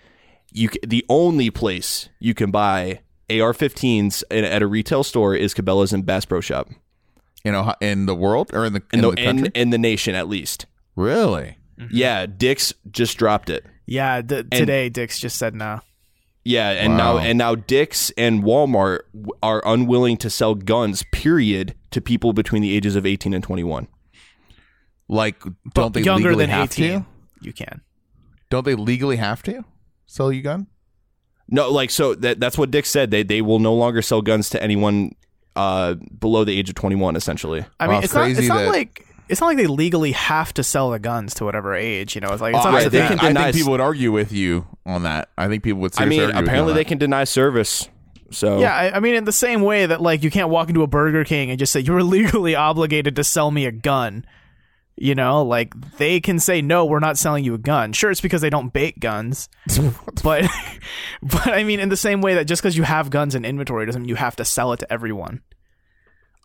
[0.52, 5.54] you c- the only place you can buy AR-15s in, at a retail store is
[5.54, 6.68] Cabela's and Bass Pro Shop
[7.44, 9.50] You know, in the world or in the in, in the, the in, country.
[9.54, 10.66] in the nation at least.
[10.96, 11.56] really?
[11.92, 13.64] Yeah, Dick's just dropped it.
[13.86, 15.78] Yeah, d- today Dick's just said no.
[16.44, 17.20] Yeah, and now Wow.
[17.20, 21.04] and now Dick's and Walmart w- are unwilling to sell guns.
[21.12, 23.86] Period to people between the ages of 18 and 21.
[25.08, 25.42] Like,
[25.74, 27.06] don't they younger legally than have 18, to?
[27.40, 27.80] you can.
[28.50, 29.64] Don't they legally have to
[30.06, 30.66] sell you gun?
[31.48, 33.10] No, like so that that's what Dick said.
[33.10, 35.14] They they will no longer sell guns to anyone
[35.56, 37.16] uh, below the age of 21.
[37.16, 38.20] Essentially, I Wow, mean, it's it's not.
[38.24, 41.44] crazy It's not like it's not like they legally have to sell the guns to
[41.46, 42.14] whatever age.
[42.14, 43.18] You know, it's like it's Oh, not I, up they think, them.
[43.18, 45.30] can I deny think s- people would argue with you on that.
[45.38, 45.92] I think people would.
[45.98, 47.88] I mean, argue with you apparently they can deny service.
[48.30, 50.82] So Yeah, I, I mean, in the same way that like you can't walk into
[50.82, 54.26] a Burger King and just say you're legally obligated to sell me a gun.
[55.00, 57.92] You know, like they can say no, we're not selling you a gun.
[57.92, 59.48] Sure, it's because they don't bake guns,
[60.24, 60.44] but
[61.22, 63.86] but I mean, in the same way that just because you have guns in inventory
[63.86, 65.42] doesn't mean you have to sell it to everyone.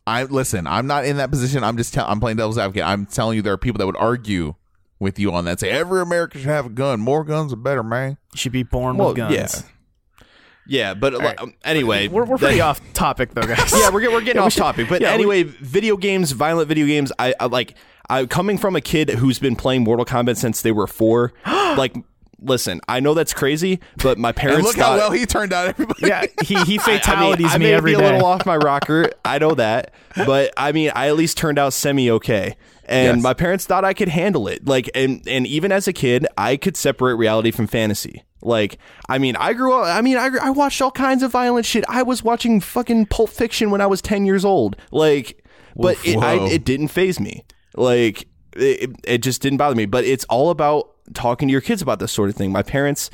[0.05, 0.67] I listen.
[0.67, 1.63] I'm not in that position.
[1.63, 1.93] I'm just.
[1.93, 2.83] Tell, I'm playing devil's advocate.
[2.83, 4.53] I'm telling you, there are people that would argue
[4.99, 5.59] with you on that.
[5.59, 6.99] Say every American should have a gun.
[6.99, 8.17] More guns, are better, man.
[8.33, 9.33] You should be born Well, with guns.
[9.33, 10.23] yeah.
[10.67, 13.71] yeah, but like, um, anyway, We're, we're pretty off topic though, guys.
[13.77, 14.89] yeah, we're, we're getting Yeah, we off should- topic.
[14.89, 17.11] But yeah, we- anyway, video games, violent video games.
[17.17, 17.73] I, I like.
[18.09, 21.33] I coming from a kid who's been playing Mortal Kombat since they were four.
[21.45, 21.95] like,
[22.39, 25.69] listen, I know that's crazy, but my And parents look how well he turned out.
[25.69, 26.07] Everybody.
[26.07, 28.03] yeah, he he fatalities I mean, I me may every be day.
[28.09, 29.09] a little off my rocker.
[29.23, 32.55] I know that, but I mean, I at least turned out semi okay.
[32.85, 33.23] And Yes.
[33.23, 34.67] my parents thought I could handle it.
[34.67, 38.23] Like, and and even as a kid, I could separate reality from fantasy.
[38.41, 38.77] Like,
[39.07, 39.85] I mean, I grew up.
[39.85, 41.85] I mean, I, I watched all kinds of violent shit.
[41.87, 44.75] I was watching fucking Pulp Fiction when I was ten years old.
[44.91, 45.41] Like,
[45.77, 47.45] but it, I, it didn't phase me.
[47.75, 49.85] Like, it, it just didn't bother me.
[49.85, 52.51] But it's all about talking to your kids about this sort of thing.
[52.51, 53.09] My parents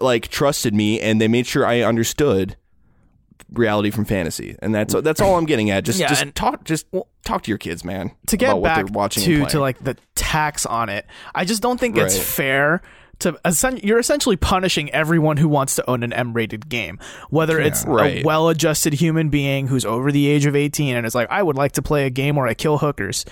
[0.00, 2.56] like trusted me and they made sure I understood
[3.52, 5.84] reality from fantasy, and that's that's all I'm getting at.
[5.84, 6.86] Just Yeah, just and- talk just
[7.24, 8.10] talk to your kids, man.
[8.26, 11.96] to get about back to to like the tax on it i just don't think
[11.96, 12.82] it's fair
[13.20, 13.38] to
[13.82, 16.98] you're essentially punishing everyone who wants to own an m-rated game
[17.30, 21.30] whether it's a well-adjusted human being who's over the age of 18 and is like
[21.30, 23.24] i would like to play a game where i kill hookers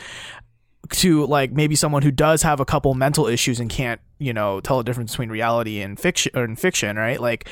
[0.91, 4.61] to like maybe someone who does have a couple mental issues and can't you know
[4.61, 7.21] tell the difference between reality and fiction or in fiction right?
[7.21, 7.49] Like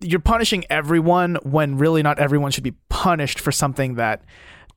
[0.00, 4.24] you're punishing everyone when really not everyone should be punished for something that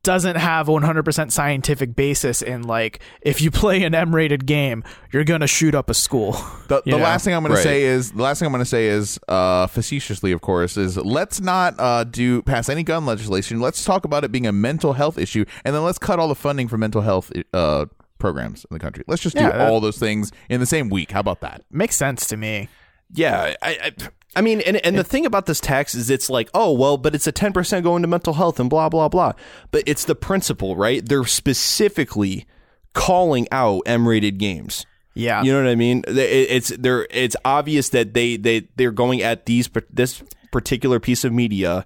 [0.05, 5.41] doesn't have 100% scientific basis in like if you play an M-rated game you're going
[5.41, 6.33] to shoot up a school.
[6.67, 7.57] The, the last thing I'm going Right.
[7.57, 10.77] to say is the last thing I'm going to say is uh, facetiously, of course,
[10.77, 13.59] is let's not uh, do pass any gun legislation.
[13.59, 16.35] Let's talk about it being a mental health issue, and then let's cut all the
[16.35, 17.85] funding for mental health uh,
[18.19, 19.03] programs in the country.
[19.07, 21.11] Let's just do Yeah, that- all those things in the same week.
[21.11, 21.63] How about that?
[21.71, 22.67] Makes sense to me.
[23.13, 23.91] Yeah, I, I
[24.35, 27.15] I mean, and and the thing about this tax is it's like, oh well, but
[27.15, 29.33] it's a ten percent going to mental health and blah blah blah.
[29.71, 31.07] But it's the principle, right?
[31.07, 32.45] They're specifically
[32.93, 34.85] calling out M-rated games.
[35.13, 35.41] Yeah.
[35.43, 36.03] You know what I mean?
[36.07, 41.31] It's they're it's obvious that they they they're going at these this particular piece of
[41.31, 41.85] media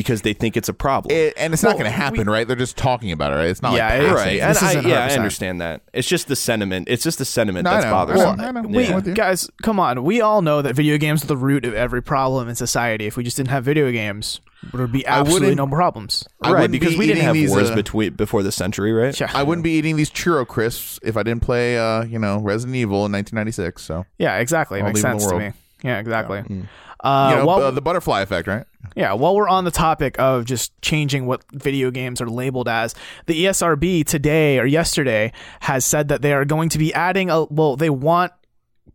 [0.00, 1.14] because they think it's a problem.
[1.14, 2.48] It, and it's not going to happen, right?
[2.48, 3.36] They're just talking about it.
[3.36, 3.50] Right?
[3.50, 4.40] It's not Yeah, like passing right.
[4.40, 5.16] And This I, isn't yeah, I 100%.
[5.18, 5.82] understand that.
[5.92, 6.88] It's just the sentiment.
[6.88, 8.38] It's just the sentiment No, I that's bothersome.
[8.38, 9.12] Well, I we I'm with you.
[9.12, 10.02] guys, come on.
[10.02, 13.04] We all know that video games are the root of every problem in society.
[13.04, 14.40] If we just didn't have video games,
[14.72, 16.26] there would be absolutely no problems.
[16.40, 19.18] I right, because be we didn't have these, wars uh, between before the century, right?
[19.20, 19.30] Yeah.
[19.34, 22.76] I wouldn't be eating these churro crisps if I didn't play, uh, you know, Resident
[22.76, 23.82] Evil in 1996.
[23.82, 24.80] So Yeah, exactly.
[24.80, 25.52] It makes leave it in the sense to me.
[25.82, 26.40] Yeah, exactly.
[26.40, 26.68] Mm.
[27.02, 28.66] Uh, you know, while- uh, the butterfly effect, right?
[28.94, 32.94] Yeah, while we're on the topic of just changing what video games are labeled as,
[33.26, 37.44] the ESRB today or yesterday has said that they are going to be adding a
[37.44, 38.32] well, they want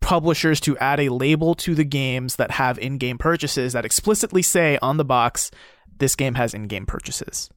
[0.02, 4.78] publishers to add a label to the games that have in-game purchases that explicitly say
[4.82, 5.50] on the box
[5.98, 7.50] this game has in-game purchases.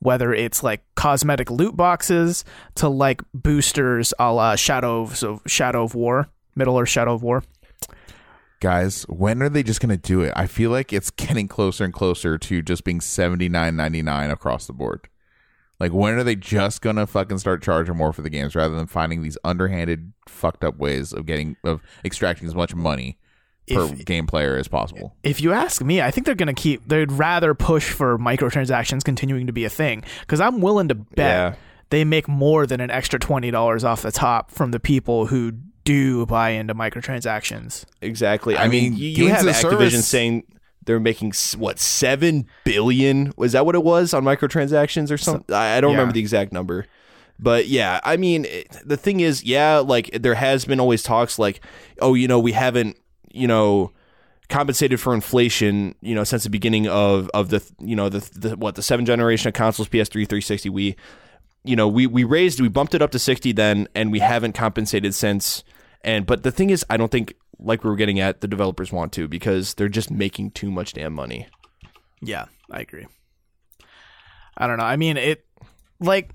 [0.00, 2.44] Whether it's like cosmetic loot boxes
[2.76, 7.22] to like boosters a la Shadow of, so Shadow of War, Middle or Shadow of
[7.22, 7.42] War.
[8.60, 10.32] Guys, when are they just going to do it?
[10.34, 14.30] I feel like it's getting closer and closer to just being seventy nine ninety nine
[14.30, 15.08] across the board.
[15.80, 18.74] Like, when are they just going to fucking start charging more for the games rather
[18.74, 23.16] than finding these underhanded, fucked up ways of getting of extracting as much money
[23.70, 25.14] per If- game player as possible?
[25.22, 26.88] if you ask me, I think they're going to keep.
[26.88, 31.16] They'd rather push for microtransactions continuing to be a thing because I'm willing to bet
[31.16, 31.54] Yeah.
[31.90, 35.52] they make more than an extra twenty dollars off the top from the people who
[35.88, 37.86] do buy into microtransactions.
[38.02, 38.54] Exactly.
[38.56, 40.44] I, I mean, mean, you, have Activision service- saying
[40.84, 43.32] they're making what seven billion.
[43.38, 45.54] Was that what it was on microtransactions or something?
[45.54, 45.96] I, I don't yeah.
[45.96, 46.84] remember the exact number.
[47.38, 51.38] But yeah, I mean, it, the thing is, yeah, like there has been always talks
[51.38, 51.64] like,
[52.00, 52.98] oh, you know, we haven't,
[53.32, 53.92] you know,
[54.50, 58.56] compensated for inflation, you know, since the beginning of of the, you know, the, the
[58.56, 60.96] what the seven generation of consoles, PS3, 360, we,
[61.64, 64.52] you know, we we raised, we bumped it up to 60 then, and we haven't
[64.52, 65.64] compensated since.
[66.02, 68.92] And but the thing is, I don't think like we were getting at the developers
[68.92, 71.48] want to because they're just making too much damn money.
[72.20, 73.06] Yeah, I agree.
[74.56, 74.84] I don't know.
[74.84, 75.44] I mean, it
[76.00, 76.32] like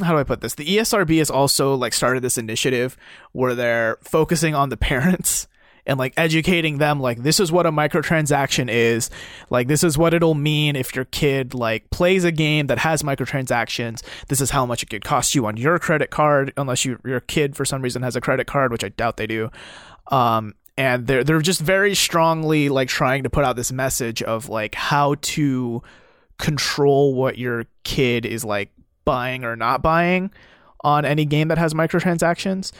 [0.00, 0.54] how do I put this?
[0.54, 2.96] The ESRB has also like started this initiative
[3.32, 5.46] where they're focusing on the parents
[5.86, 9.10] and like educating them like this is what a microtransaction is.
[9.50, 13.02] Like this is what it'll mean if your kid like plays a game that has
[13.02, 14.02] microtransactions.
[14.28, 17.20] This is how much it could cost you on your credit card unless you, your
[17.20, 19.50] kid for some reason has a credit card, which I doubt they do.
[20.10, 24.48] Um and they're they're just very strongly like trying to put out this message of
[24.48, 25.82] like how to
[26.38, 28.70] control what your kid is like
[29.04, 30.30] buying or not buying
[30.82, 32.72] on any game that has microtransactions.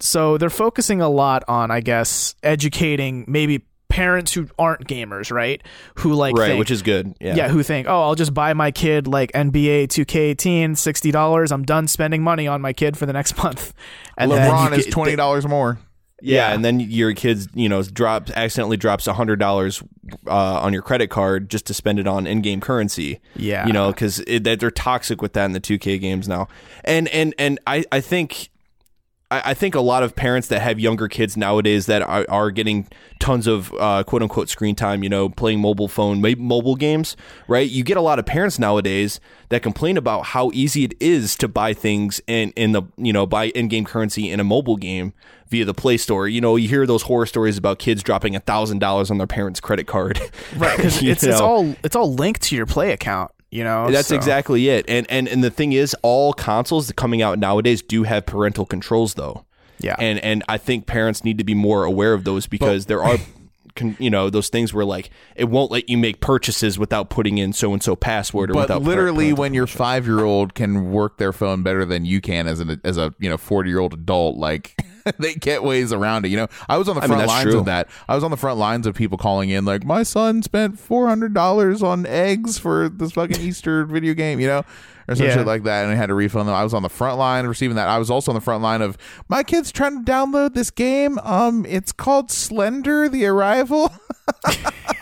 [0.00, 5.62] So they're focusing a lot on, I guess, educating maybe parents who aren't gamers, right?
[5.98, 7.14] Who like right, think- which is good.
[7.20, 7.36] Yeah.
[7.36, 11.52] yeah, who think, oh, I'll just buy my kid like NBA 2K18, $60.
[11.52, 13.72] I'm done spending money on my kid for the next month.
[14.18, 15.78] And LeBron you is twenty dollars more.
[16.22, 16.54] Yeah, Yeah.
[16.54, 19.82] and then your kids, you know, drops accidentally drops hundred dollars
[20.26, 20.30] uh,
[20.60, 23.20] on your credit card just to spend it on in-game currency.
[23.36, 23.66] Yeah.
[23.66, 26.48] you know, because they're toxic with that in the 2K games now.
[26.84, 28.50] And and and I I think.
[29.34, 32.50] I I think a lot of parents that have younger kids nowadays that are, are
[32.50, 32.88] getting
[33.18, 37.16] tons of uh, quote unquote screen time, you know, playing mobile phone, maybe mobile games,
[37.48, 37.68] right?
[37.68, 41.48] You get a lot of parents nowadays that complain about how easy it is to
[41.48, 45.12] buy things in, in the, you know, buy in game currency in a mobile game
[45.48, 46.28] via the Play Store.
[46.28, 49.26] You know, you hear those horror stories about kids dropping a thousand dollars on their
[49.26, 50.18] parents' credit card.
[50.56, 53.90] right, it's, it's all it's all linked to your play account, you know.
[53.90, 54.84] That's so- exactly it.
[54.88, 59.14] And and and the thing is, all consoles coming out nowadays do have parental controls,
[59.14, 59.44] though.
[59.78, 59.96] Yeah.
[59.98, 63.18] And and I think parents need to be more aware of those because there are.
[63.76, 67.38] Con, you know those things where like it won't let you make purchases without putting
[67.38, 70.92] in so and so password or But without literally, when your five year old can
[70.92, 73.80] work their phone better than you can as an as a you know forty year
[73.80, 74.76] old adult, like
[75.18, 76.28] they get ways around it.
[76.28, 77.58] You know, I was on the I mean, front lines true.
[77.58, 77.88] of that.
[78.08, 81.08] I was on the front lines of people calling in like, my son spent four
[81.08, 84.40] hundred dollars on eggs for this fucking Easter video game.
[84.40, 84.64] You know.
[85.06, 85.34] Or some Yeah.
[85.34, 86.54] shit like that, and I had to refund them.
[86.54, 87.88] I was on the front line receiving that.
[87.88, 88.96] I was also on the front line of
[89.28, 91.18] my kid's trying to download this game.
[91.22, 93.92] Um, it's called Slender: The Arrival.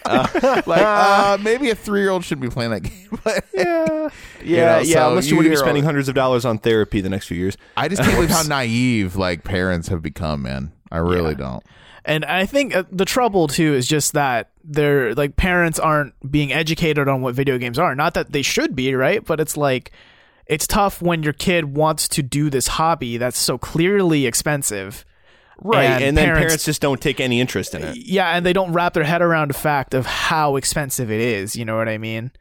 [0.06, 4.10] like, uh, maybe a three year old shouldn't be playing that game, but yeah know,
[4.42, 7.00] yeah yeah so unless you you want to be spending hundreds of dollars on therapy
[7.00, 10.72] the next few years I just can't believe how naive like parents have become, man.
[10.90, 11.62] I really don't.
[12.04, 16.52] And I think uh, the trouble too is just that they're like parents aren't being
[16.52, 17.94] educated on what video games are.
[17.94, 19.24] Not that they should be, right?
[19.24, 19.92] But it's like
[20.46, 25.04] it's tough when your kid wants to do this hobby that's so clearly expensive.
[25.58, 28.44] right and, And then parents- parents just don't take any interest in it Yeah, and
[28.44, 31.54] they don't wrap their head around the fact of how expensive it is.
[31.54, 32.32] You know what I mean?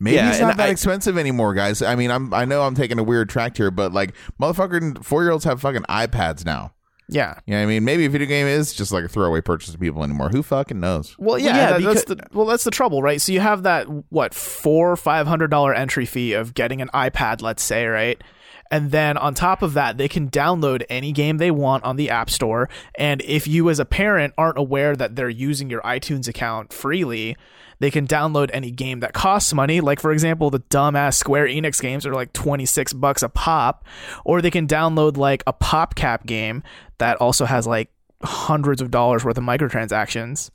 [0.00, 1.82] Maybe Yeah, it's not that I- expensive anymore, guys.
[1.82, 5.22] I mean, I'm I know I'm taking a weird track here, but like motherfucking four
[5.22, 6.72] year olds have fucking iPads now.
[7.08, 7.38] Yeah.
[7.46, 7.84] You know what I mean?
[7.84, 10.28] Maybe a video game is just like a throwaway purchase to people anymore.
[10.28, 11.16] Who fucking knows?
[11.18, 13.20] Well, yeah, yeah, that- that's the well, that's the trouble, right?
[13.20, 17.40] So you have that what four five hundred dollar entry fee of getting an iPad,
[17.42, 18.22] let's say, right?
[18.70, 22.10] And then on top of that, they can download any game they want on the
[22.10, 22.68] App Store.
[22.96, 27.34] And if you, as a parent, aren't aware that they're using your iTunes account freely,
[27.80, 29.80] they can download any game that costs money.
[29.80, 33.84] Like, for example, the dumbass Square Enix games are like 26 bucks a pop.
[34.24, 36.62] Or they can download like a PopCap game
[36.98, 37.90] that also has like
[38.22, 40.50] hundreds of dollars worth of microtransactions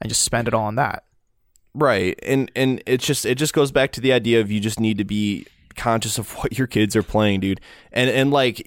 [0.00, 1.04] and just spend it all on that.
[1.74, 2.18] Right.
[2.22, 4.98] And and it's just it just goes back to the idea of you just need
[4.98, 5.46] to be
[5.76, 7.60] conscious of what your kids are playing, dude.
[7.92, 8.66] And and like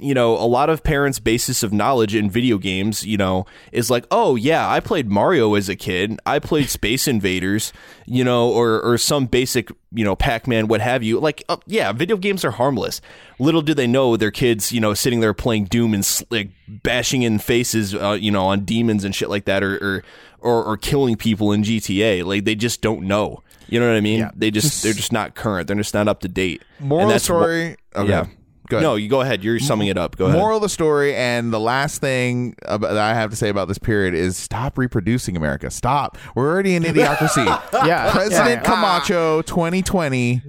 [0.00, 3.90] you know, a lot of parents' basis of knowledge in video games, you know, is
[3.90, 6.18] like, "Oh, yeah, I played Mario as a kid.
[6.26, 7.72] I played Space Invaders,
[8.06, 11.92] you know, or or some basic, you know, Pac-Man what have you." Like, uh, yeah,
[11.92, 13.00] video games are harmless.
[13.38, 17.22] Little do they know their kids, you know, sitting there playing Doom and like bashing
[17.22, 20.02] in faces, uh, you know, on demons and shit like that or or
[20.40, 22.24] or, or killing people in GTA.
[22.24, 23.42] Like they just don't know.
[23.68, 24.18] You know what I mean?
[24.18, 24.30] Yeah.
[24.34, 25.68] they just, they're just not current.
[25.68, 26.62] They're just not up to date.
[26.80, 27.76] Moral And of that's wha- story.
[27.94, 28.08] Okay.
[28.08, 28.26] yeah.
[28.70, 28.84] Go ahead.
[28.84, 29.44] No, you go ahead.
[29.44, 30.16] You're summing it up.
[30.16, 30.38] Go ahead.
[30.38, 33.68] Moral of the story, and the last thing about, that I have to say about
[33.68, 35.70] this period is stop reproducing America.
[35.70, 36.16] Stop.
[36.34, 37.44] We're already in idiocracy.
[37.86, 40.42] Yeah, President yeah, Camacho, 2020.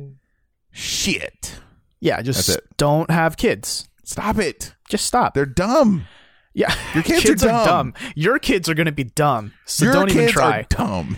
[0.71, 1.59] Shit.
[1.99, 2.21] yeah.
[2.21, 2.77] Just That's it.
[2.77, 3.89] don't have kids.
[4.03, 4.73] Stop it.
[4.89, 5.33] Just stop.
[5.33, 6.05] They're dumb.
[6.53, 7.93] yeah, Your kids are dumb.
[8.15, 10.59] Your kids are going to be dumb, so Your don't kids even try.
[10.59, 11.17] are dumb.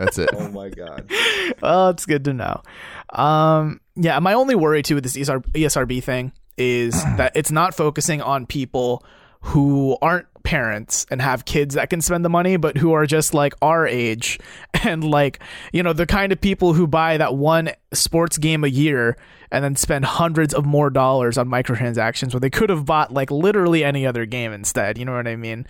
[0.00, 0.30] That's it.
[0.32, 1.10] Oh my god.
[1.62, 2.62] well, it's good to know.
[3.10, 7.74] Um, yeah, my only worry too with this ESR, ESRB thing is that it's not
[7.74, 9.04] focusing on people
[9.42, 13.34] who aren't parents and have kids that can spend the money, but who are just
[13.34, 14.38] like our age
[14.84, 15.38] and like,
[15.70, 19.18] you know, the kind of people who buy that one sports game a year
[19.52, 23.30] and then spend hundreds of more dollars on microtransactions where they could have bought like
[23.30, 24.96] literally any other game instead.
[24.96, 25.66] You know what I mean?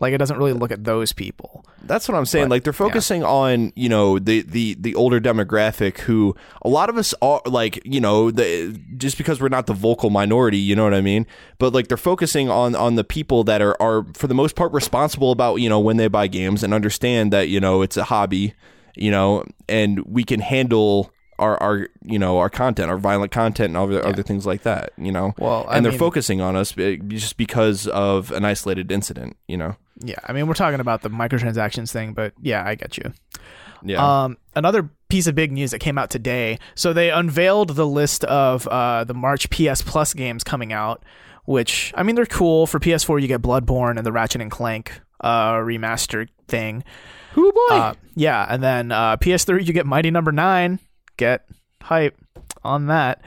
[0.00, 1.64] Like it doesn't really look at those people.
[1.82, 2.46] That's what I'm saying.
[2.46, 6.88] But, like they're focusing on you know the the the older demographic who a lot
[6.88, 10.76] of us are like you know the just because we're not the vocal minority, you
[10.76, 11.26] know what I mean.
[11.58, 14.72] But like they're focusing on on the people that are are for the most part
[14.72, 18.04] responsible about you know when they buy games and understand that you know it's a
[18.04, 18.54] hobby,
[18.94, 21.12] you know, and we can handle.
[21.38, 24.62] Our, our you know our content our violent content and all other other things like
[24.62, 28.44] that you know Well, I and they're mean- focusing on us just because of an
[28.44, 32.64] isolated incident you know Yeah, I mean we're talking about the microtransactions thing, but yeah,
[32.66, 33.12] I get you.
[33.84, 36.58] yeah Um, another piece of big news that came out today.
[36.74, 41.02] So they unveiled the list of uh, the March PS Plus games coming out,
[41.44, 42.66] which I mean they're cool.
[42.66, 46.84] For PS4, you get Bloodborne and the Ratchet and Clank uh, remastered thing.
[47.32, 50.80] Who boy Uh, yeah, and then uh, PS3, you get Mighty Number Nine.
[51.18, 51.46] Get
[51.82, 52.16] hype
[52.64, 53.20] on that.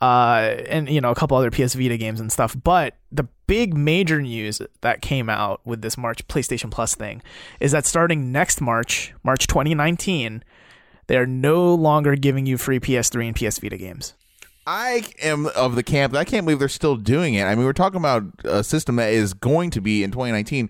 [0.00, 2.56] Uh, and you know a couple other PS Vita games and stuff.
[2.60, 7.22] But the big major news that came out with this March PlayStation Plus thing
[7.60, 10.42] is that starting next March, March 2019,
[11.06, 14.14] they are no longer giving you free PS3 and PS Vita games.
[14.66, 17.44] I am of the camp I can't believe they're still doing it.
[17.44, 20.68] I mean, we're talking about a system that is going to be in 2019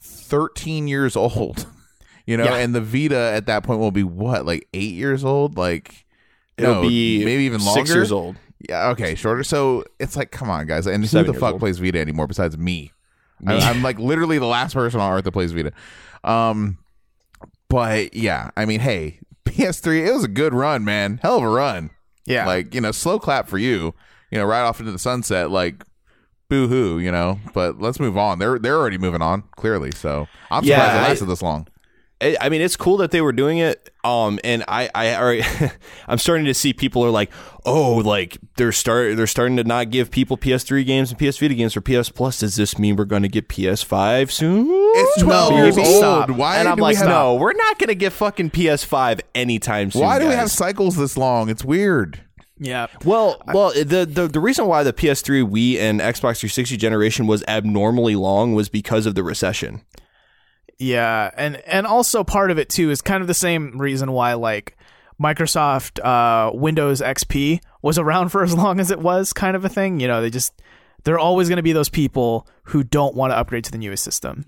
[0.00, 1.66] 13 years old.
[2.28, 2.56] You know, Yeah.
[2.56, 5.56] and the Vita at that point will be what, like 8 years old?
[5.56, 6.04] Like
[6.58, 7.80] it'll no, be maybe even longer.
[7.80, 8.36] six years old
[8.68, 9.42] Yeah, okay, shorter.
[9.44, 10.86] So it's like, come on, guys.
[10.86, 11.60] And who Seven the fuck old.
[11.60, 12.92] plays Vita anymore besides me?
[13.46, 15.72] I, I'm like literally the last person on earth that plays Vita.
[16.24, 16.76] Um,
[17.68, 21.20] but yeah, I mean, hey, PS3, it was a good run, man.
[21.22, 21.90] Hell of a run.
[22.26, 23.94] Yeah, Like, you know, slow clap for you.
[24.30, 25.50] You know, right off into the sunset.
[25.50, 25.82] Like,
[26.50, 26.98] boo hoo.
[26.98, 27.40] You know.
[27.54, 28.38] But let's move on.
[28.38, 29.92] They're they're already moving on clearly.
[29.92, 31.66] So I'm Yeah, surprised it I- lasted this long.
[32.20, 33.90] I I mean, it's cool that they were doing it.
[34.04, 35.44] Um, and I, I, already-
[36.06, 37.30] I'm starting to see people are like,
[37.66, 41.54] oh, like they're start, they're starting to not give people PS3 games and PS Vita
[41.54, 42.38] games for PS Plus.
[42.40, 44.66] Does this mean we're going to get PS5 soon?
[44.70, 45.86] It's 12 No, years old.
[45.96, 46.30] stop.
[46.30, 49.90] Why and I'm like, we have no, we're not going to get fucking PS5 anytime
[49.90, 50.02] soon.
[50.02, 51.48] Why do we have cycles this long?
[51.50, 52.20] It's weird.
[52.58, 52.86] yeah.
[53.04, 57.44] Well, well, the, the the reason why the PS3, Wii, and Xbox 360 generation was
[57.46, 59.82] abnormally long was because of the recession.
[60.78, 64.34] Yeah, and and also part of it too is kind of the same reason why
[64.34, 64.76] like
[65.20, 69.68] Microsoft uh, Windows XP was around for as long as it was, kind of a
[69.68, 70.00] thing.
[70.00, 70.60] You know, they just
[71.04, 74.04] they're always going to be those people who don't want to upgrade to the newest
[74.04, 74.46] system.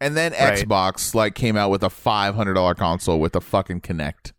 [0.00, 0.58] And then Right.
[0.58, 4.32] Xbox like came out with a five hundred dollar console with a fucking Kinect.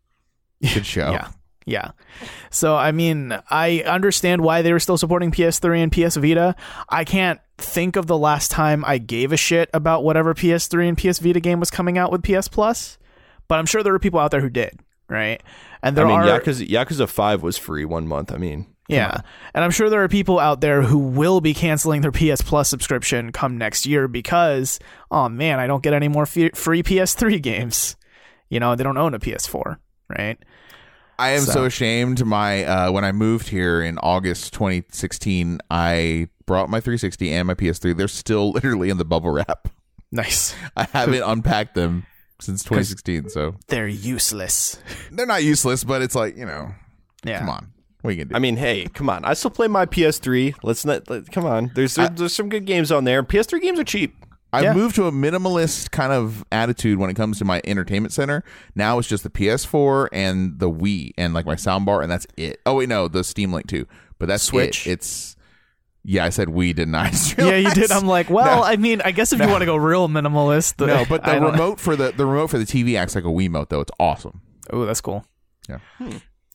[0.73, 1.11] Good show.
[1.11, 1.29] Yeah.
[1.65, 1.91] Yeah.
[2.49, 6.55] So, I mean, I understand why they were still supporting PS3 and PS Vita.
[6.87, 10.97] I can't think of the last time I gave a shit about whatever PS3 and
[10.97, 12.97] PS Vita game was coming out with PS Plus,
[13.47, 14.79] but I'm sure there were people out there who did,
[15.09, 15.41] right?
[15.81, 18.31] And there I mean, are Yakuza, Yakuza 5 was free one month.
[18.31, 19.21] I mean, Yeah.
[19.53, 22.69] And I'm sure there are people out there who will be canceling their PS Plus
[22.69, 24.79] subscription come next year because,
[25.11, 27.95] oh man, I don't get any more free PS3 games.
[28.49, 29.77] You know, they don't own a PS4,
[30.09, 30.37] right?
[31.19, 32.25] I am so, So- ashamed.
[32.25, 37.53] My uh, when I moved here in August 2016, I brought my 360 and my
[37.53, 37.95] PS3.
[37.97, 39.67] They're still literally in the bubble wrap.
[40.11, 40.55] Nice.
[40.75, 42.05] I haven't unpacked them
[42.39, 44.79] since 2016, so They're useless.
[45.11, 45.83] they're not useless.
[45.83, 46.71] But it's like you know,
[47.25, 47.39] Yeah.
[47.39, 47.67] come on,
[48.01, 48.35] what are you gonna do?
[48.35, 49.25] I mean, hey, come on.
[49.25, 50.53] I still play my PS3.
[50.63, 51.09] Let's not.
[51.09, 51.71] Let, come on.
[51.75, 53.23] There's there, there's some good games on there.
[53.23, 54.15] PS3 games are cheap.
[54.57, 54.73] I Yeah.
[54.73, 58.43] moved to a minimalist kind of attitude when it comes to my entertainment center.
[58.75, 62.59] Now it's just the PS4 and the Wii and like my soundbar, and that's it.
[62.65, 63.85] Oh wait, no, the Steam Link too.
[64.19, 64.87] But that's Switch?
[64.87, 64.91] It.
[64.91, 65.35] It's
[66.03, 67.07] yeah, I said Wii, didn't I?
[67.07, 67.91] I Yeah, you did.
[67.91, 68.63] I'm like, well, No.
[68.63, 71.33] I mean, I guess if you want to go real minimalist, the, no, but the
[71.33, 73.81] don't- remote for the the remote for the TV acts like a Wii Wiimote though.
[73.81, 74.41] It's awesome.
[74.71, 75.25] Oh, that's cool.
[75.69, 75.79] Yeah.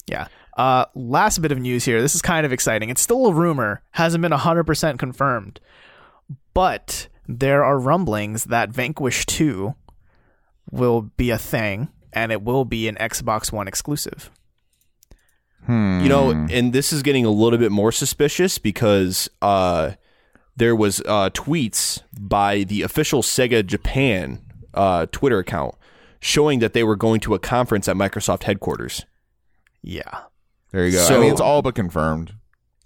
[0.07, 0.27] Yeah.
[0.57, 2.03] Uh, last bit of news here.
[2.03, 2.91] This is kind of exciting.
[2.91, 5.61] It's still a rumor, hasn't been 100% confirmed.
[6.55, 9.75] But there are rumblings that Vanquish 2
[10.71, 14.31] will be a thing and it will be an Xbox One exclusive.
[15.69, 19.93] You know, and this is getting a little bit more suspicious because uh,
[20.57, 24.41] there was uh, tweets by the official Sega Japan
[24.75, 25.77] uh, Twitter account
[26.19, 29.05] showing that they were going to a conference at Microsoft headquarters.
[29.83, 30.23] Yeah.
[30.73, 31.05] There you go.
[31.05, 32.35] I So- mean, it's all but confirmed.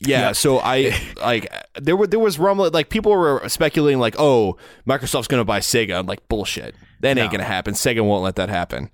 [0.01, 4.57] Yeah, so I like there were there was rumble like people were speculating like oh
[4.87, 7.39] Microsoft's gonna buy Sega I'm like bullshit that ain't No.
[7.39, 8.91] gonna happen Sega won't let that happen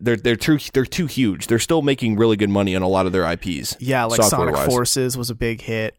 [0.00, 1.46] they're they're too they're too huge.
[1.46, 3.76] They're still making really good money on a lot of their IPs.
[3.78, 4.56] Yeah, like Sonic.
[4.56, 5.96] Forces was a big hit.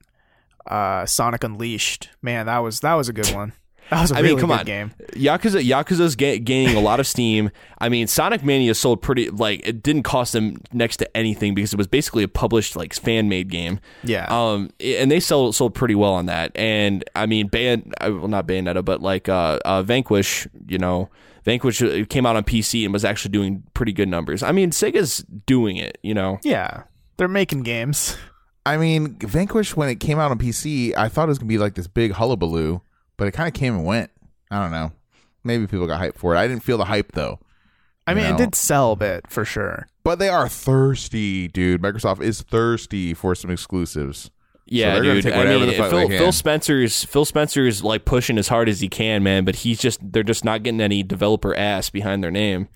[0.65, 3.53] Uh, Sonic Unleashed, man, that was that was a good one.
[3.94, 4.65] That was a I really mean, come good on.
[4.65, 4.94] game.
[5.14, 7.52] Yakuza Yakuza's ga- gaining a lot of steam.
[7.80, 11.74] I mean, Sonic Mania sold pretty like it didn't cost them next to anything because
[11.74, 13.80] it was basically a published like fan made game.
[14.03, 14.26] Yeah.
[14.30, 16.52] Um, and they sold sold pretty well on that.
[16.56, 20.48] And I mean, Bayon, uh, well, not Bayonetta, but like uh, uh, Vanquish.
[20.68, 21.10] You know,
[21.45, 24.44] Vanquish uh, came out on PC and was actually doing pretty good numbers.
[24.44, 25.98] I mean, Sega's doing it.
[26.02, 26.40] You know.
[26.44, 26.84] Yeah,
[27.18, 28.18] they're making games.
[28.65, 31.57] I mean, Vanquish when it came out on PC, I thought it was gonna be
[31.57, 32.82] like this big hullabaloo,
[33.18, 34.11] but it kind of came and went.
[34.52, 34.91] I don't know.
[35.44, 36.38] Maybe people got hyped for it.
[36.40, 37.40] I didn't feel the hype though.
[38.06, 38.35] I mean, No.
[38.35, 39.88] it did sell a bit for sure.
[40.03, 41.81] But they are thirsty, dude.
[41.81, 44.30] Microsoft is thirsty for some exclusives.
[44.65, 45.23] Yeah, they're dude.
[45.23, 46.31] take I whatever mean, Phil, they Phil.
[46.31, 49.44] Spencer's Phil Spencer's like pushing as hard as he can, man.
[49.45, 52.69] But he's just they're just not getting any developer ass behind their name.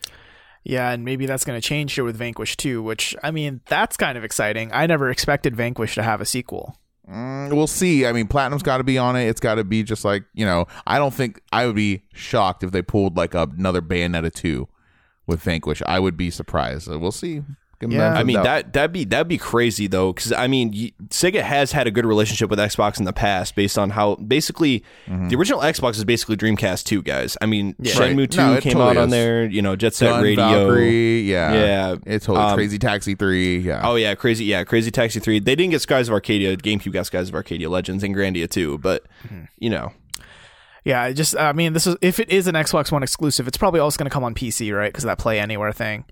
[0.64, 3.96] Yeah, and maybe that's going to change here with Vanquish 2, which I mean, that's
[3.96, 4.70] kind of exciting.
[4.74, 6.78] I never expected Vanquish to have a sequel.
[7.10, 8.06] Mm, we'll see.
[8.06, 9.28] I mean, Platinum's got to be on it.
[9.28, 10.66] It's got to be just like you know.
[10.86, 14.68] I don't think I would be shocked if they pulled like another Bayonetta two
[15.26, 15.82] with Vanquish.
[15.86, 16.88] I would be surprised.
[16.88, 17.44] We'll see.
[17.80, 18.14] Give 'em Yeah.
[18.14, 21.72] I mean that that'd be that'd be crazy though, because I mean y- Sega has
[21.74, 25.60] had a good relationship with Xbox in the past, based on how basically the original
[25.60, 27.38] Xbox is basically Dreamcast 2, guys.
[27.40, 28.00] I mean, Mm-hmm.
[28.00, 28.12] Right.
[28.16, 30.44] Shenmue 2 No, came totally out on there, you know, Jet Set Gun, Radio.
[30.46, 31.96] Valkyrie, yeah, Yeah.
[32.08, 33.60] It's totally Um, Crazy Taxi three.
[33.60, 33.82] Yeah.
[33.84, 35.40] Oh yeah, crazy yeah, Crazy Taxi 3.
[35.40, 36.58] They didn't get Skies of Arcadia.
[36.58, 39.44] GameCube got Skies of Arcadia Legends and Grandia two, but Mm-hmm.
[39.60, 39.92] you know,
[40.84, 43.58] Yeah, I just I mean, this is if it is an Xbox One exclusive, it's
[43.58, 44.92] probably also going to come on PC, right?
[44.92, 46.06] Because that Play Anywhere thing.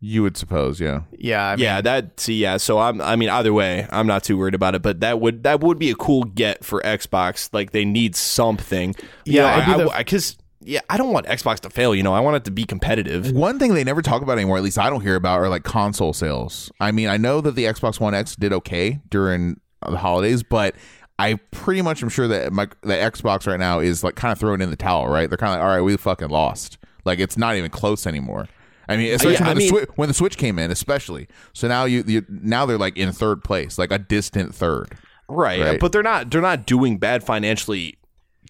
[0.00, 0.80] You would suppose.
[0.80, 1.02] Yeah.
[1.18, 2.56] Yeah, I mean, yeah, that see, yeah.
[2.58, 4.82] So I'm, I mean, either way, I'm not too worried about it.
[4.82, 7.48] But that would that would be a cool get for Xbox.
[7.52, 8.94] Like they need something.
[9.24, 11.94] Yeah, it'd know, I because yeah, I don't want Xbox to fail.
[11.94, 13.30] You know, I want it to be competitive.
[13.32, 15.62] One thing they never talk about anymore, at least I don't hear about, are like
[15.62, 16.70] console sales.
[16.80, 20.74] I mean, I know that the Xbox One X did okay during the holidays, but
[21.18, 24.38] I pretty much am sure that my, the Xbox right now is like kind of
[24.38, 25.30] throwing in the towel, right?
[25.30, 26.78] They're kind of like, all right, we fucking lost.
[27.04, 28.48] Like it's not even close anymore.
[28.88, 31.28] I mean, especially Yeah, when, I the mean- Swi- when the Switch came in, especially.
[31.52, 34.96] So now you, you now they're like in third place, like a distant third.
[35.28, 35.80] Right, Right.
[35.80, 37.98] but they're not they're not doing bad financially,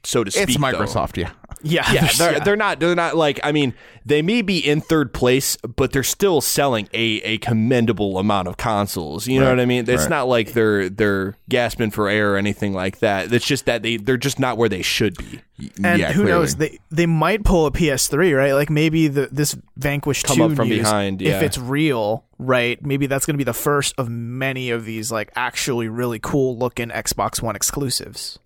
[0.05, 0.43] so to speak.
[0.51, 0.63] It's though.
[0.63, 1.31] Microsoft, yeah.
[1.63, 2.45] Yeah, Yeah, they're, yeah.
[2.45, 2.81] they're not.
[2.81, 3.41] They're not like.
[3.43, 3.75] I mean,
[4.05, 8.57] they may be in third place, but they're still selling a, a commendable amount of
[8.57, 9.27] consoles.
[9.27, 9.89] You know what I mean?
[9.89, 10.11] It's right.
[10.11, 13.33] not like they're they're gasping for air or anything like that.
[13.33, 15.41] It's just that they they're just not where they should be.
[15.83, 16.31] And yeah, who clearly.
[16.31, 16.57] knows?
[16.57, 18.53] They they might pull a PS3, right?
[18.53, 22.85] Like maybe the this Vanquish Come 2 up from news, behind, if it's real, right?
[22.85, 26.57] Maybe that's going to be the first of many of these like actually really cool
[26.57, 28.39] looking Xbox One exclusives.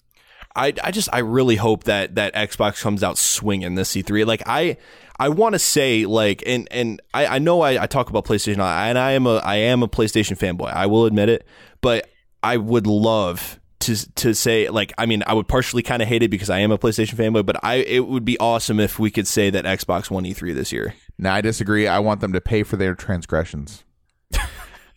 [0.57, 4.27] I, I just I really hope that that Xbox comes out swinging this E3.
[4.27, 4.77] Like I
[5.19, 8.59] I want to say like and and I, I know I, I talk about PlayStation
[8.59, 10.73] and I am a I am a PlayStation fanboy.
[10.73, 11.47] I will admit it,
[11.81, 12.09] but
[12.43, 16.23] I would love to to say like I mean I would partially kind of hate
[16.23, 19.11] it because I am a PlayStation fanboy, but I it would be awesome if we
[19.11, 20.95] could say that Xbox won E3 this year.
[21.17, 21.87] Now I disagree.
[21.87, 23.85] I want them to pay for their transgressions.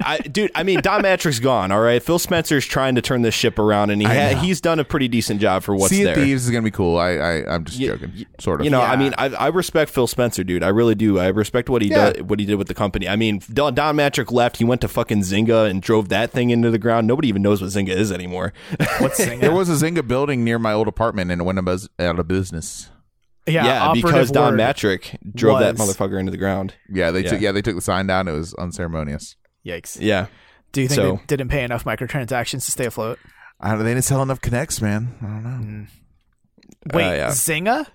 [0.06, 1.72] I, dude, I mean, Don Mattrick's gone.
[1.72, 4.80] All right, Phil Spencer's trying to turn this ship around, and he ha- he's done
[4.80, 6.14] a pretty decent job for what's Sea there.
[6.18, 6.98] of Thieves is gonna be cool.
[6.98, 8.66] I, I I'm just Y- joking, y- sort of.
[8.66, 10.64] You know, I mean, I, I respect Phil Spencer, dude.
[10.64, 11.20] I really do.
[11.20, 12.12] I respect what he Yeah.
[12.14, 13.08] did, what he did with the company.
[13.08, 14.58] I mean, Don, Don Mattrick left.
[14.58, 17.08] He went to fucking Zynga and drove that thing into the ground.
[17.08, 18.54] Nobody even knows what Zynga is anymore.
[19.00, 19.42] What's Zynga?
[19.42, 22.28] there was a Zynga building near my old apartment, and it went abuz- out of
[22.28, 22.90] business.
[23.48, 24.60] yeah, Yeah, because Don word.
[24.60, 26.74] Mattrick drove that motherfucker into the ground.
[26.90, 27.30] Yeah, they Yeah.
[27.30, 28.28] took yeah they took the sign down.
[28.28, 29.36] It was unceremonious.
[29.66, 29.98] Yikes!
[30.00, 30.28] Yeah.
[30.72, 33.20] Do you think So- they didn't pay enough microtransactions to stay afloat?
[33.60, 35.16] I don't, they didn't sell enough Kinects, man.
[35.22, 35.50] I don't know.
[35.50, 35.88] Mm.
[36.94, 37.28] Wait, uh, yeah.
[37.30, 37.86] Zynga?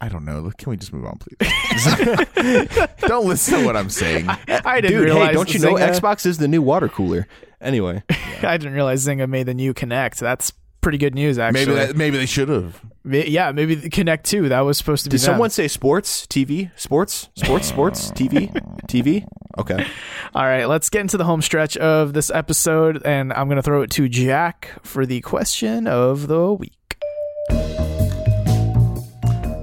[0.00, 0.50] I don't know.
[0.56, 2.76] Can we just move on, please?
[3.00, 4.28] don't listen to what I'm saying.
[4.48, 5.26] I didn't Dude, realize.
[5.28, 7.26] hey, don't you know Xbox is the new water cooler?
[7.60, 8.04] Anyway,
[8.42, 10.18] I didn't realize Zynga made the new Kinect.
[10.18, 11.66] That's pretty good news, actually.
[11.66, 12.80] Maybe that maybe they should have.
[13.10, 14.50] Yeah, maybe the Kinect 2.
[14.50, 15.12] That was supposed to be.
[15.16, 15.32] did them.
[15.32, 18.50] someone say sports, TV, sports, sports, sports, TV,
[18.86, 19.26] TV?
[19.58, 19.86] Okay.
[20.34, 23.62] All right, let's get into the home stretch of this episode, and I'm going to
[23.62, 26.74] throw it to Jack for the question of the week.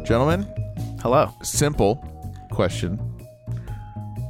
[0.06, 0.46] Gentlemen,
[1.02, 1.32] Hello.
[1.44, 1.96] simple
[2.52, 2.98] question.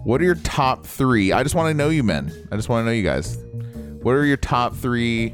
[0.04, 1.32] What are your top three?
[1.32, 2.32] I just want to know you men.
[2.52, 3.38] I just want to know you guys.
[4.04, 5.34] What are your top three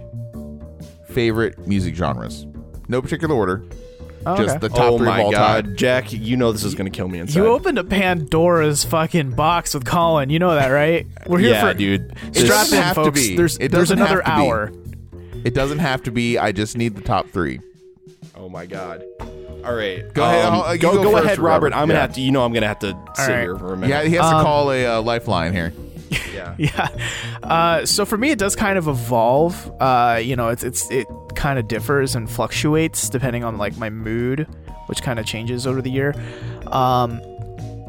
[1.10, 2.46] favorite music genres?
[2.92, 3.64] No particular order.
[4.26, 5.76] Oh, Just the top oh three my of all god, time.
[5.78, 6.12] Jack!
[6.14, 7.40] You know this is going to kill me inside.
[7.40, 10.30] You opened a Pandora's fucking box with Colin.
[10.30, 11.08] You know that, right?
[11.26, 12.02] We're here yeah, for dude.
[12.28, 13.36] It This- doesn't strap in, have to be.
[13.36, 14.48] There's It there's another have to be.
[14.48, 14.72] hour.
[15.44, 16.38] It doesn't have to be.
[16.38, 17.62] I just need the top three.
[18.36, 19.04] Oh my god.
[19.66, 20.14] All right.
[20.14, 21.72] Go ahead, Um, I'll- go go go first, ahead, Robert.
[21.72, 21.76] Robert.
[21.78, 22.02] I'm gonna Yeah.
[22.02, 22.22] have to.
[22.22, 23.42] You know, I'm gonna have to sit right.
[23.42, 23.90] here for a minute.
[23.90, 25.74] Yeah, he has to Um, call a uh, lifeline here.
[26.32, 26.54] yeah.
[26.60, 26.90] Yeah.
[27.42, 29.72] Uh, so for me, it does kind of evolve.
[29.80, 33.90] Uh, you know, it's it's it kind of differs and fluctuates depending on like my
[33.90, 34.48] mood,
[34.88, 36.14] which kind of changes over the year.
[36.68, 37.22] Um,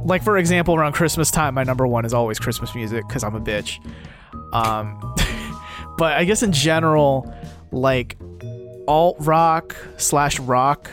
[0.04, 3.34] like for example, around Christmas time, my number one is always Christmas music because I'm
[3.34, 3.78] a bitch.
[4.52, 4.98] Um,
[5.98, 7.32] but I guess in general,
[7.70, 8.16] like
[8.88, 10.90] alt rock slash rock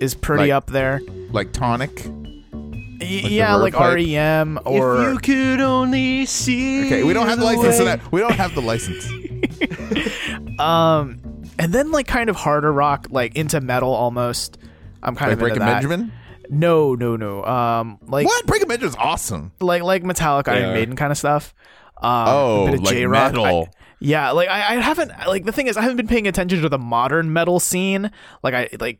[0.00, 1.00] is pretty Like- up there.
[1.32, 1.90] Like tonic.
[2.04, 3.96] Y- the yeah, like type?
[3.96, 6.86] REM or If you could only see.
[6.86, 8.12] Okay, we don't have the the license to that.
[8.12, 9.04] We don't have the license.
[10.58, 11.20] Um,
[11.58, 14.58] and then like kind of harder rock, like into metal almost.
[15.02, 15.74] I'm kind Like of Breaking into that.
[15.82, 16.12] Benjamin.
[16.50, 17.44] No, no, no.
[17.44, 18.46] Um, like What?
[18.46, 19.52] Breaking Benjamin's awesome.
[19.60, 20.74] like like Metallic, Iron are.
[20.74, 21.54] Maiden kind of stuff.
[22.02, 23.32] Um, Oh, a bit of like J-rock.
[23.32, 23.68] metal.
[23.70, 26.60] I- yeah, like I, I haven't like the thing is I haven't been paying attention
[26.60, 28.10] to the modern metal scene.
[28.42, 28.98] Like I like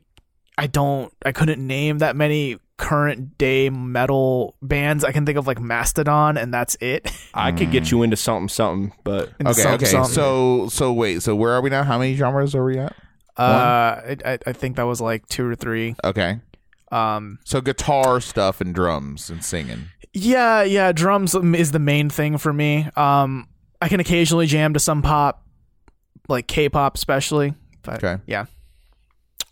[0.56, 5.04] I don't I couldn't name that many current day metal bands.
[5.04, 7.10] I can think of like Mastodon and that's it.
[7.34, 9.86] I could get you into something, something, but Into Okay, some- okay.
[9.86, 11.22] some- So, so wait.
[11.22, 11.84] So where are we now?
[11.84, 12.94] How many genres are we at?
[13.36, 15.96] uh, I, I I think that was like two or three.
[16.04, 16.40] Okay.
[16.92, 19.86] Um, So guitar stuff and drums and singing.
[20.12, 22.88] Yeah, yeah, drums is the main thing for me.
[22.96, 23.48] Um,
[23.82, 25.44] I can occasionally jam to some pop,
[26.28, 27.54] like K-pop especially.
[27.82, 28.22] But Okay.
[28.26, 28.44] yeah,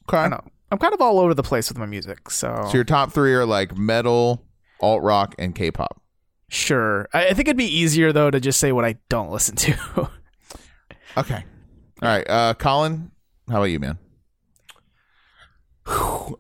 [0.09, 0.19] Okay.
[0.19, 0.45] I don't know.
[0.73, 3.35] I'm kind of all over the place with my music, so, So your top three
[3.35, 4.43] are like metal,
[4.81, 6.01] alt rock, and K-pop.
[6.49, 7.09] sure.
[7.13, 10.11] I, I think it'd be easier though to just say what I don't listen to.
[11.15, 11.45] Okay.
[12.01, 12.27] All right.
[12.29, 13.11] Uh, Colin,
[13.47, 13.99] how about you, man?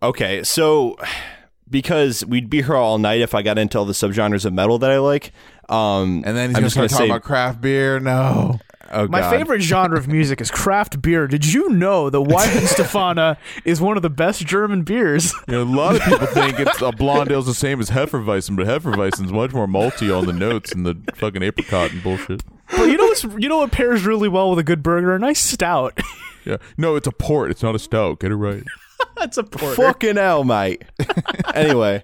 [0.02, 0.42] okay.
[0.44, 0.96] So
[1.68, 4.78] because we'd be here all night if I got into all the subgenres of metal
[4.78, 5.32] that I like.
[5.68, 8.00] Um, And then he's I'm gonna just start gonna talking say about craft beer.
[8.00, 8.60] No.
[8.92, 9.30] Oh, my God.
[9.30, 11.26] favorite genre of music is craft beer.
[11.26, 15.32] Did you know that Weihenstephaner is one of the best German beers?
[15.48, 18.56] You know, a lot of people think it's a blonde ale's the same as Hefeweizen,
[18.56, 22.42] but Hefeweizen's much more malty on the notes and the fucking apricot and bullshit.
[22.70, 25.14] but you know what's you know what pairs really well with a good burger?
[25.14, 25.98] A nice stout.
[26.44, 26.56] Yeah.
[26.76, 27.52] No, it's a port.
[27.52, 28.18] It's not a stout.
[28.18, 28.64] Get it right.
[29.16, 29.76] That's a porter.
[29.76, 30.82] Fucking hell, mate.
[31.54, 32.02] anyway,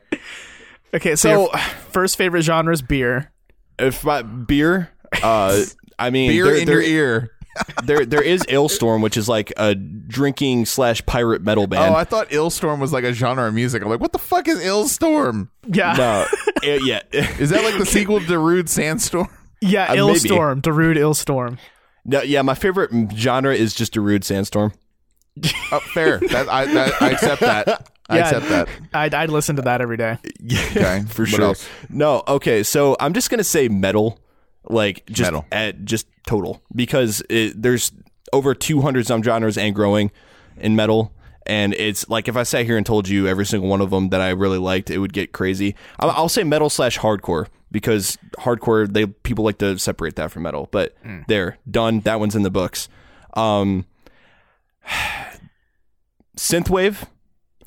[0.95, 1.59] Okay, so, So-
[1.91, 3.33] first favorite genre is beer.
[3.81, 4.91] if my beer,
[5.25, 5.61] uh,
[5.99, 6.91] I mean, Beer there, in there, your
[7.23, 7.31] ear.
[7.85, 11.93] there, there is Alestorm, which is like a drinking slash pirate metal band.
[11.95, 13.83] Oh, I thought Alestorm was like a genre of music.
[13.83, 15.49] I'm like, what the fuck is Alestorm?
[15.67, 15.95] Yeah.
[15.95, 16.27] no,
[16.63, 17.01] it- yeah.
[17.41, 19.29] Is that like the sequel to Rude Sandstorm?
[19.61, 20.01] Yeah, Uh, maybe.
[20.01, 21.59] Alestorm, Darude Alestorm.
[22.05, 24.73] No, yeah, my favorite genre is just a rude sandstorm.
[25.73, 26.19] Oh, fair.
[26.21, 27.89] That, I, that, I accept that.
[28.09, 28.25] I Yeah.
[28.29, 28.69] accept that.
[28.95, 30.17] I'd, I'd listen to that every day.
[30.47, 31.43] Okay, for What sure.
[31.43, 31.69] else?
[31.91, 34.19] No, okay, so I'm just gonna say metal,
[34.69, 35.47] like just Metal.
[35.53, 37.93] at just total because it, there's
[38.33, 40.11] over 200 some genres and growing
[40.59, 41.13] in metal.
[41.47, 44.11] And it's like if I sat here and told you every single one of them
[44.11, 45.75] that I really liked, it would get crazy.
[45.99, 50.43] I'll, I'll say metal slash hardcore because hardcore they people like to separate that from
[50.43, 50.69] metal.
[50.71, 50.95] But
[51.27, 52.01] there, done.
[52.01, 52.89] That one's in the books.
[53.35, 53.87] Um,
[56.37, 57.05] synthwave.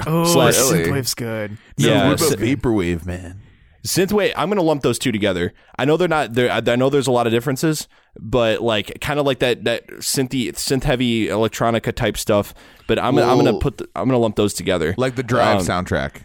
[0.06, 1.58] Oh, Slash- synthwave's good.
[1.78, 3.41] Yeah, what about vaporwave, man?
[3.84, 5.54] Synthwave, I'm gonna lump those two together.
[5.78, 6.38] I know they're not.
[6.38, 7.88] I know there's a lot of differences,
[8.20, 12.54] but like kind of like that that synthy synth heavy electronica type stuff.
[12.88, 14.94] But I'm I'm gonna put the, I'm gonna lump those together.
[14.98, 16.22] Like the Drive Um, soundtrack.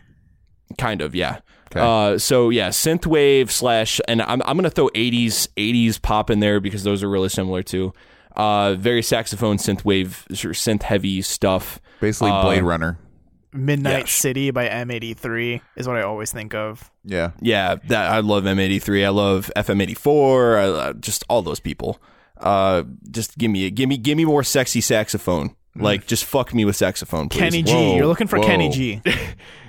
[0.79, 1.39] kind of yeah.
[1.73, 1.81] Okay.
[1.81, 6.61] Uh, so yeah, synthwave slash, and I'm I'm gonna throw 80s 80s pop in there
[6.61, 7.93] because those are really similar too.
[8.37, 11.81] Uh, very saxophone synthwave synth heavy stuff.
[12.01, 12.99] Basically, uh, Blade Runner.
[13.53, 14.05] Midnight Yeah.
[14.07, 16.91] City by M83 is what I always think of.
[17.05, 17.31] Yeah.
[17.41, 19.05] Yeah, that I love M83.
[19.05, 20.59] I love FM84.
[20.59, 22.01] I, uh, just all those people.
[22.39, 25.55] Uh, just give me give me give me more sexy saxophone.
[25.75, 27.39] Like just fuck me with saxophone, please.
[27.41, 27.73] Kenny G.
[27.73, 28.47] Whoa, You're looking for whoa.
[28.47, 29.03] Kenny G.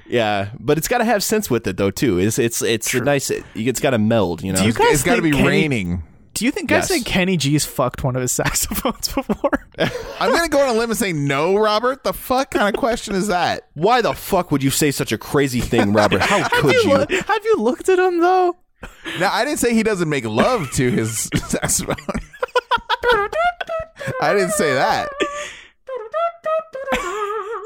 [0.10, 2.18] Yeah, but it's got to have sense with it though too.
[2.18, 3.30] It's it's it's a nice.
[3.30, 4.42] It, it's got to meld.
[4.42, 4.60] You know.
[4.62, 6.04] Do you guys It's got to be Kenny- raining.
[6.38, 6.88] Do you think guys Yes.
[6.90, 9.68] think Kenny G's fucked one of his saxophones before?
[10.20, 12.04] I'm gonna go on a limb and say no, Robert.
[12.04, 13.68] The fuck kind of question is that?
[13.74, 16.22] Why the fuck would you say such a crazy thing, Robert?
[16.22, 16.98] How have, could you you?
[16.98, 18.56] loo- have you looked at him though?
[19.20, 21.96] Now, I didn't say he doesn't make love to his saxophone.
[24.22, 25.10] I didn't say that.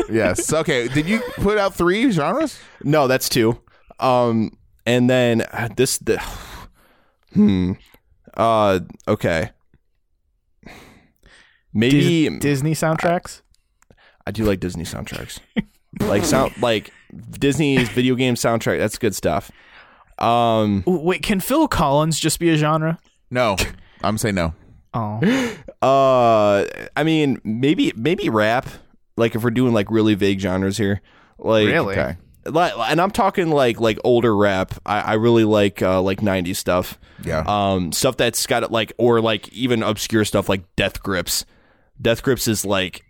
[0.09, 0.51] Yes.
[0.51, 0.87] Okay.
[0.87, 2.59] Did you put out three genres?
[2.83, 3.61] No, that's two.
[3.99, 6.21] Um, and then uh, this the
[7.33, 7.73] hmm.
[8.35, 9.51] Uh, okay.
[11.73, 13.41] Maybe Dis- Disney soundtracks.
[14.25, 15.39] I do like Disney soundtracks.
[15.99, 16.91] like sound like
[17.31, 18.77] Disney's video game soundtrack.
[18.77, 19.51] That's good stuff.
[20.19, 22.99] Um, Wait, can Phil Collins just be a genre?
[23.29, 23.55] No.
[24.03, 24.53] I'm saying no.
[24.93, 25.21] Oh,
[25.81, 26.65] uh,
[26.97, 28.67] I mean, maybe maybe rap.
[29.15, 30.99] Like if we're doing like really vague genres here,
[31.39, 31.97] Like Really?
[31.97, 32.17] Okay.
[32.45, 34.73] And I'm talking like like older rap.
[34.85, 36.99] I, I really like uh, like '90s stuff.
[37.23, 37.43] Yeah.
[37.47, 41.45] Um, stuff that's got like or like even obscure stuff like Death Grips.
[42.01, 43.05] Death Grips is like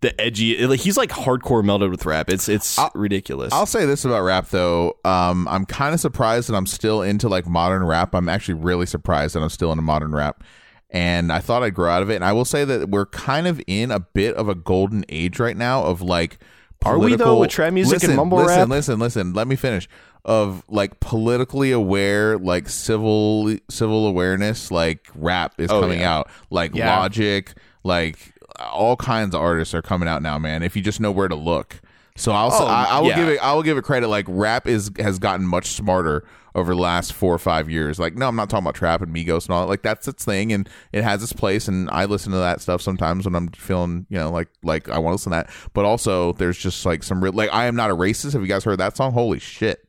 [0.00, 0.66] the edgy.
[0.66, 2.28] Like he's like hardcore melded with rap.
[2.28, 3.52] It's it's ridiculous.
[3.52, 4.96] I'll say this about rap though.
[5.04, 8.14] Um, I'm kind of surprised that I'm still into like modern rap.
[8.14, 10.44] I'm actually really surprised that I'm still into modern rap.
[10.90, 12.16] And I thought I'd grow out of it.
[12.16, 15.38] And I will say that we're kind of in a bit of a golden age
[15.40, 16.38] right now of like
[16.84, 18.68] Are we, though, with trap music and listen, mumble listen, rap?
[18.68, 19.88] Listen, listen, Let me finish.
[20.24, 26.14] Of like politically aware, like civil civil awareness, like rap is Oh, coming yeah.
[26.14, 26.30] out.
[26.48, 26.96] Like Yeah.
[27.00, 27.52] Logic,
[27.82, 30.62] like all kinds of artists are coming out now, man.
[30.62, 31.80] If you just know where to look.
[32.16, 33.16] So I'll Oh, I, I will yeah.
[33.16, 34.06] give it I will give it credit.
[34.06, 36.24] Like rap is has gotten much smarter
[36.54, 37.98] over the last four or five years.
[37.98, 39.68] Like no, I'm not talking about trap and Migos and all that.
[39.68, 41.68] Like that's its thing and it has its place.
[41.68, 44.98] And I listen to that stuff sometimes when I'm feeling you know like like I
[44.98, 45.50] want to listen to that.
[45.72, 48.32] But also there's just like some real like I am not a racist.
[48.32, 49.12] Have you guys heard that song?
[49.12, 49.86] Holy shit.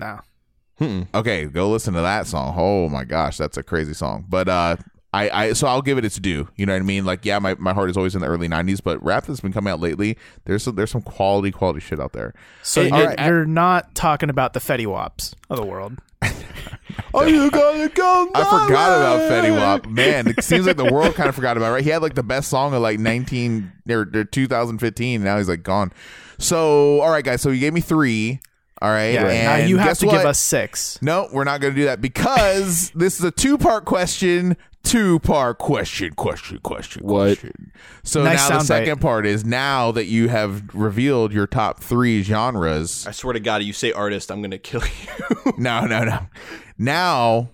[0.00, 0.20] No.
[1.14, 2.54] Okay, go listen to that song.
[2.56, 4.24] Oh my gosh, that's a crazy song.
[4.28, 4.76] But uh
[5.12, 6.48] I, I so I'll give it its due.
[6.56, 7.04] You know what I mean?
[7.04, 9.52] Like, yeah, my, my heart is always in the early '90s, but rap that's been
[9.52, 12.34] coming out lately, there's some, there's some quality quality shit out there.
[12.62, 13.20] So you're, alright.
[13.20, 15.98] you're not talking about the Fetty Waps of the world.
[16.22, 16.30] Are
[17.14, 18.30] oh, you gonna go?
[18.34, 19.86] I forgot about Fetty Wap.
[19.86, 21.84] Man, it seems like the world kind of forgot about it, right?
[21.84, 25.14] He had like the best song of like 19 or, or 2015.
[25.16, 25.92] And now he's like gone.
[26.38, 27.42] So, all right, guys.
[27.42, 28.40] So you gave me three.
[28.80, 29.14] All right.
[29.14, 29.28] Yeah.
[29.28, 30.12] and now you have to what?
[30.12, 31.00] give us six.
[31.00, 34.56] No, we're not going to do that because this is a two part question.
[34.82, 37.38] Two part question, question, question, What?
[37.38, 37.72] question.
[38.02, 38.66] So Nice now the soundbite.
[38.66, 43.06] second part is now that you have revealed your top three genres.
[43.06, 45.52] I swear to God, you say artist, I'm gonna kill you.
[45.58, 46.26] No, no, no.
[46.78, 47.50] Now,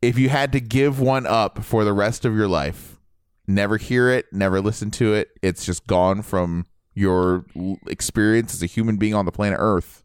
[0.00, 2.98] if you had to give one up for the rest of your life,
[3.46, 6.64] never hear it, never listen to it, it's just gone from
[6.94, 10.02] your l- experience as a human being on the planet Earth.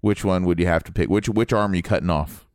[0.00, 1.08] Which one would you have to pick?
[1.08, 2.46] Which which arm are you cutting off?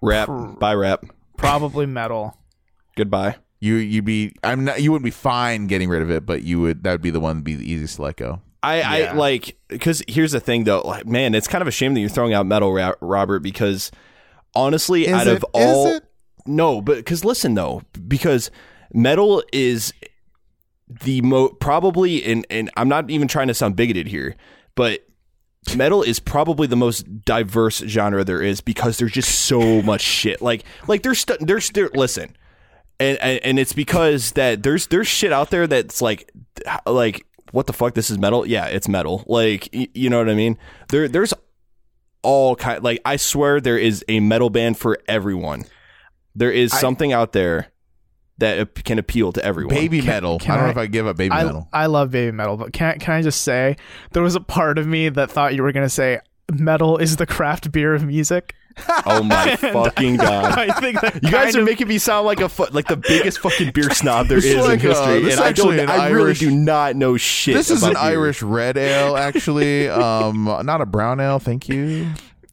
[0.00, 0.28] rap,
[0.58, 1.04] bye rap.
[1.42, 2.36] Probably metal.
[2.96, 3.36] Goodbye.
[3.60, 6.60] You you'd be I'm not you wouldn't be fine getting rid of it, but you
[6.60, 8.40] would that would be the one that'd be the easiest to let go.
[8.62, 8.88] I, Yeah.
[8.88, 12.00] I like because here's the thing though, like, man, it's kind of a shame that
[12.00, 13.90] you're throwing out metal, Robert, because
[14.54, 16.00] honestly, out of all,
[16.46, 18.50] no, but because listen though, because
[18.94, 19.92] metal is
[20.88, 24.36] the mo probably, and and I'm not even trying to sound bigoted here,
[24.74, 25.06] but
[25.76, 30.42] metal is probably the most diverse genre there is because there's just so much shit.
[30.42, 32.36] Like like there's there's there, listen.
[33.00, 36.30] And, and and it's because that there's there's shit out there that's like
[36.86, 40.28] like what the fuck this is metal yeah it's metal like y- you know what
[40.30, 40.56] I mean
[40.88, 41.34] there there's
[42.22, 45.64] all kind like I swear there is a metal band for everyone
[46.36, 47.71] there is I- something out there
[48.38, 50.38] that can appeal to everyone Baby metal.
[50.38, 51.68] can I don't know if I give up baby I, metal.
[51.72, 53.76] I love baby metal, but can can I just say
[54.12, 56.18] there was a part of me that thought you were gonna say
[56.50, 58.54] metal is the craft beer of music.
[59.04, 62.40] oh my fucking god I think that you guys are of- making me sound like
[62.40, 64.82] a fu- like the biggest fucking beer snob there is This is is in like
[64.82, 65.74] a- history, this and I don't.
[65.74, 67.54] actually an I really Irish- do not know shit.
[67.54, 67.98] This is an beer.
[68.02, 69.90] Irish red ale, actually.
[69.90, 71.38] um, not a brown ale.
[71.38, 72.08] Thank you.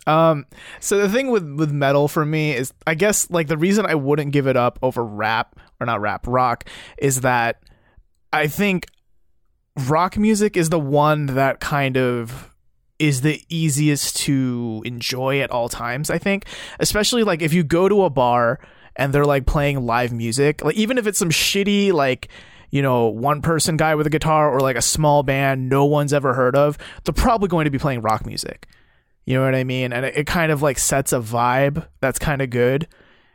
[0.07, 0.45] Um,
[0.81, 3.95] so the thing with with metal for me is, I guess, like the reason I
[3.95, 6.65] wouldn't give it up over rap or not rap rock
[6.97, 7.61] is that
[8.31, 8.87] I think
[9.87, 12.53] rock music is the one that kind of
[12.99, 16.09] is the easiest to enjoy at all times.
[16.09, 16.45] I think,
[16.79, 18.59] especially like if you go to a bar
[18.95, 22.27] and they're like playing live music, like even if it's some shitty like
[22.71, 26.13] you know one person guy with a guitar or like a small band no one's
[26.13, 28.67] ever heard of, they're probably going to be playing rock music.
[29.25, 29.93] You know what I mean?
[29.93, 32.87] And it, it kind of like sets a vibe that's kind of good.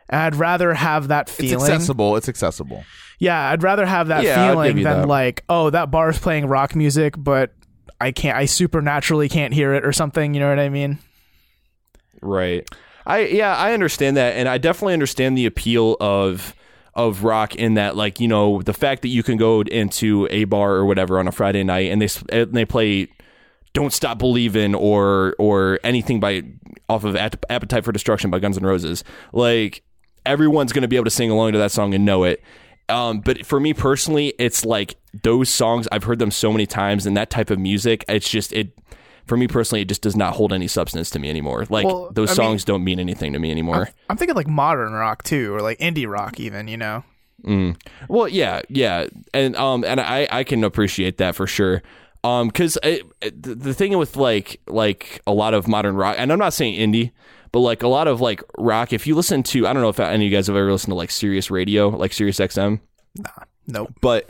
[0.08, 1.54] And I'd rather have that feeling.
[1.54, 2.16] It's accessible.
[2.16, 2.84] It's accessible.
[3.18, 5.08] Yeah, I'd rather have that Yeah, feeling than that.
[5.08, 7.52] like, oh, that bar's playing rock music, but
[8.00, 10.34] I can't, I supernaturally can't hear it or something.
[10.34, 10.98] You know what I mean?
[12.20, 12.68] Right.
[13.06, 16.54] I yeah, I understand that and I definitely understand the appeal of
[16.94, 20.44] of rock in that like, you know, the fact that you can go into a
[20.44, 23.08] bar or whatever on a Friday night and they and they play
[23.74, 26.42] don't Stop Believin' or or anything by
[26.88, 29.04] off of Appetite for Destruction by Guns N' Roses.
[29.32, 29.82] Like
[30.26, 32.42] everyone's going to be able to sing along to that song and know it.
[32.88, 37.06] Um, but for me personally, it's like those songs I've heard them so many times,
[37.06, 38.04] and that type of music.
[38.08, 38.76] It's just it.
[39.26, 41.64] For me personally, it just does not hold any substance to me anymore.
[41.70, 43.88] Like Well, those I mean- songs don't mean anything to me anymore.
[44.10, 47.04] I'm thinking like modern rock too, or like indie rock even, you know?
[47.42, 47.76] Mm.
[48.08, 51.82] Well, yeah, yeah, and um, and I I can appreciate that for sure.
[52.22, 53.02] Um, because the
[53.54, 57.10] the thing with like like a lot of modern rock, and I'm not saying indie,
[57.54, 58.92] but like a lot of like rock.
[58.92, 60.90] If you listen to, I don't know if any of you guys have ever listened
[60.90, 62.80] to like Sirius Radio, like Sirius XM,
[63.16, 63.30] Nah,
[63.68, 63.92] Nope.
[64.00, 64.28] but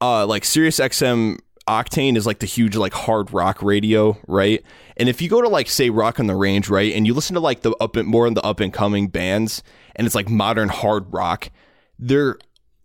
[0.00, 4.62] uh, like Sirius XM Octane is like the huge like hard rock radio, right?
[4.96, 7.34] And if you go to like say Rock on the Range, right, and you listen
[7.34, 9.62] to like the up and more in the up and coming bands,
[9.96, 11.50] and it's like modern hard rock,
[11.98, 12.36] they're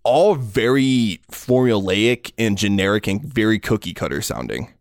[0.03, 4.73] all very formulaic and generic and very cookie cutter sounding,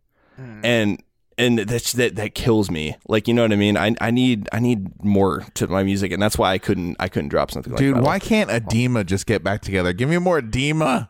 [0.63, 1.01] and
[1.37, 2.95] and that's that that kills me.
[3.07, 3.77] Like you know what I mean?
[3.77, 7.07] I I need I need more to my music, and that's why I couldn't I
[7.09, 8.03] couldn't drop something like Dude, that.
[8.03, 9.93] why can't Adema just get back together?
[9.93, 11.09] Give me more Adema.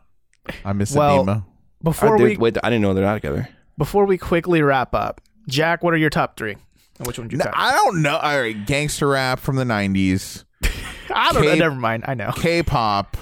[0.64, 1.44] I miss Well, Adema.
[1.82, 3.48] Before I, we wait, I didn't know they're not together.
[3.76, 6.56] before we quickly wrap up, Jack, what are your top three?
[6.98, 7.52] And which one do you cut?
[7.56, 8.16] I don't know.
[8.16, 10.44] All right, gangster rap from the '90s,
[11.14, 11.54] I don't know.
[11.54, 12.04] Never mind.
[12.08, 12.32] I know.
[12.36, 13.16] K-pop,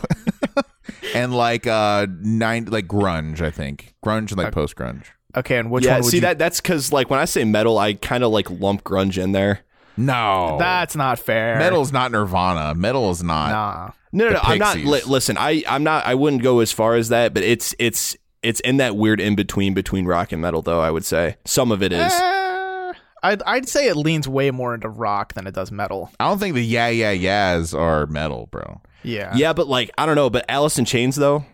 [1.14, 3.42] and like uh nine like grunge.
[3.42, 5.04] I think grunge and like post grunge.
[5.36, 6.20] Okay, and which yeah, one would see you?
[6.22, 9.32] that that's because like when I say metal, I kind of like lump grunge in
[9.32, 9.60] there.
[9.98, 11.58] No, That's not fair.
[11.58, 12.74] metal's not Nirvana.
[12.74, 13.50] Metal is not.
[13.50, 13.90] Nah.
[14.12, 14.76] No, no, no I'm not.
[14.76, 16.06] Li- listen, I I'm not.
[16.06, 19.36] I wouldn't go as far as that, but it's it's it's in that weird in
[19.36, 20.80] between between rock and metal, though.
[20.80, 22.12] I would say some of it is.
[22.12, 22.92] Eh,
[23.22, 26.10] I'd I'd say it leans way more into rock than it does metal.
[26.20, 28.80] I don't think the yeah yeah yeahs are metal, bro.
[29.02, 29.34] Yeah.
[29.34, 31.44] Yeah, but like I don't know, but Alice in Chains though.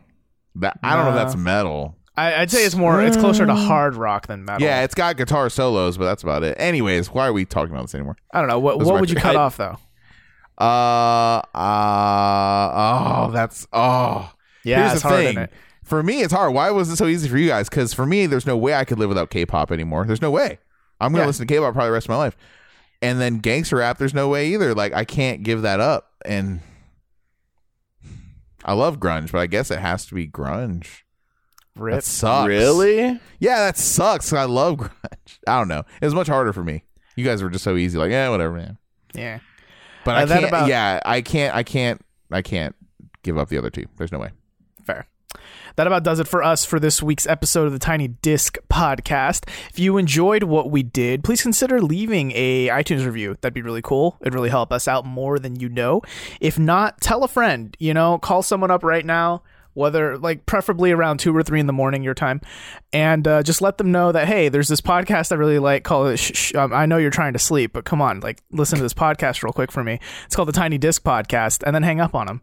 [0.56, 1.96] That I don't know if that's metal.
[2.16, 3.01] I, I'd say it's more.
[3.02, 4.66] It's closer to hard rock than metal.
[4.66, 6.56] Yeah, it's got guitar solos, but that's about it.
[6.60, 8.16] Anyways, why are we talking about this anymore?
[8.32, 8.59] I don't know.
[8.59, 9.78] What Those what would you cut I- off though?
[10.59, 14.30] Uh, uh, oh, that's oh.
[14.64, 15.48] Yeah, Here's it's the hard, thing.
[15.82, 16.55] For me, it's hard.
[16.55, 17.68] Why was it so easy for you guys?
[17.68, 20.05] Because for me, there's no way I could live without K-pop anymore.
[20.06, 20.59] There's no way.
[21.01, 21.26] I'm gonna Yeah.
[21.26, 22.36] listen to K-pop probably the rest of my life.
[23.01, 24.74] And then gangster rap, there's no way either.
[24.74, 26.12] Like I can't give that up.
[26.24, 26.60] And
[28.64, 31.02] I love grunge, but I guess it has to be grunge.
[31.77, 31.94] Rip.
[31.97, 32.49] That sucks.
[32.49, 33.20] Really?
[33.40, 34.32] Yeah, that sucks.
[34.32, 35.39] I love grunge.
[35.47, 35.85] I don't know.
[36.01, 36.85] It was much harder for me.
[37.16, 37.99] You guys were just so easy.
[37.99, 38.78] Like, yeah, whatever, man.
[39.15, 39.39] Yeah.
[40.05, 40.49] But Uh, I that can't.
[40.49, 41.55] about- yeah, I can't.
[41.55, 42.05] I can't.
[42.31, 42.74] I can't
[43.23, 43.86] give up the other two.
[43.97, 44.31] There's no way.
[44.85, 45.07] Fair.
[45.77, 49.49] That about does it for us for this week's episode of the Tiny Disc podcast.
[49.70, 53.36] If you enjoyed what we did, please consider leaving a iTunes review.
[53.40, 54.19] That'd be really cool.
[54.20, 56.03] It'd really help us out more than you know.
[56.40, 57.74] If not, tell a friend.
[57.81, 59.43] You know, call someone up right now,
[59.74, 62.40] whether like preferably around two or three in the morning your time,
[62.93, 65.85] and uh, just let them know that hey, there's this podcast I really like.
[65.85, 66.16] Call it.
[66.19, 68.82] Sh- sh- um, I know you're trying to sleep, but come on, like listen to
[68.82, 69.99] this podcast real quick for me.
[70.27, 72.40] It's called the Tiny Disc podcast, and then hang up on them.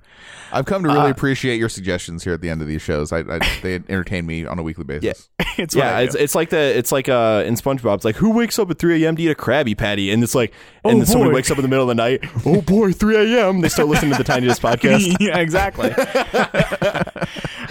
[0.51, 3.11] I've come to Uh, really appreciate your suggestions here at the end of these shows.
[3.11, 5.29] I, I they entertain me on a weekly basis.
[5.57, 7.95] it's Yeah, it's, it's like the it's like uh in SpongeBob.
[7.95, 9.15] It's like who wakes up at 3 a.m.
[9.15, 10.51] to eat a Krabby Patty, and it's like,
[10.83, 12.25] and Oh, then somebody wakes up in the middle of the night.
[12.45, 13.61] Oh boy, 3 a.m.
[13.61, 15.15] They start listening to the Tiny Disc podcast.
[15.19, 15.89] yeah, exactly.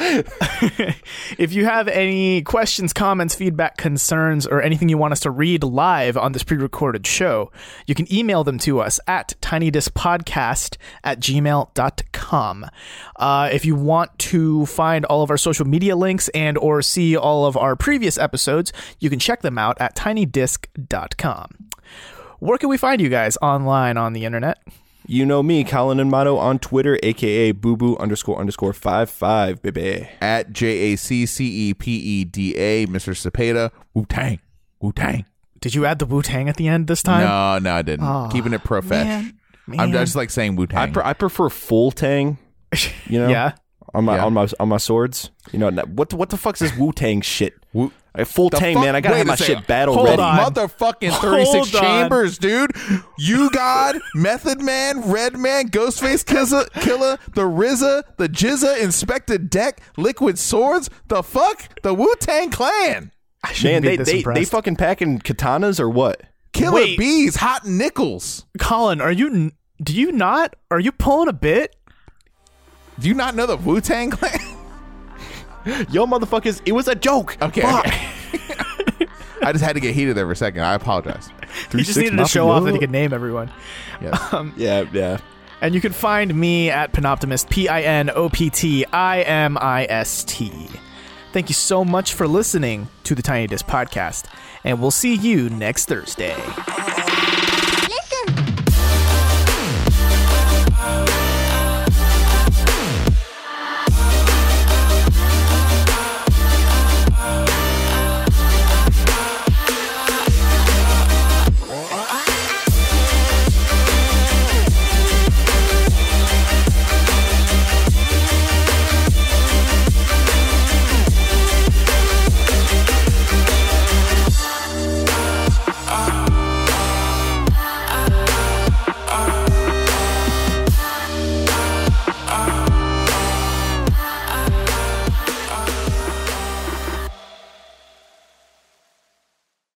[1.39, 5.65] if you have any questions, comments, feedback, concerns, or anything you want us to read
[5.65, 7.51] live on this pre recorded show,
[7.87, 12.67] you can email them to us at tinydiscpodcast at gmail.com.
[13.17, 17.17] Uh, if you want to find all of our social media links and or see
[17.17, 21.69] all of our previous episodes, you can check them out at tinydisc.com.
[22.41, 24.59] Where can we find you guys online on the internet?
[25.11, 29.63] You know me, Colin and Mato on Twitter, aka boo boo underscore underscore five five,
[29.63, 30.07] baby.
[30.21, 33.15] At J A C C E P E D A, Mr.
[33.17, 34.39] Cepeda, Wu Tang,
[34.81, 35.25] Wu Tang.
[35.61, 37.25] Did you add the Wu Tang at the end this time?
[37.25, 38.29] No, no, I didn't.
[38.31, 39.33] Keeping it profesh.
[39.67, 40.93] man, I'm just like saying Wu I Tang.
[40.93, 42.37] pre- I prefer full tang.
[43.07, 43.53] You know, Yeah.
[43.95, 44.27] on my Yeah.
[44.27, 45.31] on my on my swords.
[45.53, 47.55] You know what what the fuck's this Wu Tang shit?
[47.73, 48.97] Wu- I full The tang, fuck- man.
[48.97, 50.21] I gotta wait have my shit battle Hold ready.
[50.23, 50.39] on.
[50.53, 51.21] Motherfucking 36
[51.53, 51.81] Hold on.
[51.83, 52.73] chambers, dude.
[53.19, 60.91] U-God, Method Man, Redman, Ghostface Killah, Killer, the RZA, the GZA, Inspectah Deck, Liquid Swords.
[61.07, 61.81] The fuck?
[61.83, 63.13] The Wu Tang Clan.
[63.45, 66.23] I Man, be they this they, they fucking packing katanas or what?
[66.53, 66.99] Killer Wait.
[66.99, 68.45] Bees, Hot Nickels.
[68.59, 69.53] Colin, are you?
[69.81, 70.57] Do you not?
[70.73, 71.77] Are you pulling a bit?
[72.99, 74.39] Do you not know the Wu Tang Clan?
[75.91, 77.37] Yo, motherfuckers, it was a joke.
[77.43, 77.61] Okay.
[77.61, 77.87] Fuck.
[77.87, 79.07] okay.
[79.43, 80.63] I just had to get heated there for a second.
[80.63, 81.31] I apologize.
[81.73, 83.51] You just needed to show off that he could name everyone.
[84.01, 84.19] Yes.
[84.33, 85.19] Um, yeah, yeah.
[85.61, 89.59] And you can find me at Pinoptimist, P I N O P T I M
[89.61, 90.69] I S T.
[91.33, 94.27] Thank you so much for listening to the Tiny Disc Podcast,
[94.65, 96.37] and we'll see you next Thursday.